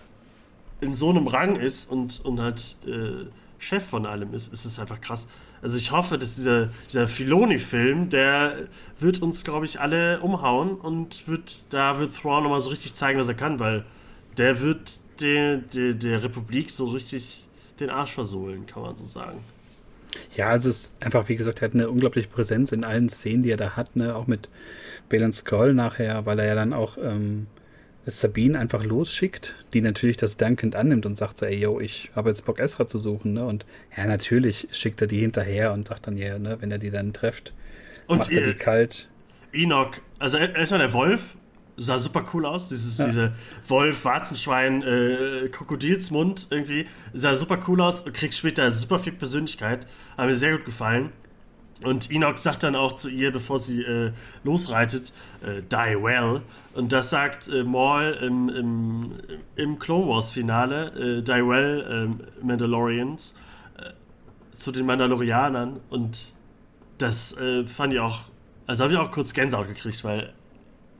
[0.80, 3.26] in so einem Rang ist und, und halt äh,
[3.58, 5.26] Chef von allem ist, ist es einfach krass.
[5.60, 8.54] Also ich hoffe, dass dieser, dieser Filoni-Film, der
[9.00, 13.18] wird uns, glaube ich, alle umhauen und wird, da wird Thrawn nochmal so richtig zeigen,
[13.18, 13.84] was er kann, weil
[14.36, 17.46] der wird der, der, der Republik so richtig
[17.80, 19.40] den Arsch versohlen, kann man so sagen.
[20.34, 23.42] Ja, also es ist einfach, wie gesagt, er hat eine unglaubliche Präsenz in allen Szenen,
[23.42, 24.14] die er da hat, ne?
[24.14, 24.48] auch mit
[25.08, 27.46] Balen Skull nachher, weil er ja dann auch ähm,
[28.10, 32.28] Sabine einfach losschickt, die natürlich das dankend annimmt und sagt so, ey, yo, ich habe
[32.28, 33.44] jetzt Bock, Esra zu suchen, ne?
[33.44, 36.90] Und ja, natürlich schickt er die hinterher und sagt dann, ja, ne, wenn er die
[36.90, 37.52] dann trifft,
[38.06, 39.08] und macht er die kalt.
[39.52, 41.34] Enoch, also erstmal der Wolf,
[41.78, 42.68] sah super cool aus.
[42.68, 43.06] Dieses, ja.
[43.06, 43.32] Diese
[43.66, 46.86] Wolf, Warzenschwein, äh, Krokodilsmund irgendwie.
[47.14, 49.86] Sah super cool aus und kriegt später super viel Persönlichkeit.
[50.16, 51.12] Hat mir sehr gut gefallen.
[51.82, 56.42] Und Enoch sagt dann auch zu ihr, bevor sie äh, losreitet, äh, die well.
[56.74, 59.12] Und das sagt äh, Maul im, im,
[59.54, 63.34] im Clone Wars Finale, äh, die well ähm, Mandalorians,
[63.78, 63.90] äh,
[64.56, 65.80] zu den Mandalorianern.
[65.90, 66.32] Und
[66.98, 68.22] das äh, fand ich auch,
[68.66, 70.32] also habe ich auch kurz Gänsehaut gekriegt, weil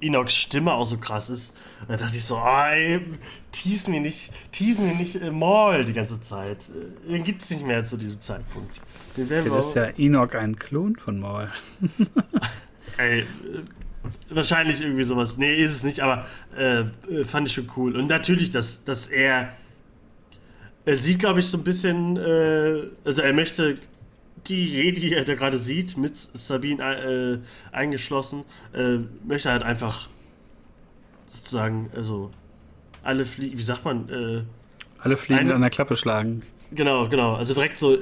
[0.01, 1.55] Enochs Stimme auch so krass ist.
[1.89, 3.01] Da dachte ich so, oh, ey,
[3.51, 6.67] tease mir nicht, tease mir nicht äh, Maul die ganze Zeit.
[7.09, 8.81] Den gibt es nicht mehr zu diesem Zeitpunkt.
[9.17, 11.49] Den ist ja Enoch ein Klon von Maul.
[12.99, 13.25] Ey, äh,
[14.31, 15.37] wahrscheinlich irgendwie sowas.
[15.37, 16.27] Nee, ist es nicht, aber
[16.57, 17.97] äh, äh, fand ich schon cool.
[17.97, 19.53] Und natürlich, dass, dass er.
[20.85, 22.17] Er sieht, glaube ich, so ein bisschen.
[22.17, 23.77] Äh, also, er möchte
[24.47, 30.09] die Jedi, die er da gerade sieht, mit Sabine äh, eingeschlossen, äh, möchte halt einfach
[31.29, 32.31] sozusagen, also
[33.03, 34.47] alle fliegen, wie sagt man?
[35.01, 36.43] alle Fliegen an der Klappe schlagen.
[36.71, 37.35] Genau, genau.
[37.35, 37.99] Also direkt so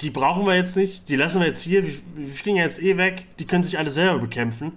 [0.00, 1.94] die brauchen wir jetzt nicht, die lassen wir jetzt hier, wir,
[2.32, 4.72] fliegen jetzt eh weg, die können sich alle selber bekämpfen.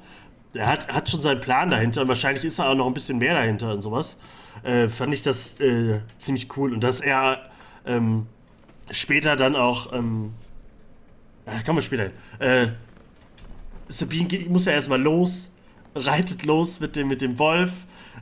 [0.53, 3.17] Er hat, hat schon seinen Plan dahinter und wahrscheinlich ist da auch noch ein bisschen
[3.17, 4.17] mehr dahinter und sowas.
[4.63, 7.49] Äh, fand ich das äh, ziemlich cool und dass er
[7.85, 8.27] ähm,
[8.91, 10.33] später dann auch ähm,
[11.49, 12.11] Ah, kommen wir später hin.
[12.39, 12.67] Äh,
[13.87, 15.51] Sabine geht, muss ja erstmal los,
[15.95, 17.71] reitet los mit dem, mit dem Wolf,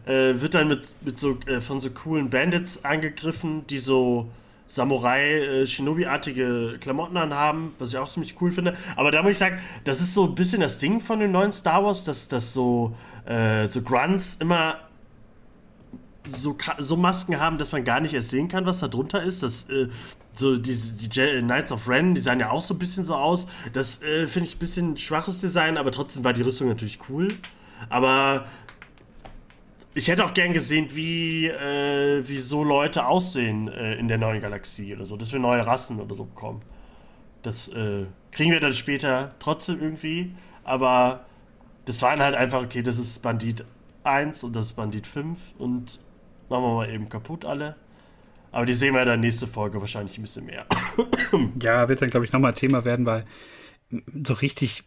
[0.05, 4.29] äh, wird dann mit, mit so, äh, von so coolen Bandits angegriffen, die so
[4.67, 8.75] Samurai-Shinobi-artige Klamotten anhaben, was ich auch ziemlich cool finde.
[8.95, 11.51] Aber da muss ich sagen, das ist so ein bisschen das Ding von den neuen
[11.51, 12.95] Star Wars, dass, dass so,
[13.25, 14.79] äh, so Grunts immer
[16.27, 19.43] so, so Masken haben, dass man gar nicht erst sehen kann, was da drunter ist.
[19.43, 19.87] Das, äh,
[20.33, 23.47] so diese, die Knights of Ren, die sahen ja auch so ein bisschen so aus.
[23.73, 27.29] Das äh, finde ich ein bisschen schwaches Design, aber trotzdem war die Rüstung natürlich cool.
[27.89, 28.45] Aber
[29.97, 34.39] ich hätte auch gern gesehen, wie, äh, wie so Leute aussehen äh, in der neuen
[34.39, 36.61] Galaxie oder so, dass wir neue Rassen oder so bekommen.
[37.41, 41.25] Das äh, kriegen wir dann später trotzdem irgendwie, aber
[41.85, 43.65] das waren halt einfach, okay, das ist Bandit
[44.03, 45.99] 1 und das ist Bandit 5 und
[46.47, 47.75] machen wir mal eben kaputt alle.
[48.51, 50.67] Aber die sehen wir in der nächsten Folge wahrscheinlich ein bisschen mehr.
[51.61, 53.25] ja, wird dann, glaube ich, nochmal Thema werden, weil
[54.23, 54.83] so richtig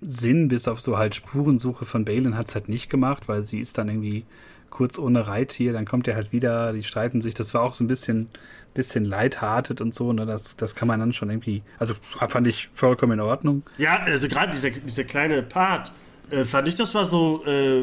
[0.00, 3.60] Sinn, bis auf so halt Spurensuche von Balin hat es halt nicht gemacht, weil sie
[3.60, 4.24] ist dann irgendwie
[4.70, 7.84] kurz ohne Reittier, dann kommt er halt wieder, die streiten sich, das war auch so
[7.84, 8.28] ein bisschen,
[8.72, 10.26] bisschen lighthearted und so, ne?
[10.26, 13.62] das, das kann man dann schon irgendwie, also fand ich vollkommen in Ordnung.
[13.78, 15.92] Ja, also gerade dieser, dieser kleine Part,
[16.30, 17.82] äh, fand ich, das war so äh,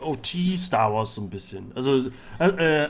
[0.00, 1.72] OT Star Wars so ein bisschen.
[1.74, 2.88] Also, äh, äh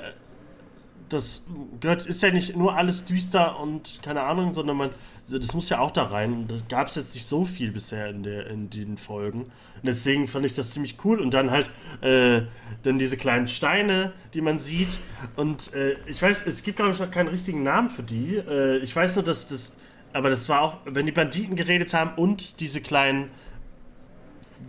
[1.09, 1.47] das
[1.81, 4.90] gehört, ist ja nicht nur alles düster und keine Ahnung, sondern man,
[5.30, 6.46] das muss ja auch da rein.
[6.48, 9.42] Da gab es jetzt nicht so viel bisher in, der, in den Folgen.
[9.42, 11.20] Und deswegen fand ich das ziemlich cool.
[11.20, 12.42] Und dann halt äh,
[12.82, 14.88] dann diese kleinen Steine, die man sieht.
[15.36, 18.36] Und äh, ich weiß, es gibt, glaube ich, noch keinen richtigen Namen für die.
[18.36, 19.74] Äh, ich weiß nur, dass das,
[20.12, 23.30] aber das war auch, wenn die Banditen geredet haben und diese kleinen,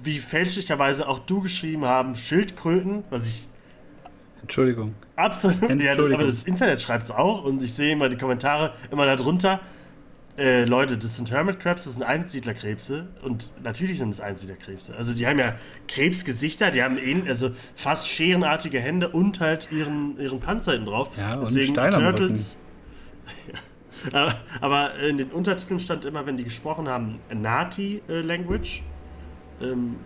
[0.03, 3.49] wie fälschlicherweise auch du geschrieben haben, Schildkröten, was ich
[4.41, 4.95] Entschuldigung.
[5.15, 5.61] Absolut.
[5.69, 6.09] Entschuldigung.
[6.09, 9.59] Ja, aber das Internet schreibt es auch und ich sehe immer die Kommentare immer darunter.
[10.39, 14.95] Äh, Leute, das sind Hermit Crabs, das sind Einsiedlerkrebse und natürlich sind es Einsiedlerkrebse.
[14.95, 15.55] Also die haben ja
[15.89, 21.09] Krebsgesichter, die haben ähn, also fast scherenartige Hände und halt ihren, ihren Panzer hinten drauf.
[21.17, 22.57] Ja, Deswegen und Turtles.
[24.13, 24.33] Ja.
[24.61, 28.81] Aber in den Untertiteln stand immer, wenn die gesprochen haben, Nati äh, Language.
[29.61, 29.97] Ähm,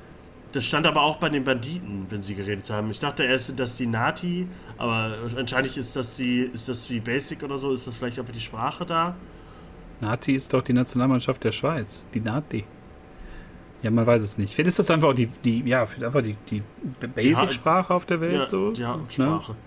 [0.51, 2.89] das stand aber auch bei den Banditen, wenn sie geredet haben.
[2.89, 4.47] Ich dachte erst, dass die Nati,
[4.80, 8.26] aber anscheinend ist das die, ist das wie Basic oder so, ist das vielleicht auch
[8.26, 9.15] die Sprache da?
[10.02, 12.06] Nati ist doch die Nationalmannschaft der Schweiz.
[12.14, 12.65] Die Nati.
[13.82, 14.56] Ja, man weiß es nicht.
[14.56, 16.64] Vielleicht ist das einfach auch die, die ja, einfach die, die
[17.07, 18.72] Basic-Sprache auf der Welt ja, so.
[18.72, 19.52] Die Sprache.
[19.52, 19.57] Ne?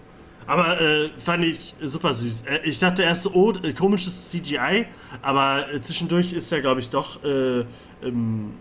[0.47, 2.43] Aber äh, fand ich super süß.
[2.47, 4.87] Äh, ich dachte erst so, oh, äh, komisches CGI,
[5.21, 7.65] aber äh, zwischendurch ist ja, glaube ich, doch äh,
[8.03, 8.55] ähm,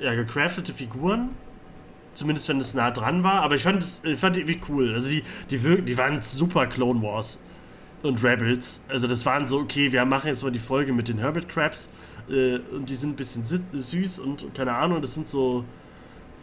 [0.00, 1.30] ja, gecraftete Figuren.
[2.14, 3.42] Zumindest wenn es nah dran war.
[3.42, 4.92] Aber ich fand es ich fand die cool.
[4.92, 7.42] Also die, die, wirken, die waren super Clone Wars
[8.02, 8.80] und Rebels.
[8.88, 11.90] Also das waren so, okay, wir machen jetzt mal die Folge mit den Herbert Crabs.
[12.28, 15.64] Äh, und die sind ein bisschen süß und keine Ahnung, das sind so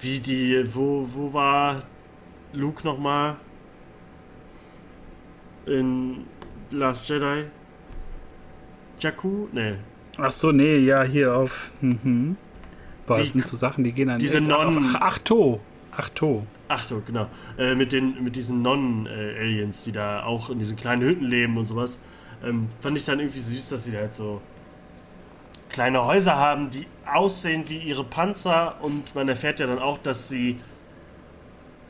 [0.01, 1.83] wie die, wo, wo war
[2.53, 3.35] Luke nochmal?
[5.65, 6.25] In
[6.71, 7.45] Last Jedi?
[8.99, 9.47] Jakku?
[9.51, 9.75] Nee.
[10.17, 11.71] Ach so, nee, ja, hier auf.
[11.81, 12.37] Mhm.
[13.05, 14.91] Boah, das sind so Sachen, die gehen an diese Nonnen.
[14.95, 15.59] Ach, Achto.
[15.91, 16.45] Achto.
[16.69, 17.27] Achto, genau.
[17.57, 21.65] Äh, mit, den, mit diesen Nonnen-Aliens, die da auch in diesen kleinen Hütten leben und
[21.65, 21.97] sowas.
[22.43, 24.39] Ähm, fand ich dann irgendwie süß, dass sie da halt so
[25.69, 30.29] kleine Häuser haben, die aussehen wie ihre Panzer und man erfährt ja dann auch, dass
[30.29, 30.59] sie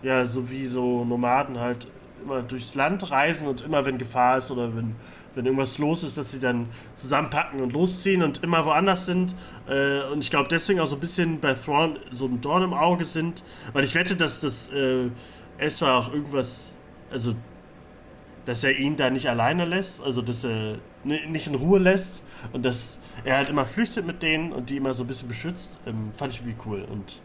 [0.02, 1.88] ja so wie so Nomaden halt
[2.24, 4.96] immer durchs Land reisen und immer wenn Gefahr ist oder wenn
[5.36, 9.36] wenn irgendwas los ist, dass sie dann zusammenpacken und losziehen und immer woanders sind.
[9.70, 12.74] Äh, und ich glaube deswegen auch so ein bisschen bei Thrawn so ein Dorn im
[12.74, 13.44] Auge sind.
[13.74, 15.10] Weil ich wette, dass das äh,
[15.60, 16.72] Ezra auch irgendwas,
[17.12, 17.36] also
[18.46, 22.66] dass er ihn da nicht alleine lässt, also dass er nicht in Ruhe lässt und
[22.66, 26.12] dass er halt immer flüchtet mit denen und die immer so ein bisschen beschützt, ähm,
[26.14, 26.86] fand ich irgendwie cool.
[26.90, 27.22] Und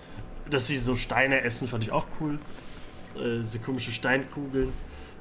[0.50, 2.38] dass sie so Steine essen, fand ich auch cool.
[3.16, 4.72] Äh, diese komische Steinkugeln.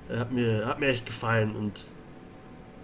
[0.10, 1.80] Äh, hat, mir, hat mir echt gefallen und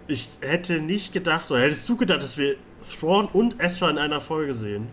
[0.06, 2.56] ich hätte nicht gedacht, oder hättest du gedacht, dass wir
[2.98, 4.88] Thrawn und Ezra in einer Folge sehen?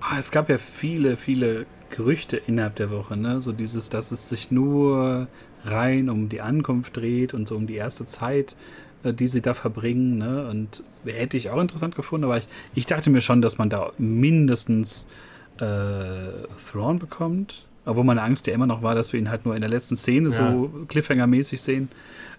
[0.00, 3.40] Ah, es gab ja viele, viele Gerüchte innerhalb der Woche, ne?
[3.40, 5.28] So dieses, dass es sich nur
[5.64, 8.56] rein um die Ankunft dreht und so um die erste Zeit,
[9.02, 10.48] äh, die sie da verbringen, ne?
[10.48, 13.92] Und hätte ich auch interessant gefunden, aber ich, ich dachte mir schon, dass man da
[13.96, 15.06] mindestens
[15.58, 17.66] äh, Thrawn bekommt.
[17.86, 19.96] Obwohl meine Angst ja immer noch war, dass wir ihn halt nur in der letzten
[19.96, 20.52] Szene ja.
[20.52, 21.90] so Cliffhanger-mäßig sehen.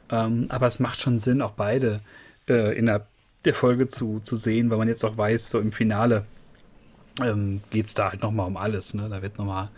[0.09, 2.01] Ähm, aber es macht schon Sinn, auch beide
[2.47, 3.05] äh, innerhalb
[3.45, 6.25] der Folge zu, zu sehen, weil man jetzt auch weiß, so im Finale
[7.21, 8.93] ähm, geht es da halt nochmal um alles.
[8.93, 9.07] Ne?
[9.09, 9.69] Da wird noch mal,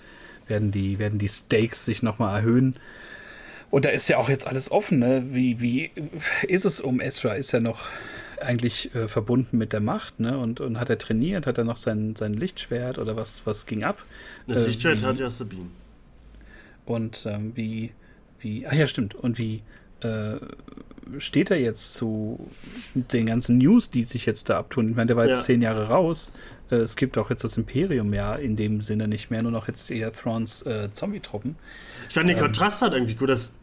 [0.48, 2.76] werden, die, werden die Stakes sich nochmal erhöhen.
[3.70, 5.00] Und da ist ja auch jetzt alles offen.
[5.00, 5.26] Ne?
[5.30, 5.92] Wie, wie
[6.48, 7.34] ist es um Ezra?
[7.34, 7.86] Ist er noch
[8.40, 10.38] eigentlich äh, verbunden mit der Macht, ne?
[10.38, 13.84] Und, und hat er trainiert, hat er noch sein, sein Lichtschwert oder was, was ging
[13.84, 13.98] ab?
[14.48, 15.68] Das äh, Lichtschwert hat ja Sabine.
[16.86, 17.92] Und ähm, wie,
[18.40, 19.16] wie, ah ja, stimmt.
[19.16, 19.64] Und wie
[20.02, 20.36] äh,
[21.20, 22.50] steht er jetzt zu
[22.94, 24.90] den ganzen News, die sich jetzt da abtun?
[24.90, 25.46] Ich meine, der war jetzt ja.
[25.46, 26.32] zehn Jahre raus.
[26.72, 29.68] Äh, es gibt auch jetzt das Imperium ja in dem Sinne nicht mehr, nur noch
[29.68, 31.56] jetzt eher Thrawns äh, Zombie-Truppen.
[32.08, 33.54] Ich fand den ähm, Kontrast halt irgendwie gut, dass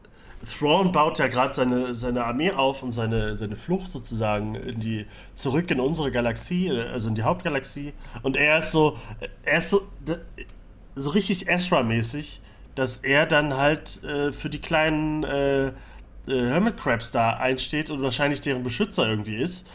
[0.45, 5.07] Thrawn baut ja gerade seine, seine Armee auf und seine, seine Flucht sozusagen in die,
[5.35, 7.93] zurück in unsere Galaxie, also in die Hauptgalaxie.
[8.23, 8.99] Und er ist so,
[9.45, 9.87] er ist so,
[10.95, 12.41] so richtig Ezra-mäßig,
[12.75, 15.73] dass er dann halt äh, für die kleinen äh,
[16.29, 19.67] äh, Hermit Crabs da einsteht und wahrscheinlich deren Beschützer irgendwie ist.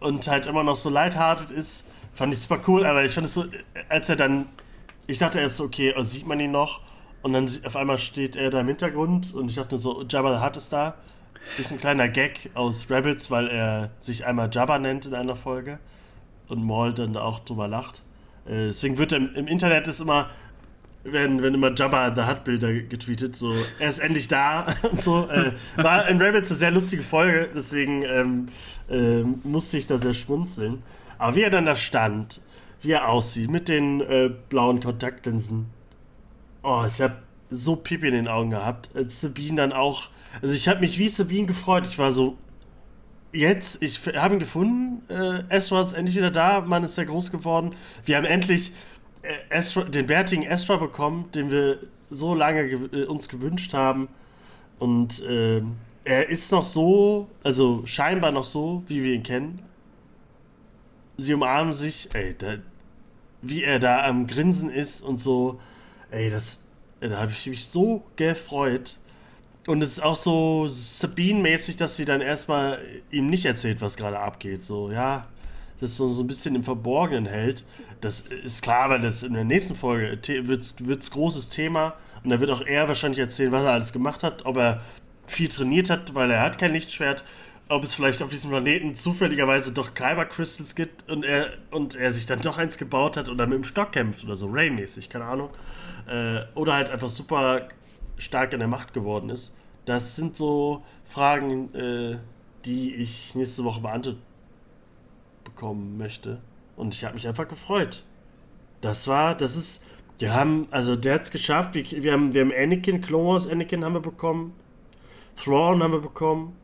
[0.00, 1.84] Und halt immer noch so lighthearted ist.
[2.14, 3.44] Fand ich super cool, aber ich fand es so,
[3.88, 4.46] als er dann,
[5.06, 6.80] ich dachte erst, okay, oh, sieht man ihn noch?
[7.22, 10.44] Und dann auf einmal steht er da im Hintergrund und ich dachte so, Jabba the
[10.44, 10.96] Hutt ist da.
[11.58, 15.78] Ist ein kleiner Gag aus Rebels, weil er sich einmal Jabba nennt in einer Folge
[16.48, 18.02] und Maul dann auch drüber lacht.
[18.46, 20.30] Äh, deswegen wird im, im Internet ist immer,
[21.04, 25.28] werden, werden immer Jabba the Hutt Bilder getweetet, so, er ist endlich da und so.
[25.28, 28.48] Äh, war in Rebels eine sehr lustige Folge, deswegen ähm,
[28.90, 30.82] äh, musste ich da sehr schmunzeln.
[31.18, 32.40] Aber wie er dann da stand,
[32.82, 35.66] wie er aussieht, mit den äh, blauen Kontaktlinsen,
[36.62, 37.16] Oh, ich habe
[37.50, 38.88] so Pipi in den Augen gehabt.
[38.94, 40.08] Als Sabine dann auch.
[40.40, 41.86] Also ich habe mich wie Sabine gefreut.
[41.86, 42.38] Ich war so.
[43.32, 45.02] Jetzt, ich habe ihn gefunden.
[45.10, 46.60] Äh, Ezra ist endlich wieder da.
[46.60, 47.74] Mann ist sehr groß geworden.
[48.04, 48.72] Wir haben endlich
[49.22, 51.78] äh, Ezra, den bärtigen Ezra bekommen, den wir
[52.10, 54.08] so lange ge äh, uns gewünscht haben.
[54.78, 55.62] Und äh,
[56.04, 59.60] er ist noch so, also scheinbar noch so, wie wir ihn kennen.
[61.16, 62.56] Sie umarmen sich, ey, da,
[63.42, 65.60] wie er da am Grinsen ist und so.
[66.10, 66.62] Ey, das,
[67.00, 68.98] da habe ich mich so gefreut.
[69.66, 72.80] Und es ist auch so Sabine-mäßig, dass sie dann erstmal
[73.12, 74.64] ihm nicht erzählt, was gerade abgeht.
[74.64, 75.28] So, ja,
[75.82, 77.64] das so, so ein bisschen im Verborgenen hält.
[78.00, 81.94] Das ist klar, weil das in der nächsten Folge wird wird's großes Thema.
[82.24, 84.80] Und da wird auch er wahrscheinlich erzählen, was er alles gemacht hat, ob er
[85.26, 87.24] viel trainiert hat, weil er hat kein Lichtschwert
[87.72, 92.12] ob es vielleicht auf diesem Planeten zufälligerweise doch Kyber Crystals gibt und er, und er
[92.12, 95.24] sich dann doch eins gebaut hat oder mit dem Stock kämpft oder so, Ray-mäßig, keine
[95.24, 95.50] Ahnung.
[96.06, 97.68] Äh, oder halt einfach super
[98.18, 99.54] stark in der Macht geworden ist.
[99.86, 102.18] Das sind so Fragen, äh,
[102.64, 104.20] die ich nächste Woche beantwortet
[105.54, 106.40] bekommen möchte.
[106.76, 108.04] Und ich habe mich einfach gefreut.
[108.80, 109.84] Das war, das ist,
[110.18, 111.74] wir haben, also der hat es geschafft.
[111.74, 114.54] Wir, wir, haben, wir haben Anakin, Clone Wars Anakin haben wir bekommen.
[115.36, 116.56] Thrawn haben wir bekommen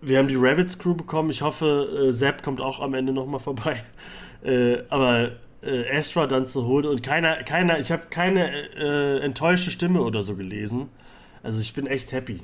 [0.00, 1.30] wir haben die Rabbits Crew bekommen.
[1.30, 3.82] Ich hoffe, äh, Sepp kommt auch am Ende nochmal vorbei.
[4.40, 5.32] Äh, aber
[5.62, 10.22] äh, Astra dann zu holen und keiner, keiner, ich habe keine äh, enttäuschte Stimme oder
[10.22, 10.90] so gelesen.
[11.42, 12.42] Also ich bin echt happy.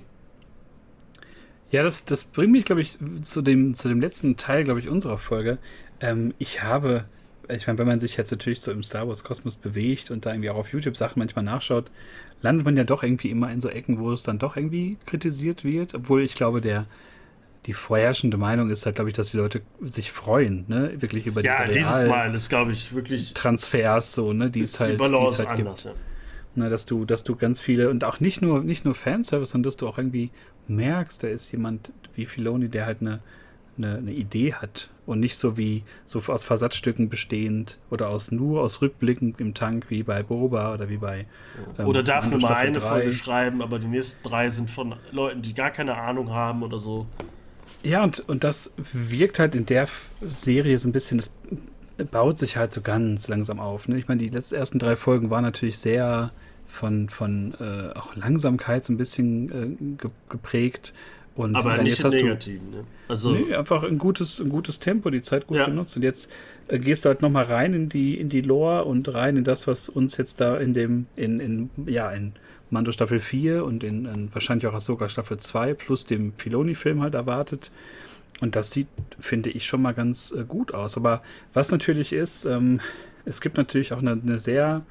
[1.75, 4.89] Ja, das, das bringt mich, glaube ich, zu dem, zu dem letzten Teil, glaube ich,
[4.89, 5.59] unserer Folge.
[6.01, 7.05] Ähm, ich habe,
[7.49, 10.31] ich meine, wenn man sich jetzt natürlich so im Star Wars Kosmos bewegt und da
[10.31, 11.91] irgendwie auch auf YouTube Sachen manchmal nachschaut,
[12.43, 15.65] landet man ja doch irgendwie immer in so Ecken, wo es dann doch irgendwie kritisiert
[15.65, 15.95] wird.
[15.97, 16.87] Obwohl ich glaube, der,
[17.67, 21.43] die vorherrschende Meinung ist halt, glaube ich, dass die Leute sich freuen, ne, wirklich über
[21.43, 24.81] ja, diese Ja, dieses Mal ist, glaube ich, wirklich Transfers so, ne, die ist es
[24.81, 25.97] halt, die Balance die halt anders, gibt.
[25.97, 26.01] Ja.
[26.55, 29.65] Na, dass du, dass du ganz viele und auch nicht nur, nicht nur Fanservice, sondern
[29.65, 30.31] dass du auch irgendwie
[30.69, 33.21] merkst, da ist jemand wie Filoni, der halt eine,
[33.77, 38.63] eine, eine, Idee hat und nicht so wie so aus Versatzstücken bestehend oder aus nur
[38.63, 41.27] aus Rückblicken im Tank wie bei Boba oder wie bei
[41.79, 42.81] ähm, oder darf nur mal eine 3.
[42.81, 46.79] Folge schreiben, aber die nächsten drei sind von Leuten, die gar keine Ahnung haben oder
[46.79, 47.07] so.
[47.83, 49.89] Ja, und, und das wirkt halt in der
[50.23, 51.35] Serie so ein bisschen, das
[52.11, 53.89] baut sich halt so ganz langsam auf.
[53.89, 53.99] Ne?
[53.99, 56.33] Ich meine, die letzten ersten drei Folgen waren natürlich sehr
[56.75, 60.93] von, von äh, auch Langsamkeit so ein bisschen äh, geprägt.
[61.37, 62.85] Und Aber nicht jetzt im Negativen, ne?
[63.09, 65.67] Also nee, einfach ein gutes, ein gutes Tempo, die Zeit gut ja.
[65.67, 65.97] genutzt.
[65.97, 66.31] Und jetzt
[66.69, 69.67] äh, gehst du halt nochmal rein in die, in die Lore und rein in das,
[69.67, 72.35] was uns jetzt da in dem, in, in, ja, in
[72.71, 77.15] Mando Staffel 4 und in, in wahrscheinlich auch sogar Staffel 2 plus dem Filoni-Film halt
[77.15, 77.71] erwartet.
[78.41, 78.89] Und das sieht,
[79.19, 80.97] finde ich, schon mal ganz äh, gut aus.
[80.97, 81.23] Aber
[81.53, 82.81] was natürlich ist, ähm,
[83.25, 84.83] es gibt natürlich auch eine, eine, sehr,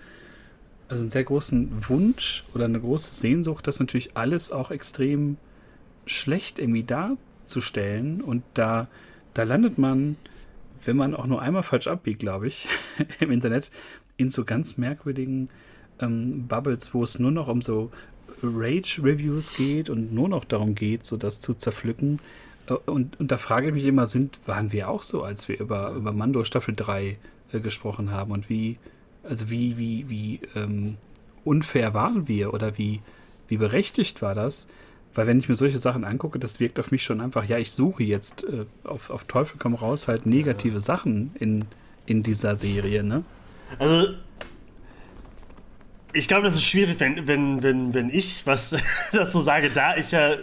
[0.93, 5.37] also einen sehr großen Wunsch oder eine große Sehnsucht, das natürlich alles auch extrem
[6.05, 8.21] schlecht irgendwie darzustellen.
[8.21, 8.87] Und da,
[9.33, 10.17] da landet man,
[10.85, 12.67] wenn man auch nur einmal falsch abbiegt, glaube ich,
[13.19, 13.71] im Internet,
[14.17, 15.49] in so ganz merkwürdigen
[15.99, 17.91] ähm, Bubbles, wo es nur noch um so
[18.43, 22.19] Rage-Reviews geht und nur noch darum geht, so das zu zerpflücken.
[22.67, 25.59] Äh, und, und da frage ich mich immer, sind, waren wir auch so, als wir
[25.59, 27.17] über, über Mando Staffel 3
[27.51, 28.77] äh, gesprochen haben und wie,
[29.23, 30.97] also wie, wie, wie ähm,
[31.45, 33.01] unfair waren wir oder wie,
[33.47, 34.67] wie berechtigt war das,
[35.13, 37.71] Weil wenn ich mir solche Sachen angucke, das wirkt auf mich schon einfach, ja, ich
[37.71, 41.65] suche jetzt äh, auf, auf Teufel komm raus halt negative Sachen in,
[42.05, 43.23] in dieser Serie, ne?
[43.79, 44.13] Also,
[46.13, 48.75] ich glaube, das ist schwierig, wenn, wenn, wenn, wenn ich was
[49.11, 50.35] dazu sage, da ich ja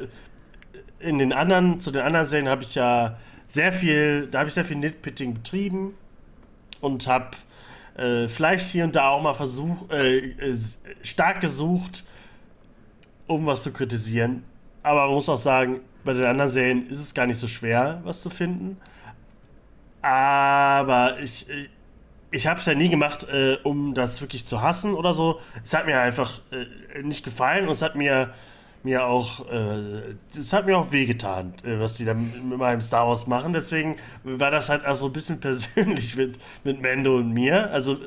[1.00, 4.54] in den anderen, zu den anderen Serien habe ich ja sehr viel, da habe ich
[4.54, 5.94] sehr viel Nitpicking betrieben
[6.80, 7.30] und habe
[8.00, 10.56] äh, vielleicht hier und da auch mal versucht, äh, äh,
[11.02, 12.04] stark gesucht,
[13.26, 14.42] um was zu kritisieren.
[14.82, 18.00] Aber man muss auch sagen, bei den anderen Serien ist es gar nicht so schwer,
[18.04, 18.78] was zu finden.
[20.00, 21.70] Aber ich, ich,
[22.30, 25.40] ich habe es ja nie gemacht, äh, um das wirklich zu hassen oder so.
[25.62, 28.32] Es hat mir einfach äh, nicht gefallen und es hat mir
[28.82, 33.08] mir auch, äh, das hat mir auch wehgetan, äh, was die da mit meinem Star
[33.08, 33.52] Wars machen.
[33.52, 37.70] Deswegen war das halt auch so ein bisschen persönlich mit, mit Mando und mir.
[37.70, 37.98] Also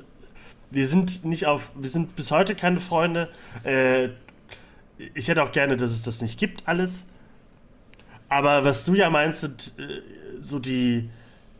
[0.71, 3.29] wir sind nicht auf, wir sind bis heute keine Freunde.
[3.63, 4.09] Äh,
[5.13, 7.05] ich hätte auch gerne, dass es das nicht gibt, alles.
[8.29, 10.01] Aber was du ja meinst, sind äh,
[10.41, 11.09] so die,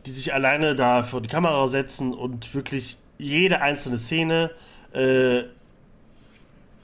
[0.06, 4.50] die sich alleine da vor die Kamera setzen und wirklich jede einzelne Szene
[4.92, 5.44] äh,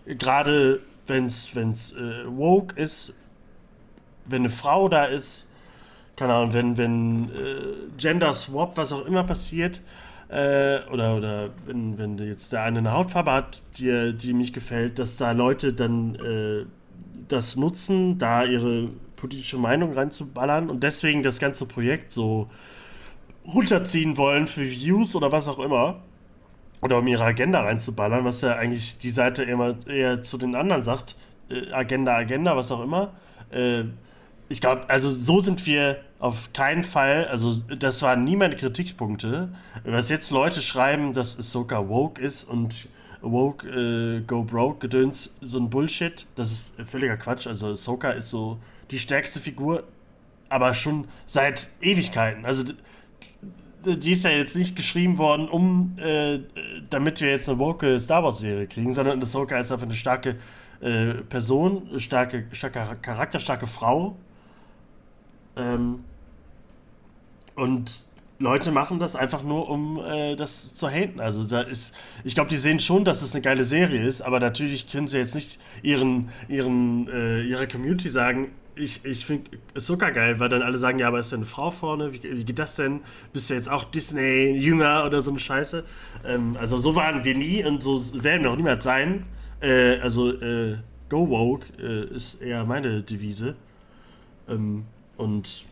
[0.06, 0.80] gerade
[1.10, 1.24] wenn
[1.72, 3.14] es äh, woke ist,
[4.26, 5.46] wenn eine Frau da ist,
[6.16, 9.80] keine Ahnung, wenn, wenn äh, Gender Swap, was auch immer passiert,
[10.28, 14.98] äh, oder, oder wenn, wenn jetzt der eine eine Hautfarbe hat, die, die mich gefällt,
[14.98, 16.66] dass da Leute dann äh,
[17.28, 22.48] das nutzen, da ihre politische Meinung reinzuballern und deswegen das ganze Projekt so
[23.46, 26.02] runterziehen wollen für Views oder was auch immer
[26.80, 30.82] oder um ihre Agenda reinzuballern, was ja eigentlich die Seite immer eher zu den anderen
[30.82, 31.16] sagt,
[31.50, 33.12] äh, Agenda, Agenda, was auch immer.
[33.50, 33.84] Äh,
[34.48, 39.48] ich glaube, also so sind wir auf keinen Fall, also das waren nie meine Kritikpunkte.
[39.84, 42.88] Was jetzt Leute schreiben, dass es sogar woke ist und
[43.22, 47.46] woke, äh, go broke, Gedöns, so ein Bullshit, das ist völliger Quatsch.
[47.46, 48.58] Also Soka ist so
[48.90, 49.84] die stärkste Figur,
[50.48, 52.44] aber schon seit Ewigkeiten.
[52.44, 52.64] Also
[53.84, 56.40] die ist ja jetzt nicht geschrieben worden, um äh,
[56.90, 60.36] damit wir jetzt eine woke Star Wars Serie kriegen, sondern Ahsoka ist einfach eine starke
[60.80, 64.16] äh, Person, starke, starke Charakter, starke Frau.
[65.56, 66.04] Ähm,
[67.54, 68.06] und
[68.38, 71.20] Leute machen das einfach nur, um äh, das zu haten.
[71.20, 71.94] Also da ist,
[72.24, 75.18] ich glaube, die sehen schon, dass es eine geile Serie ist, aber natürlich können sie
[75.18, 78.48] jetzt nicht ihren, ihren, äh, ihrer Community sagen,
[78.80, 81.70] ich, ich finde Ahsoka geil, weil dann alle sagen, ja, aber ist ja eine Frau
[81.70, 83.00] vorne, wie, wie geht das denn?
[83.32, 85.84] Bist du jetzt auch Disney-Jünger oder so eine Scheiße?
[86.24, 89.26] Ähm, also so waren wir nie und so werden wir auch niemals sein.
[89.60, 90.76] Äh, also äh,
[91.08, 93.54] Go Woke äh, ist eher meine Devise.
[94.48, 94.84] Ähm,
[95.16, 95.64] und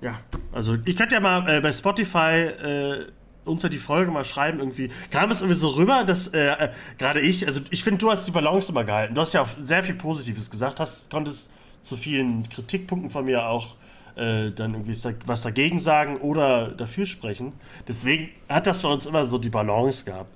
[0.00, 0.20] ja,
[0.52, 3.06] also ich könnte ja mal äh, bei Spotify äh,
[3.44, 4.88] unter die Folge mal schreiben irgendwie.
[5.10, 8.30] Kam es irgendwie so rüber, dass äh, gerade ich, also ich finde, du hast die
[8.30, 9.14] Balance immer gehalten.
[9.14, 11.50] Du hast ja auch sehr viel Positives gesagt, hast, konntest
[11.84, 13.76] zu vielen Kritikpunkten von mir auch
[14.16, 14.96] äh, dann irgendwie
[15.26, 17.52] was dagegen sagen oder dafür sprechen.
[17.86, 20.32] Deswegen hat das für uns immer so die Balance gehabt.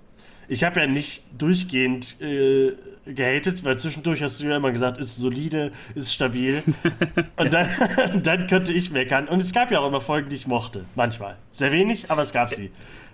[0.49, 2.73] Ich habe ja nicht durchgehend äh,
[3.07, 6.63] gehatet, weil zwischendurch hast du ja immer gesagt, ist solide, ist stabil.
[7.37, 7.69] und dann,
[8.23, 9.29] dann könnte ich meckern.
[9.29, 10.85] Und es gab ja auch immer Folgen, die ich mochte.
[10.95, 11.37] Manchmal.
[11.51, 12.71] Sehr wenig, aber es gab sie.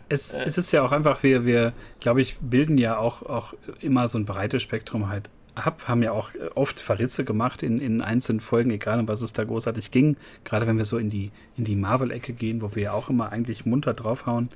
[0.09, 3.55] Es, äh, es ist ja auch einfach, wir, wir glaube ich, bilden ja auch, auch
[3.81, 8.01] immer so ein breites Spektrum halt ab, haben ja auch oft Verritze gemacht in, in
[8.01, 10.17] einzelnen Folgen, egal um was es da großartig ging.
[10.45, 13.31] Gerade wenn wir so in die, in die Marvel-Ecke gehen, wo wir ja auch immer
[13.31, 14.49] eigentlich munter draufhauen.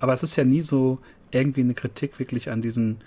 [0.00, 0.98] Aber es ist ja nie so
[1.30, 2.98] irgendwie eine Kritik wirklich an diesen,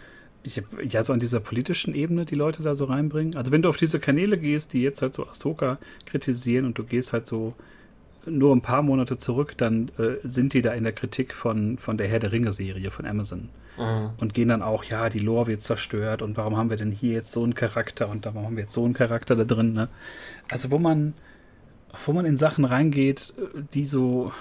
[0.87, 3.35] ja, so an dieser politischen Ebene, die Leute da so reinbringen.
[3.35, 6.83] Also wenn du auf diese Kanäle gehst, die jetzt halt so Ahsoka kritisieren und du
[6.83, 7.53] gehst halt so
[8.26, 11.98] nur ein paar Monate zurück, dann äh, sind die da in der Kritik von, von
[11.98, 13.49] der Herr der Ringe-Serie von Amazon.
[13.77, 14.10] Mhm.
[14.18, 17.14] Und gehen dann auch, ja, die Lore wird zerstört und warum haben wir denn hier
[17.14, 19.89] jetzt so einen Charakter und warum haben wir jetzt so einen Charakter da drin, ne?
[20.49, 21.14] Also wo man,
[22.06, 23.34] wo man in Sachen reingeht,
[23.73, 24.31] die so,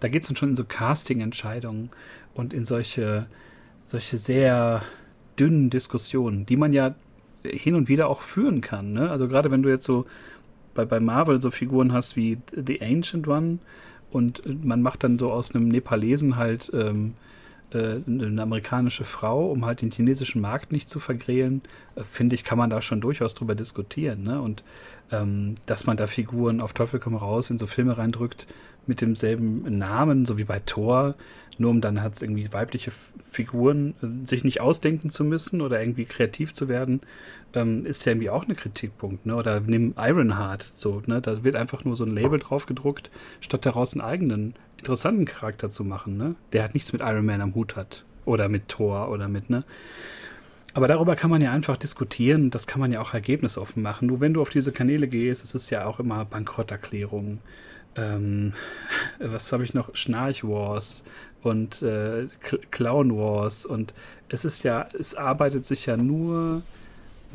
[0.00, 1.90] da geht es dann schon in so Casting-Entscheidungen
[2.34, 3.26] und in solche,
[3.84, 4.82] solche sehr
[5.38, 6.94] dünnen Diskussionen, die man ja
[7.44, 9.10] hin und wieder auch führen kann, ne?
[9.10, 10.06] Also gerade wenn du jetzt so
[10.78, 13.58] bei, bei Marvel so Figuren hast wie The Ancient One
[14.12, 17.14] und man macht dann so aus einem Nepalesen halt ähm,
[17.72, 21.62] äh, eine amerikanische Frau, um halt den chinesischen Markt nicht zu vergrälen,
[21.96, 24.22] äh, finde ich, kann man da schon durchaus drüber diskutieren.
[24.22, 24.40] Ne?
[24.40, 24.62] Und
[25.10, 28.46] ähm, dass man da Figuren auf Teufel komm raus in so Filme reindrückt
[28.88, 31.14] mit demselben Namen, so wie bei Thor,
[31.58, 32.92] nur um dann halt irgendwie weibliche
[33.30, 37.00] Figuren äh, sich nicht ausdenken zu müssen oder irgendwie kreativ zu werden,
[37.54, 39.26] ähm, ist ja irgendwie auch ein Kritikpunkt.
[39.26, 39.36] Ne?
[39.36, 41.20] Oder nimm Ironheart, so, ne?
[41.20, 43.10] da wird einfach nur so ein Label drauf gedruckt,
[43.40, 46.36] statt daraus einen eigenen interessanten Charakter zu machen, ne?
[46.52, 48.04] Der halt nichts mit Iron Man am Hut hat.
[48.24, 49.64] Oder mit Thor oder mit, ne?
[50.74, 54.06] aber darüber kann man ja einfach diskutieren, das kann man ja auch ergebnisoffen machen.
[54.06, 57.38] Nur wenn du auf diese Kanäle gehst, es ist ja auch immer Bankrotterklärung.
[57.98, 58.52] Ähm,
[59.18, 59.94] was habe ich noch?
[59.94, 61.02] Schnarch Wars
[61.42, 62.28] und äh,
[62.70, 63.94] Clown Wars und
[64.28, 66.62] es ist ja, es arbeitet sich ja nur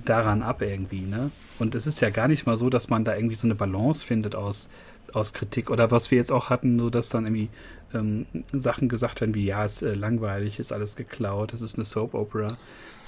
[0.06, 1.31] daran ab irgendwie, ne?
[1.60, 4.06] Und es ist ja gar nicht mal so, dass man da irgendwie so eine Balance
[4.06, 4.68] findet aus,
[5.14, 7.49] aus Kritik oder was wir jetzt auch hatten, so dass dann irgendwie
[7.94, 11.85] ähm, Sachen gesagt werden wie, ja, ist äh, langweilig, ist alles geklaut, es ist eine
[11.85, 12.57] Soap Opera.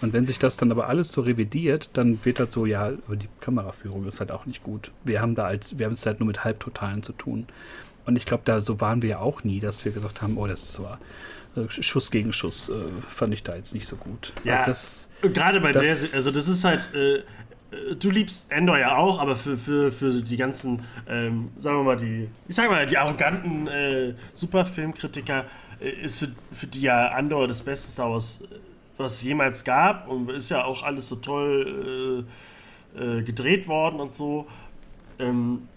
[0.01, 3.15] Und wenn sich das dann aber alles so revidiert, dann wird das so, ja, aber
[3.15, 4.91] die Kameraführung ist halt auch nicht gut.
[5.03, 7.47] Wir haben da als, wir haben es halt nur mit Halbtotalen zu tun.
[8.05, 10.47] Und ich glaube, da so waren wir ja auch nie, dass wir gesagt haben, oh,
[10.47, 10.85] das ist so
[11.55, 12.73] äh, Schuss gegen Schuss, äh,
[13.07, 14.33] fand ich da jetzt nicht so gut.
[14.43, 18.51] Ja, also das, gerade bei das, der, also das ist halt, äh, äh, du liebst
[18.51, 22.55] Endor ja auch, aber für, für, für die ganzen, ähm, sagen wir mal, die, ich
[22.55, 25.45] sag mal, die arroganten äh, Superfilmkritiker
[25.79, 28.43] äh, ist für, für die ja Andor das beste Star Wars
[28.97, 32.25] was es jemals gab und ist ja auch alles so toll
[32.95, 34.47] äh, äh, gedreht worden und so.
[35.19, 35.67] Ähm,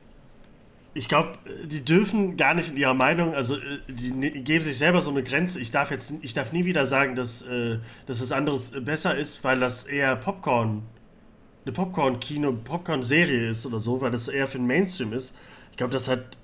[0.95, 1.33] ich glaube,
[1.65, 5.11] die dürfen gar nicht in ihrer Meinung, also äh, die ne, geben sich selber so
[5.11, 5.61] eine Grenze.
[5.61, 9.45] Ich darf jetzt, ich darf nie wieder sagen, dass, äh, dass was anderes besser ist,
[9.45, 10.83] weil das eher Popcorn,
[11.65, 15.35] eine Popcorn-Kino, Popcorn-Serie ist oder so, weil das eher für den Mainstream ist.
[15.71, 16.39] Ich glaube, das hat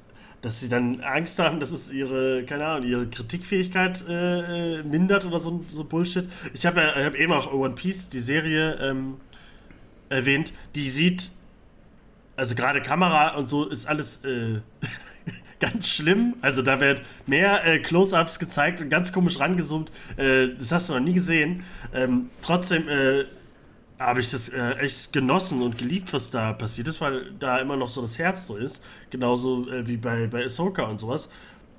[0.44, 5.24] dass sie dann Angst haben, dass es ihre, keine Ahnung, ihre Kritikfähigkeit äh, äh mindert
[5.24, 6.28] oder so, so Bullshit.
[6.52, 9.16] Ich habe ja, hab eben auch One Piece, die Serie, ähm,
[10.10, 11.30] erwähnt, die sieht,
[12.36, 14.60] also gerade Kamera und so ist alles äh,
[15.60, 16.34] ganz schlimm.
[16.42, 19.90] Also da wird mehr äh, Close-Ups gezeigt und ganz komisch rangezoomt.
[20.18, 21.62] Äh, das hast du noch nie gesehen.
[21.94, 23.24] Ähm, trotzdem äh,
[24.06, 27.76] habe ich das äh, echt genossen und geliebt, was da passiert ist, weil da immer
[27.76, 28.82] noch so das Herz so ist.
[29.10, 31.28] Genauso äh, wie bei, bei Ahsoka und sowas.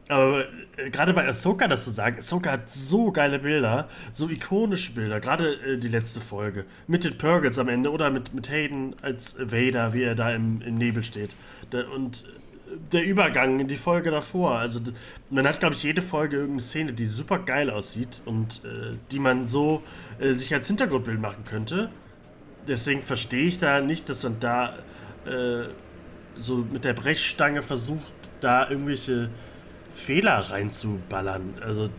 [0.08, 0.46] Aber
[0.78, 5.20] äh, gerade bei Ahsoka das zu sagen, Ahsoka hat so geile Bilder, so ikonische Bilder,
[5.20, 6.66] gerade äh, die letzte Folge.
[6.88, 10.62] Mit den Purgles am Ende oder mit, mit Hayden als Vader, wie er da im,
[10.62, 11.36] im Nebel steht.
[11.72, 14.58] Da, und äh, der Übergang in die Folge davor.
[14.58, 14.80] Also
[15.30, 19.20] man hat, glaube ich, jede Folge irgendeine Szene, die super geil aussieht und äh, die
[19.20, 19.82] man so
[20.20, 21.90] äh, sich als Hintergrundbild machen könnte
[22.68, 24.78] deswegen verstehe ich da nicht, dass man da
[25.26, 25.68] äh,
[26.38, 29.30] so mit der Brechstange versucht, da irgendwelche
[29.94, 31.56] Fehler reinzuballern.
[31.62, 31.90] Also,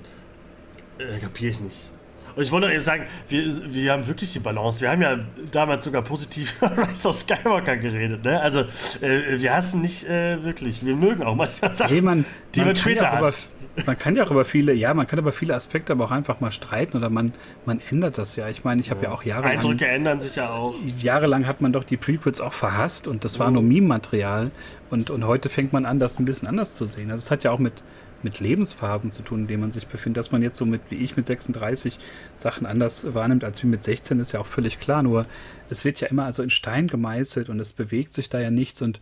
[0.99, 1.91] äh, kapiere ich nicht.
[2.37, 4.83] Und ich wollte eben sagen, wir, wir haben wirklich die Balance.
[4.83, 5.19] Wir haben ja
[5.51, 8.25] damals sogar positiv über Rise of Skywalker geredet.
[8.25, 8.41] Ne?
[8.41, 8.61] Also,
[9.01, 10.85] äh, wir hassen nicht äh, wirklich.
[10.85, 13.49] Wir mögen auch manchmal Sachen, hey, man, die man, man später hasst.
[13.85, 16.41] Man kann ja auch über viele, ja, man kann über viele Aspekte aber auch einfach
[16.41, 17.35] mal streiten oder man,
[17.67, 18.49] man ändert das ja.
[18.49, 19.11] Ich meine, ich habe ja.
[19.11, 19.15] ja.
[19.15, 19.53] auch jahrelang.
[19.53, 20.75] Eindrücke ändern sich ja auch.
[20.99, 23.53] Jahrelang hat man doch die Prequels auch verhasst und das war oh.
[23.53, 24.51] nur Meme-Material.
[24.89, 27.11] Und, und heute fängt man an, das ein bisschen anders zu sehen.
[27.11, 27.75] Also es hat ja auch mit,
[28.27, 30.19] mit Lebensphasen zu tun, in denen man sich befindet.
[30.19, 32.01] Dass man jetzt so mit, wie ich mit 36
[32.37, 35.05] Sachen anders wahrnimmt als wie mit 16, ist ja auch völlig klar.
[35.05, 35.27] Nur
[35.71, 38.83] es wird ja immer also in Stein gemeißelt und es bewegt sich da ja nichts
[38.83, 39.01] und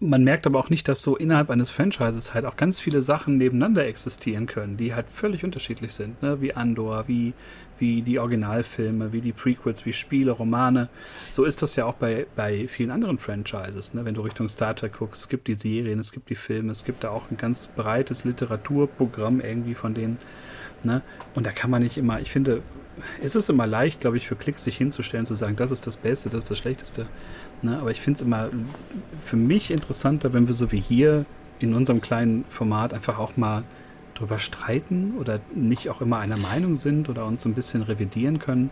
[0.00, 3.36] man merkt aber auch nicht, dass so innerhalb eines Franchises halt auch ganz viele Sachen
[3.36, 6.40] nebeneinander existieren können, die halt völlig unterschiedlich sind, ne?
[6.40, 7.32] wie Andor, wie,
[7.78, 10.88] wie die Originalfilme, wie die Prequels, wie Spiele, Romane.
[11.32, 14.04] So ist das ja auch bei, bei vielen anderen Franchises, ne?
[14.04, 15.22] wenn du Richtung Star Trek guckst.
[15.22, 18.24] Es gibt die Serien, es gibt die Filme, es gibt da auch ein ganz breites
[18.24, 20.18] Literaturprogramm irgendwie von denen.
[20.84, 21.02] Ne?
[21.34, 22.62] Und da kann man nicht immer, ich finde,
[23.22, 25.96] es ist immer leicht, glaube ich, für Klicks sich hinzustellen, zu sagen, das ist das
[25.96, 27.06] Beste, das ist das Schlechteste.
[27.62, 27.78] Ne?
[27.78, 28.48] Aber ich finde es immer
[29.20, 31.24] für mich interessanter, wenn wir so wie hier
[31.58, 33.62] in unserem kleinen Format einfach auch mal
[34.14, 38.38] drüber streiten oder nicht auch immer einer Meinung sind oder uns so ein bisschen revidieren
[38.38, 38.70] können.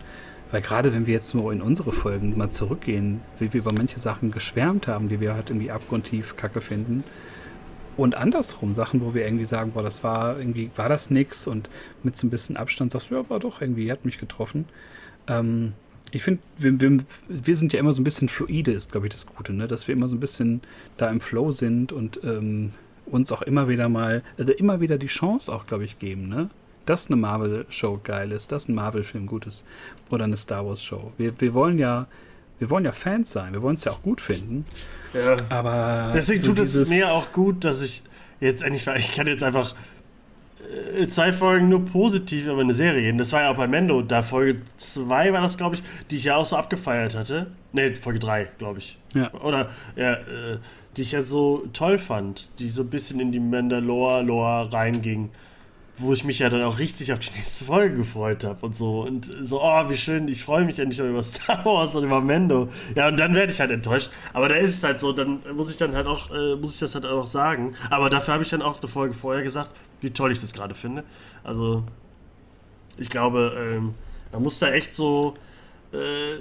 [0.51, 4.01] Weil gerade wenn wir jetzt nur in unsere Folgen mal zurückgehen, wie wir über manche
[4.01, 7.05] Sachen geschwärmt haben, die wir halt irgendwie abgrundtief kacke finden,
[7.97, 11.69] und andersrum Sachen, wo wir irgendwie sagen, boah, das war irgendwie, war das nix und
[12.03, 14.65] mit so ein bisschen Abstand sagst du, ja, war doch irgendwie, hat mich getroffen.
[15.27, 15.75] Ähm,
[16.13, 19.13] ich finde, wir, wir, wir, sind ja immer so ein bisschen fluide, ist, glaube ich,
[19.13, 19.69] das Gute, ne?
[19.69, 20.61] dass wir immer so ein bisschen
[20.97, 22.73] da im Flow sind und ähm,
[23.07, 26.51] uns auch immer wieder mal, also immer wieder die Chance auch, glaube ich, geben, ne?
[26.87, 29.65] dass eine Marvel-Show geil ist, dass ein Marvel-Film gut ist
[30.11, 31.13] oder eine Star Wars-Show.
[31.19, 32.07] Wir, wir wollen ja,
[32.59, 34.65] wir wollen ja Fans sein, wir wollen es ja auch gut finden.
[35.15, 35.37] Ja.
[35.49, 38.03] Aber deswegen so tut es mir auch gut, dass ich
[38.41, 39.75] jetzt endlich, ich kann jetzt einfach
[41.09, 43.19] zwei Folgen nur positiv über eine Serie reden.
[43.19, 46.25] Das war ja auch bei Mendo, da Folge 2 war das, glaube ich, die ich
[46.25, 47.49] ja auch so abgefeiert hatte.
[47.73, 48.99] Ne, Folge 3, glaube ich.
[49.15, 49.33] Ja.
[49.35, 50.59] Oder, ja, äh,
[50.97, 55.31] die ich ja so toll fand, die so ein bisschen in die Mandalore-Lore reinging
[56.01, 59.03] wo ich mich ja dann auch richtig auf die nächste Folge gefreut habe und so.
[59.03, 62.69] Und so, oh, wie schön, ich freue mich nur über Star Wars und über Mendo.
[62.95, 64.11] Ja, und dann werde ich halt enttäuscht.
[64.33, 66.81] Aber da ist es halt so, dann muss ich dann halt auch, äh, muss ich
[66.81, 67.75] das halt auch sagen.
[67.91, 69.71] Aber dafür habe ich dann auch eine Folge vorher gesagt,
[70.01, 71.05] wie toll ich das gerade finde.
[71.45, 71.85] Also,
[72.97, 73.95] ich glaube, ähm,
[74.33, 75.35] man muss da echt so
[75.93, 76.39] äh,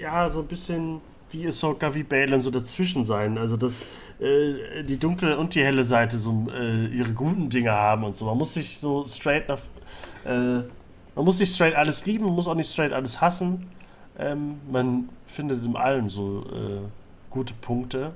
[0.00, 1.00] ja, so ein bisschen
[1.30, 3.38] wie Ahsoka, wie Balin so dazwischen sein.
[3.38, 3.86] Also, dass
[4.20, 8.26] äh, die dunkle und die helle Seite so äh, ihre guten Dinge haben und so.
[8.26, 9.60] Man muss sich so straight nach.
[10.24, 10.64] Äh,
[11.16, 13.68] man muss nicht straight alles lieben, man muss auch nicht straight alles hassen.
[14.18, 16.88] Ähm, man findet in allem so äh,
[17.30, 18.12] gute Punkte.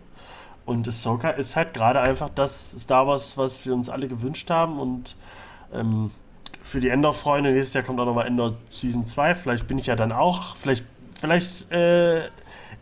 [0.64, 4.78] Und Ahsoka ist halt gerade einfach das Star Wars, was wir uns alle gewünscht haben.
[4.78, 5.16] Und
[5.72, 6.10] ähm,
[6.60, 9.34] für die Endor-Freunde, nächstes Jahr kommt auch nochmal Endor Season 2.
[9.34, 10.56] Vielleicht bin ich ja dann auch.
[10.56, 10.84] Vielleicht,
[11.18, 12.28] vielleicht äh,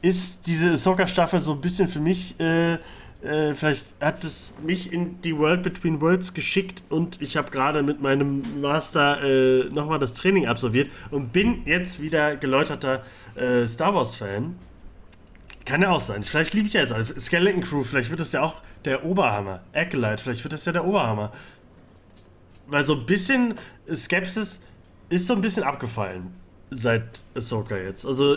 [0.02, 2.38] ist diese Ahsoka-Staffel so ein bisschen für mich.
[2.40, 2.78] Äh,
[3.26, 7.82] äh, vielleicht hat es mich in die World Between Worlds geschickt und ich habe gerade
[7.82, 13.02] mit meinem Master äh, nochmal das Training absolviert und bin jetzt wieder geläuterter
[13.34, 14.56] äh, Star Wars-Fan.
[15.64, 16.22] Kann ja auch sein.
[16.22, 17.04] Vielleicht liebe ich ja jetzt auch.
[17.18, 19.62] Skeleton Crew, vielleicht wird das ja auch der Oberhammer.
[19.72, 21.32] Acolyte, vielleicht wird das ja der Oberhammer.
[22.68, 23.54] Weil so ein bisschen
[23.92, 24.60] Skepsis
[25.08, 26.32] ist so ein bisschen abgefallen
[26.70, 28.04] seit Ahsoka jetzt.
[28.04, 28.36] Also,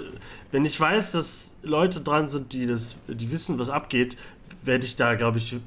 [0.51, 4.17] wenn ich weiß, dass Leute dran sind, die das, die wissen, was abgeht,
[4.61, 5.57] werde ich da, glaube ich,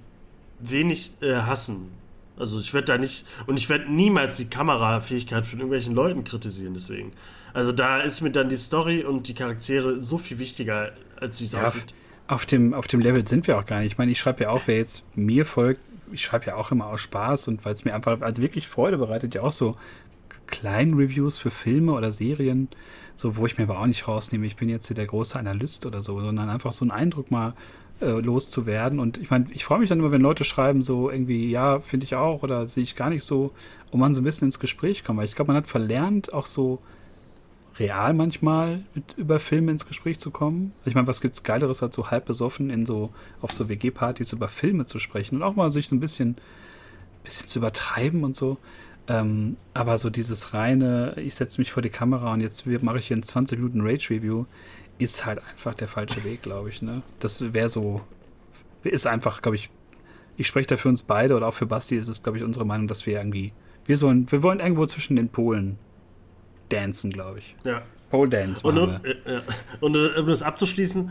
[0.60, 1.90] wenig äh, hassen.
[2.36, 6.74] Also ich werde da nicht und ich werde niemals die Kamerafähigkeit von irgendwelchen Leuten kritisieren,
[6.74, 7.12] deswegen.
[7.52, 11.44] Also da ist mir dann die Story und die Charaktere so viel wichtiger, als wie
[11.44, 11.94] es ja, aussieht.
[12.26, 13.92] Auf dem, auf dem Level sind wir auch gar nicht.
[13.92, 16.86] Ich meine, ich schreibe ja auch, wer jetzt mir folgt, ich schreibe ja auch immer
[16.86, 19.76] aus Spaß und weil es mir einfach also wirklich Freude bereitet, ja auch so
[20.46, 22.68] kleinen Reviews für Filme oder Serien,
[23.14, 25.86] so wo ich mir aber auch nicht rausnehme, ich bin jetzt hier der große Analyst
[25.86, 27.54] oder so, sondern einfach so einen Eindruck mal
[28.02, 28.98] äh, loszuwerden.
[28.98, 32.04] Und ich meine, ich freue mich dann immer, wenn Leute schreiben, so irgendwie, ja, finde
[32.04, 33.52] ich auch oder sehe ich gar nicht so,
[33.90, 35.18] und man so ein bisschen ins Gespräch kommt.
[35.18, 36.80] Weil ich glaube, man hat verlernt, auch so
[37.78, 40.72] real manchmal mit, über Filme ins Gespräch zu kommen.
[40.84, 43.10] Ich meine, was gibt es Geileres, als so halb besoffen in so,
[43.40, 46.36] auf so WG-Partys über Filme zu sprechen und auch mal sich so ein bisschen,
[47.24, 48.58] bisschen zu übertreiben und so.
[49.08, 53.08] Ähm, aber so dieses reine, ich setze mich vor die Kamera und jetzt mache ich
[53.08, 54.44] hier ein 20 Minuten Rage-Review,
[54.98, 56.82] ist halt einfach der falsche Weg, glaube ich.
[56.82, 57.02] Ne?
[57.20, 58.00] Das wäre so,
[58.84, 59.70] ist einfach, glaube ich,
[60.36, 62.64] ich spreche da für uns beide oder auch für Basti ist es, glaube ich, unsere
[62.64, 63.52] Meinung, dass wir irgendwie,
[63.86, 65.78] wir sollen, wir wollen irgendwo zwischen den Polen
[66.68, 67.56] dancen, glaube ich.
[67.64, 67.82] Ja.
[68.10, 68.66] Pole Dance.
[68.66, 69.40] Und, und, äh,
[69.80, 71.10] und äh, um das abzuschließen,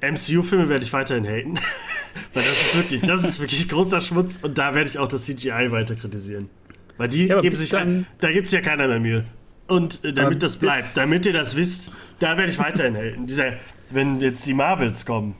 [0.00, 1.54] MCU-Filme werde ich weiterhin haten.
[2.34, 5.24] Weil das ist wirklich, das ist wirklich großer Schmutz und da werde ich auch das
[5.24, 6.48] CGI weiter kritisieren.
[6.96, 9.24] Weil die ja, geben sich, da gibt es ja keiner mehr Mühe.
[9.70, 13.26] Und äh, damit das bleibt, damit ihr das wisst, da werde ich weiterhin helfen.
[13.26, 13.52] Dieser,
[13.90, 15.36] wenn jetzt die Marvels kommen.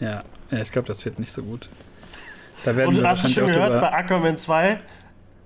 [0.00, 1.68] Ja, ja ich glaube, das wird nicht so gut.
[2.64, 4.78] Da werden und hast du schon gehört, bei Aquaman 2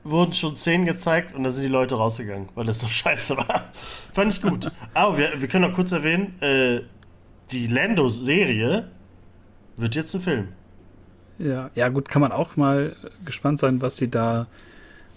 [0.02, 3.70] wurden schon Szenen gezeigt und da sind die Leute rausgegangen, weil das so scheiße war.
[4.14, 4.70] Fand ich gut.
[4.94, 6.80] Aber wir, wir können noch kurz erwähnen, äh,
[7.50, 8.88] die Lando-Serie
[9.76, 10.48] wird jetzt ein Film.
[11.38, 12.96] Ja, ja, gut, kann man auch mal
[13.26, 14.46] gespannt sein, was sie da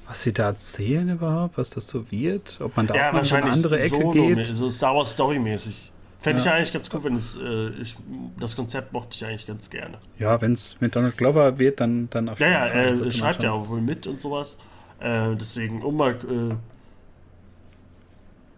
[0.08, 3.26] was sie da erzählen überhaupt, was das so wird, ob man da ja, auch mal
[3.26, 4.48] in eine andere Ecke so geht.
[4.48, 5.92] So Star Wars Story mäßig.
[6.22, 6.46] Fände ja.
[6.46, 7.96] ich eigentlich ganz gut, wenn es, äh, ich,
[8.40, 9.98] das Konzept mochte ich eigentlich ganz gerne.
[10.18, 12.98] Ja, wenn es mit Donald Glover wird, dann, dann auf jeden ja, Fall.
[12.98, 14.58] Ja, er schreibt ja auch wohl mit und sowas.
[15.00, 16.56] Äh, deswegen, um mal, äh,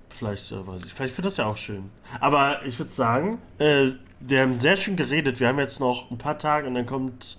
[0.10, 1.90] vielleicht, äh, weiß ich, vielleicht wird das ja auch schön.
[2.22, 3.88] Aber ich würde sagen, äh,
[4.22, 5.40] wir haben sehr schön geredet.
[5.40, 7.38] Wir haben jetzt noch ein paar Tage und dann kommt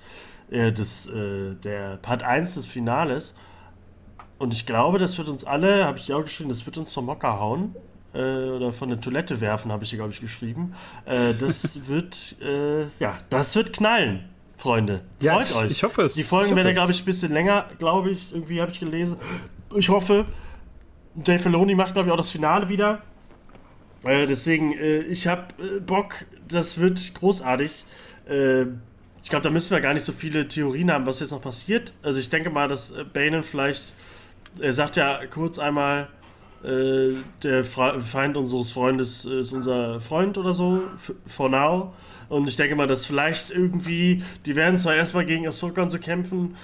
[0.51, 3.35] äh, das, der Part 1 des Finales.
[4.41, 6.95] Und ich glaube, das wird uns alle, habe ich ja auch geschrieben, das wird uns
[6.95, 7.77] vom Mocker hauen.
[8.15, 10.73] Äh, oder von der Toilette werfen, habe ich glaube ich, geschrieben.
[11.05, 14.25] Äh, das wird, äh, ja, das wird knallen,
[14.57, 15.03] Freunde.
[15.19, 15.71] Freut ja, ich, euch.
[15.73, 16.15] Ich hoffe es.
[16.15, 18.33] Die Folgen werden glaube ich, ein bisschen länger, glaube ich.
[18.33, 19.17] Irgendwie habe ich gelesen.
[19.75, 20.25] Ich hoffe,
[21.15, 23.03] Dave Filoni macht, glaube ich, auch das Finale wieder.
[24.05, 26.15] Äh, deswegen, äh, ich habe äh, Bock.
[26.49, 27.85] Das wird großartig.
[29.23, 31.93] ich glaube, da müssen wir gar nicht so viele Theorien haben, was jetzt noch passiert.
[32.03, 33.95] Also ich denke mal, dass Banen vielleicht
[34.59, 36.09] er sagt ja kurz einmal,
[36.63, 40.83] äh, der Feind unseres Freundes ist unser Freund oder so,
[41.27, 41.95] for now.
[42.29, 45.99] Und ich denke mal, dass vielleicht irgendwie, die werden zwar erstmal gegen Ahsoka und so
[45.99, 46.57] kämpfen,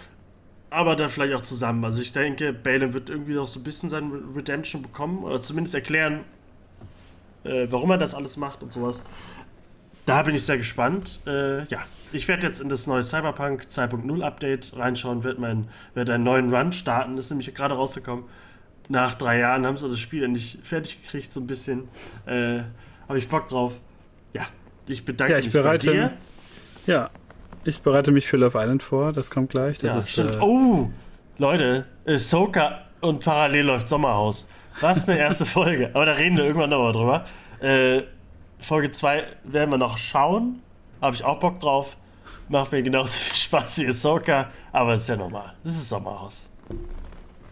[0.71, 1.85] aber dann vielleicht auch zusammen.
[1.85, 5.75] Also ich denke, Balen wird irgendwie noch so ein bisschen seine Redemption bekommen, oder zumindest
[5.75, 6.21] erklären,
[7.45, 9.03] äh, warum er das alles macht und sowas.
[10.07, 11.21] Da bin ich sehr gespannt.
[11.27, 11.81] Äh, ja,
[12.13, 16.55] ich werde jetzt in das neue Cyberpunk 2.0 Update reinschauen, werde mein, werd einen neuen
[16.55, 17.17] Run starten.
[17.17, 18.25] Das ist nämlich gerade rausgekommen.
[18.89, 21.89] Nach drei Jahren haben sie das Spiel endlich fertig gekriegt, so ein bisschen.
[22.25, 22.61] Äh,
[23.09, 23.73] Habe ich Bock drauf.
[24.33, 24.47] Ja,
[24.87, 26.13] ich bedanke ja, ich mich bereite, bei dir.
[26.87, 27.11] Ja,
[27.65, 29.13] ich bereite mich für Love Island vor.
[29.13, 29.79] Das kommt gleich.
[29.79, 30.37] Das ja, ist, stimmt.
[30.37, 30.91] Äh, oh,
[31.39, 34.49] Leute, Ahsoka und parallel läuft Sommerhaus.
[34.81, 35.91] Was eine erste Folge.
[35.95, 37.27] Aber da reden wir irgendwann nochmal drüber.
[37.61, 38.03] Äh,
[38.59, 40.61] Folge 2 werden wir noch schauen.
[41.01, 41.97] Habe ich auch Bock drauf.
[42.49, 45.55] Macht mir genauso viel Spaß wie Ahsoka, aber es ist ja normal.
[45.65, 46.49] Das ist Sommerhaus.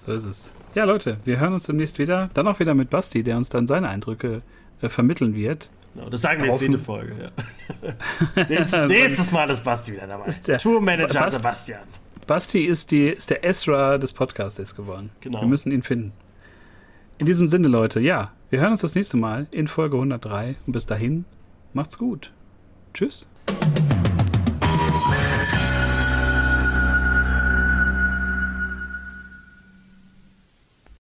[0.07, 0.55] So ist es.
[0.75, 2.31] Ja, Leute, wir hören uns demnächst wieder.
[2.35, 4.43] Dann auch wieder mit Basti, der uns dann seine Eindrücke
[4.83, 5.71] äh, vermitteln wird.
[5.95, 7.15] Genau, das sagen wir jetzt jede Folge,
[7.87, 8.45] ja.
[8.49, 10.27] nächstes, nächstes, Mal ist Basti wieder dabei.
[10.27, 11.81] Ist der Tourmanager Bast Sebastian.
[12.27, 15.11] Basti ist, die, ist der Ezra des Podcasts geworden.
[15.21, 15.43] Genau.
[15.43, 16.13] Wir müssen ihn finden.
[17.17, 20.73] In diesem Sinne, Leute, ja, wir hören uns das nächste Mal in Folge 103 und
[20.73, 21.25] bis dahin,
[21.73, 22.33] macht's gut.
[22.93, 23.27] Tschüss.